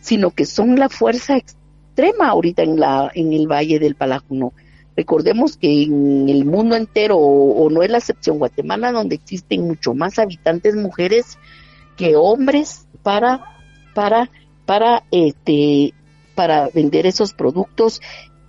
sino 0.06 0.30
que 0.30 0.46
son 0.46 0.76
la 0.76 0.88
fuerza 0.88 1.36
extrema 1.36 2.28
ahorita 2.28 2.62
en 2.62 2.78
la 2.78 3.10
en 3.12 3.32
el 3.32 3.48
Valle 3.48 3.80
del 3.80 3.96
Palajuno. 3.96 4.52
Recordemos 4.96 5.56
que 5.56 5.82
en 5.82 6.28
el 6.28 6.44
mundo 6.44 6.76
entero, 6.76 7.18
o, 7.18 7.68
no 7.70 7.82
es 7.82 7.90
la 7.90 7.98
excepción, 7.98 8.38
Guatemala, 8.38 8.92
donde 8.92 9.16
existen 9.16 9.66
mucho 9.66 9.94
más 9.94 10.20
habitantes 10.20 10.76
mujeres 10.76 11.38
que 11.96 12.14
hombres 12.14 12.86
para, 13.02 13.44
para, 13.94 14.30
para, 14.64 15.02
este, 15.10 15.92
para 16.36 16.68
vender 16.68 17.06
esos 17.06 17.34
productos 17.34 18.00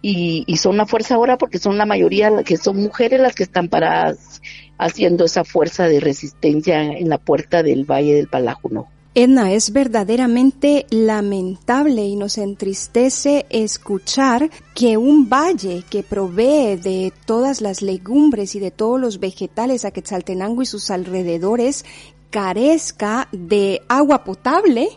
y, 0.03 0.43
y, 0.45 0.57
son 0.57 0.77
la 0.77 0.85
fuerza 0.85 1.15
ahora 1.15 1.39
porque 1.39 1.57
son 1.57 1.79
la 1.79 1.87
mayoría 1.87 2.43
que 2.43 2.57
son 2.57 2.77
mujeres 2.77 3.19
las 3.19 3.33
que 3.33 3.43
están 3.43 3.67
paradas 3.67 4.43
haciendo 4.77 5.25
esa 5.25 5.43
fuerza 5.43 5.87
de 5.87 5.99
resistencia 6.01 6.83
en 6.83 7.09
la 7.09 7.17
puerta 7.17 7.63
del 7.63 7.83
Valle 7.83 8.13
del 8.13 8.27
Palajuno. 8.27 8.87
Edna, 9.19 9.51
es 9.51 9.73
verdaderamente 9.73 10.85
lamentable 10.91 12.05
y 12.05 12.15
nos 12.15 12.37
entristece 12.37 13.47
escuchar 13.49 14.51
que 14.75 14.95
un 14.95 15.27
valle 15.27 15.83
que 15.89 16.03
provee 16.03 16.75
de 16.75 17.11
todas 17.25 17.59
las 17.59 17.81
legumbres 17.81 18.53
y 18.53 18.59
de 18.59 18.69
todos 18.69 19.01
los 19.01 19.19
vegetales 19.19 19.85
a 19.85 19.91
Quetzaltenango 19.91 20.61
y 20.61 20.67
sus 20.67 20.91
alrededores 20.91 21.83
carezca 22.29 23.27
de 23.31 23.81
agua 23.87 24.23
potable 24.23 24.89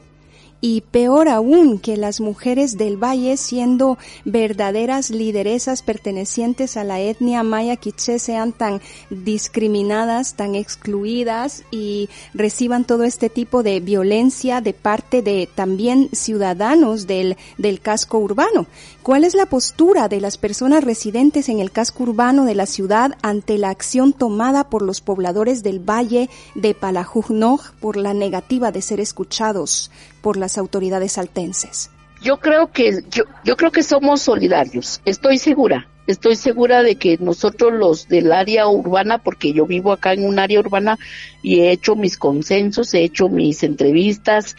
y 0.60 0.82
peor 0.82 1.28
aún 1.28 1.78
que 1.78 1.96
las 1.96 2.20
mujeres 2.20 2.76
del 2.76 3.02
valle 3.02 3.36
siendo 3.36 3.98
verdaderas 4.24 5.10
lideresas 5.10 5.82
pertenecientes 5.82 6.76
a 6.76 6.84
la 6.84 7.00
etnia 7.00 7.42
maya 7.42 7.76
quiché 7.76 8.18
sean 8.18 8.52
tan 8.52 8.80
discriminadas, 9.08 10.34
tan 10.34 10.54
excluidas 10.54 11.64
y 11.70 12.08
reciban 12.34 12.84
todo 12.84 13.04
este 13.04 13.30
tipo 13.30 13.62
de 13.62 13.80
violencia 13.80 14.60
de 14.60 14.74
parte 14.74 15.22
de 15.22 15.48
también 15.54 16.08
ciudadanos 16.12 17.06
del, 17.06 17.36
del 17.56 17.80
casco 17.80 18.18
urbano. 18.18 18.66
¿Cuál 19.02 19.24
es 19.24 19.34
la 19.34 19.46
postura 19.46 20.08
de 20.08 20.20
las 20.20 20.36
personas 20.36 20.84
residentes 20.84 21.48
en 21.48 21.58
el 21.58 21.72
casco 21.72 22.02
urbano 22.02 22.44
de 22.44 22.54
la 22.54 22.66
ciudad 22.66 23.16
ante 23.22 23.56
la 23.56 23.70
acción 23.70 24.12
tomada 24.12 24.68
por 24.68 24.82
los 24.82 25.00
pobladores 25.00 25.62
del 25.62 25.78
valle 25.78 26.28
de 26.54 26.74
Palajujnoj 26.74 27.72
por 27.80 27.96
la 27.96 28.12
negativa 28.12 28.72
de 28.72 28.82
ser 28.82 29.00
escuchados 29.00 29.90
por 30.20 30.36
las 30.36 30.58
autoridades 30.58 31.18
altenses? 31.18 31.90
Yo 32.22 32.38
creo 32.38 32.70
que 32.70 33.02
yo, 33.10 33.24
yo 33.44 33.56
creo 33.56 33.70
que 33.70 33.82
somos 33.82 34.22
solidarios. 34.22 35.00
Estoy 35.04 35.38
segura. 35.38 35.88
Estoy 36.06 36.34
segura 36.34 36.82
de 36.82 36.96
que 36.96 37.18
nosotros 37.18 37.72
los 37.72 38.08
del 38.08 38.32
área 38.32 38.66
urbana, 38.66 39.18
porque 39.18 39.52
yo 39.52 39.66
vivo 39.66 39.92
acá 39.92 40.12
en 40.12 40.24
un 40.24 40.38
área 40.38 40.58
urbana 40.58 40.98
y 41.42 41.60
he 41.60 41.70
hecho 41.70 41.94
mis 41.94 42.18
consensos, 42.18 42.92
he 42.94 43.04
hecho 43.04 43.28
mis 43.28 43.62
entrevistas, 43.62 44.56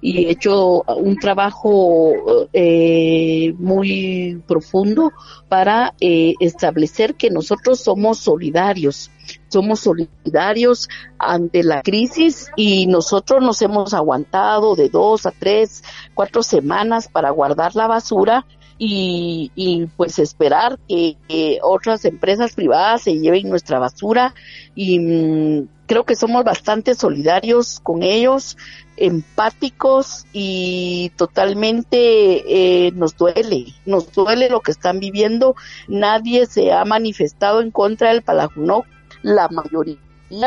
y 0.00 0.24
he 0.24 0.30
hecho 0.30 0.82
un 0.82 1.16
trabajo 1.18 2.48
eh, 2.52 3.54
muy 3.58 4.40
profundo 4.46 5.12
para 5.48 5.94
eh, 6.00 6.34
establecer 6.40 7.14
que 7.14 7.30
nosotros 7.30 7.80
somos 7.80 8.18
solidarios, 8.18 9.10
somos 9.52 9.80
solidarios 9.80 10.88
ante 11.18 11.62
la 11.62 11.82
crisis 11.82 12.50
y 12.56 12.86
nosotros 12.86 13.42
nos 13.42 13.60
hemos 13.62 13.94
aguantado 13.94 14.74
de 14.74 14.88
dos 14.88 15.26
a 15.26 15.30
tres, 15.30 15.82
cuatro 16.14 16.42
semanas 16.42 17.08
para 17.08 17.30
guardar 17.30 17.76
la 17.76 17.86
basura 17.86 18.46
y, 18.78 19.52
y 19.54 19.86
pues 19.96 20.18
esperar 20.18 20.78
que, 20.88 21.16
otras 21.62 22.04
empresas 22.04 22.54
privadas 22.54 23.02
se 23.02 23.18
lleven 23.18 23.48
nuestra 23.48 23.78
basura 23.78 24.34
y 24.74 24.98
mm, 24.98 25.68
creo 25.86 26.04
que 26.04 26.16
somos 26.16 26.42
bastante 26.42 26.94
solidarios 26.94 27.78
con 27.80 28.02
ellos, 28.02 28.56
empáticos 28.96 30.24
y 30.32 31.12
totalmente 31.16 32.86
eh, 32.86 32.92
nos 32.92 33.16
duele, 33.16 33.66
nos 33.86 34.12
duele 34.12 34.48
lo 34.48 34.60
que 34.60 34.72
están 34.72 35.00
viviendo. 35.00 35.54
Nadie 35.88 36.46
se 36.46 36.72
ha 36.72 36.84
manifestado 36.84 37.60
en 37.60 37.70
contra 37.70 38.08
del 38.08 38.22
Palajunó, 38.22 38.84
la 39.22 39.48
mayoría 39.48 39.98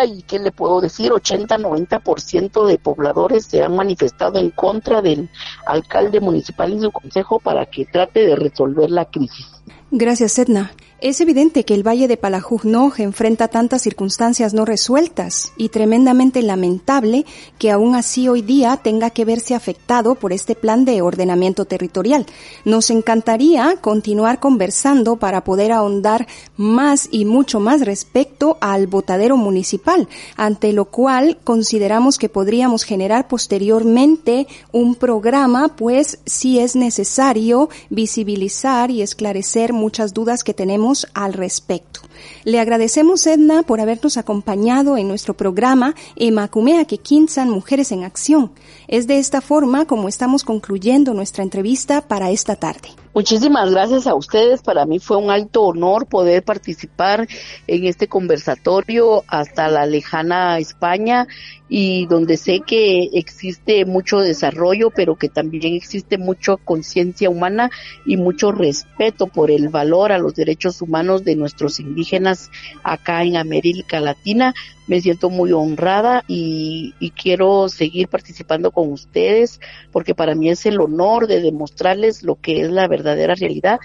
y 0.08 0.24
qué 0.24 0.40
le 0.40 0.52
puedo 0.52 0.82
decir, 0.82 1.12
80-90% 1.12 2.66
de 2.66 2.80
pobladores 2.80 3.46
se 3.46 3.64
han 3.64 3.76
manifestado 3.76 4.40
en 4.40 4.50
contra 4.50 5.02
del 5.02 5.30
alcalde 5.68 6.20
municipal 6.20 6.74
y 6.74 6.80
su 6.80 6.92
consejo 6.92 7.40
para 7.40 7.68
que 7.68 7.86
trate 7.86 8.26
de 8.26 8.36
resolver 8.36 8.90
la 8.90 9.06
crisis. 9.06 9.55
Gracias, 9.92 10.38
Edna. 10.40 10.74
Es 11.00 11.22
evidente 11.22 11.66
que 11.66 11.74
el 11.74 11.88
Valle 11.88 12.08
de 12.08 12.18
Palajujnoj 12.18 13.00
enfrenta 13.00 13.50
tantas 13.50 13.82
circunstancias 13.82 14.54
no 14.54 14.66
resueltas 14.66 15.52
y 15.58 15.70
tremendamente 15.70 16.42
lamentable 16.42 17.26
que 17.60 17.70
aún 17.70 17.96
así 17.96 18.28
hoy 18.28 18.42
día 18.42 18.78
tenga 18.78 19.10
que 19.10 19.26
verse 19.26 19.56
afectado 19.56 20.16
por 20.16 20.34
este 20.34 20.56
plan 20.56 20.84
de 20.84 21.02
ordenamiento 21.02 21.66
territorial. 21.66 22.26
Nos 22.64 22.90
encantaría 22.90 23.76
continuar 23.82 24.40
conversando 24.40 25.18
para 25.18 25.44
poder 25.44 25.74
ahondar 25.74 26.28
más 26.58 27.08
y 27.12 27.26
mucho 27.26 27.60
más 27.60 27.82
respecto 27.82 28.58
al 28.62 28.88
botadero 28.88 29.38
municipal, 29.38 30.08
ante 30.38 30.74
lo 30.74 30.86
cual 30.86 31.38
consideramos 31.44 32.18
que 32.18 32.30
podríamos 32.30 32.84
generar 32.84 33.28
posteriormente 33.28 34.48
un 34.72 34.96
programa, 34.96 35.76
pues 35.76 36.20
si 36.26 36.60
es 36.60 36.76
necesario 36.76 37.70
visibilizar 37.90 38.92
y 38.92 39.02
esclarecer 39.02 39.55
muchas 39.74 40.14
dudas 40.14 40.44
que 40.44 40.54
tenemos 40.54 41.08
al 41.14 41.34
respecto. 41.34 42.02
Le 42.44 42.60
agradecemos, 42.60 43.26
Edna, 43.28 43.64
por 43.64 43.80
habernos 43.82 44.18
acompañado 44.18 44.98
en 44.98 45.08
nuestro 45.08 45.34
programa 45.34 45.96
Emacumea 46.16 46.86
que 46.86 46.98
Quinzan 46.98 47.50
Mujeres 47.50 47.92
en 47.92 48.04
Acción. 48.04 48.52
Es 48.88 49.08
de 49.08 49.20
esta 49.20 49.42
forma 49.42 49.86
como 49.86 50.08
estamos 50.08 50.44
concluyendo 50.44 51.14
nuestra 51.14 51.44
entrevista 51.44 52.02
para 52.02 52.32
esta 52.32 52.56
tarde. 52.56 52.90
Muchísimas 53.16 53.72
gracias 53.72 54.08
a 54.08 54.14
ustedes. 54.14 54.62
Para 54.62 54.86
mí 54.86 55.00
fue 55.00 55.16
un 55.16 55.32
alto 55.32 55.64
honor 55.64 56.06
poder 56.06 56.44
participar 56.44 57.26
en 57.66 57.86
este 57.86 58.10
conversatorio 58.10 59.24
hasta 59.28 59.70
la 59.70 59.86
lejana 59.86 60.60
España 60.60 61.26
y 61.70 62.06
donde 62.08 62.36
sé 62.36 62.60
que 62.60 63.10
existe 63.14 63.86
mucho 63.86 64.20
desarrollo, 64.20 64.92
pero 64.92 65.16
que 65.16 65.30
también 65.30 65.76
existe 65.76 66.18
mucha 66.18 66.58
conciencia 66.58 67.30
humana 67.30 67.72
y 68.06 68.18
mucho 68.18 68.52
respeto 68.52 69.28
por 69.28 69.50
el 69.50 69.70
valor 69.70 70.12
a 70.12 70.18
los 70.18 70.36
derechos 70.36 70.82
humanos 70.82 71.24
de 71.24 71.38
nuestros 71.38 71.80
indígenas 71.80 72.05
acá 72.84 73.24
en 73.24 73.38
América 73.38 74.00
Latina. 74.00 74.54
Me 74.88 75.02
siento 75.02 75.30
muy 75.30 75.52
honrada 75.52 76.24
y, 76.28 76.94
quiero 77.16 77.70
seguir 77.70 78.08
participando 78.08 78.72
con 78.72 78.92
ustedes 78.92 79.60
porque 79.92 80.14
para 80.14 80.36
mí 80.36 80.50
es 80.50 80.66
el 80.66 80.80
honor 80.80 81.28
de 81.28 81.42
demostrarles 81.42 82.24
lo 82.24 82.36
que 82.36 82.62
es 82.62 82.70
la 82.70 82.88
verdadera 82.88 83.36
realidad. 83.36 83.80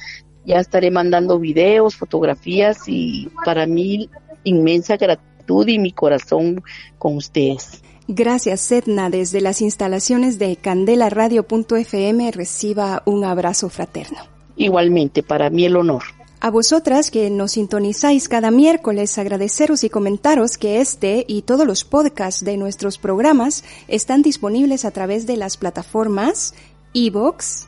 Ya 0.45 0.59
estaré 0.59 0.91
mandando 0.91 1.39
videos, 1.39 1.97
fotografías 1.97 2.89
y 2.89 3.31
para 3.45 3.67
mí 3.67 4.11
inmensa 4.45 4.97
gratitud 4.97 5.69
y 5.69 5.79
mi 5.79 5.93
corazón 5.93 6.63
con 6.99 7.17
ustedes. 7.17 7.83
Gracias, 8.13 8.73
Edna. 8.73 9.09
Desde 9.09 9.41
las 9.41 9.63
instalaciones 9.63 10.39
de 10.41 10.57
candelaradio.fm 10.57 12.33
reciba 12.33 13.03
un 13.07 13.25
abrazo 13.25 13.69
fraterno. 13.69 14.19
Igualmente, 14.57 15.23
para 15.23 15.49
mí 15.49 15.65
el 15.65 15.77
honor. 15.77 16.03
A 16.43 16.51
vosotras 16.51 17.11
que 17.11 17.29
nos 17.29 17.53
sintonizáis 17.53 18.27
cada 18.27 18.51
miércoles, 18.51 19.19
agradeceros 19.19 19.85
y 19.85 19.91
comentaros 19.91 20.57
que 20.57 20.81
este 20.81 21.27
y 21.29 21.43
todos 21.43 21.67
los 21.67 21.85
podcasts 21.85 22.43
de 22.43 22.57
nuestros 22.57 22.97
programas 22.97 23.63
están 23.89 24.23
disponibles 24.23 24.87
a 24.87 24.91
través 24.91 25.27
de 25.27 25.37
las 25.37 25.59
plataformas 25.59 26.55
iVoox, 26.95 27.67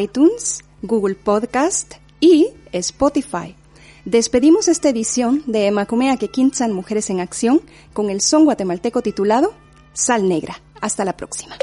iTunes, 0.00 0.64
Google 0.80 1.16
Podcast 1.16 1.96
y 2.18 2.48
Spotify. 2.72 3.56
Despedimos 4.06 4.68
esta 4.68 4.88
edición 4.88 5.42
de 5.46 5.70
Macumea 5.70 6.16
Quintzan 6.16 6.72
Mujeres 6.72 7.10
en 7.10 7.20
Acción 7.20 7.60
con 7.92 8.08
el 8.08 8.22
son 8.22 8.46
guatemalteco 8.46 9.02
titulado 9.02 9.52
Sal 9.92 10.26
Negra. 10.26 10.62
Hasta 10.80 11.04
la 11.04 11.14
próxima. 11.14 11.56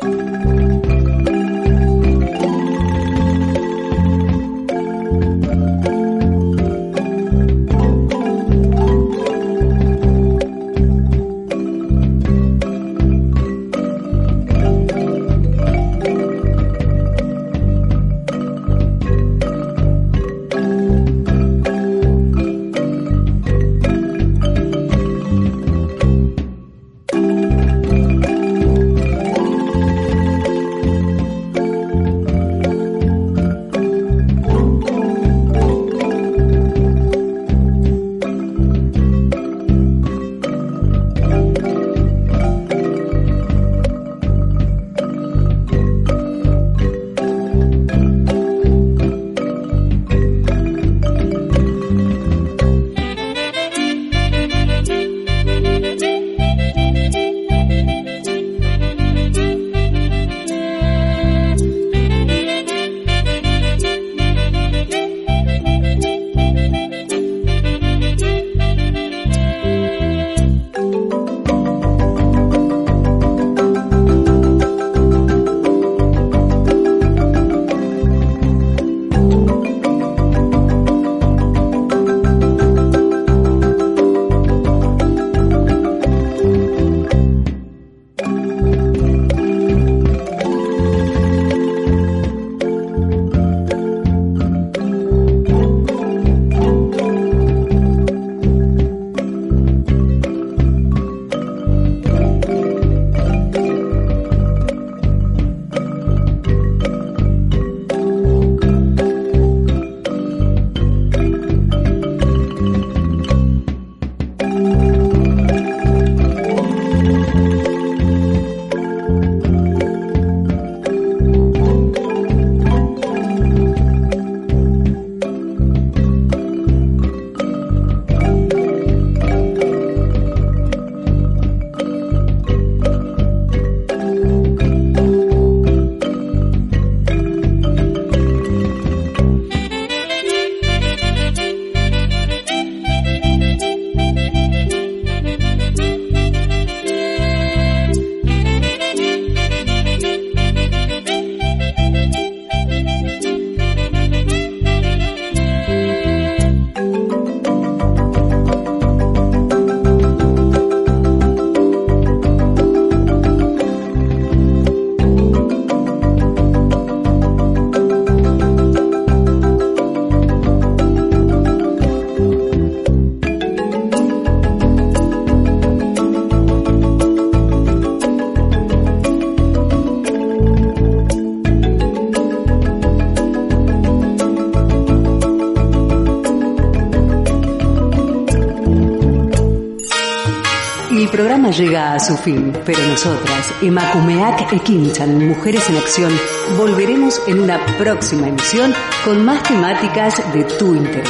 Llega 191.52 191.94
a 191.94 192.00
su 192.00 192.18
fin, 192.18 192.52
pero 192.66 192.80
nosotras, 192.88 193.54
Emakumeak 193.62 194.52
Ekinchan, 194.54 195.28
Mujeres 195.28 195.70
en 195.70 195.78
Acción, 195.78 196.12
volveremos 196.58 197.22
en 197.28 197.42
una 197.42 197.64
próxima 197.78 198.28
emisión 198.28 198.74
con 199.04 199.24
más 199.26 199.44
temáticas 199.44 200.22
de 200.34 200.44
tu 200.44 200.76
interés. 200.76 201.10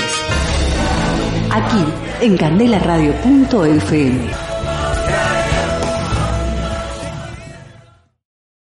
Aquí, 1.51 1.83
en 2.21 2.37
candelaradio.fm. 2.37 4.50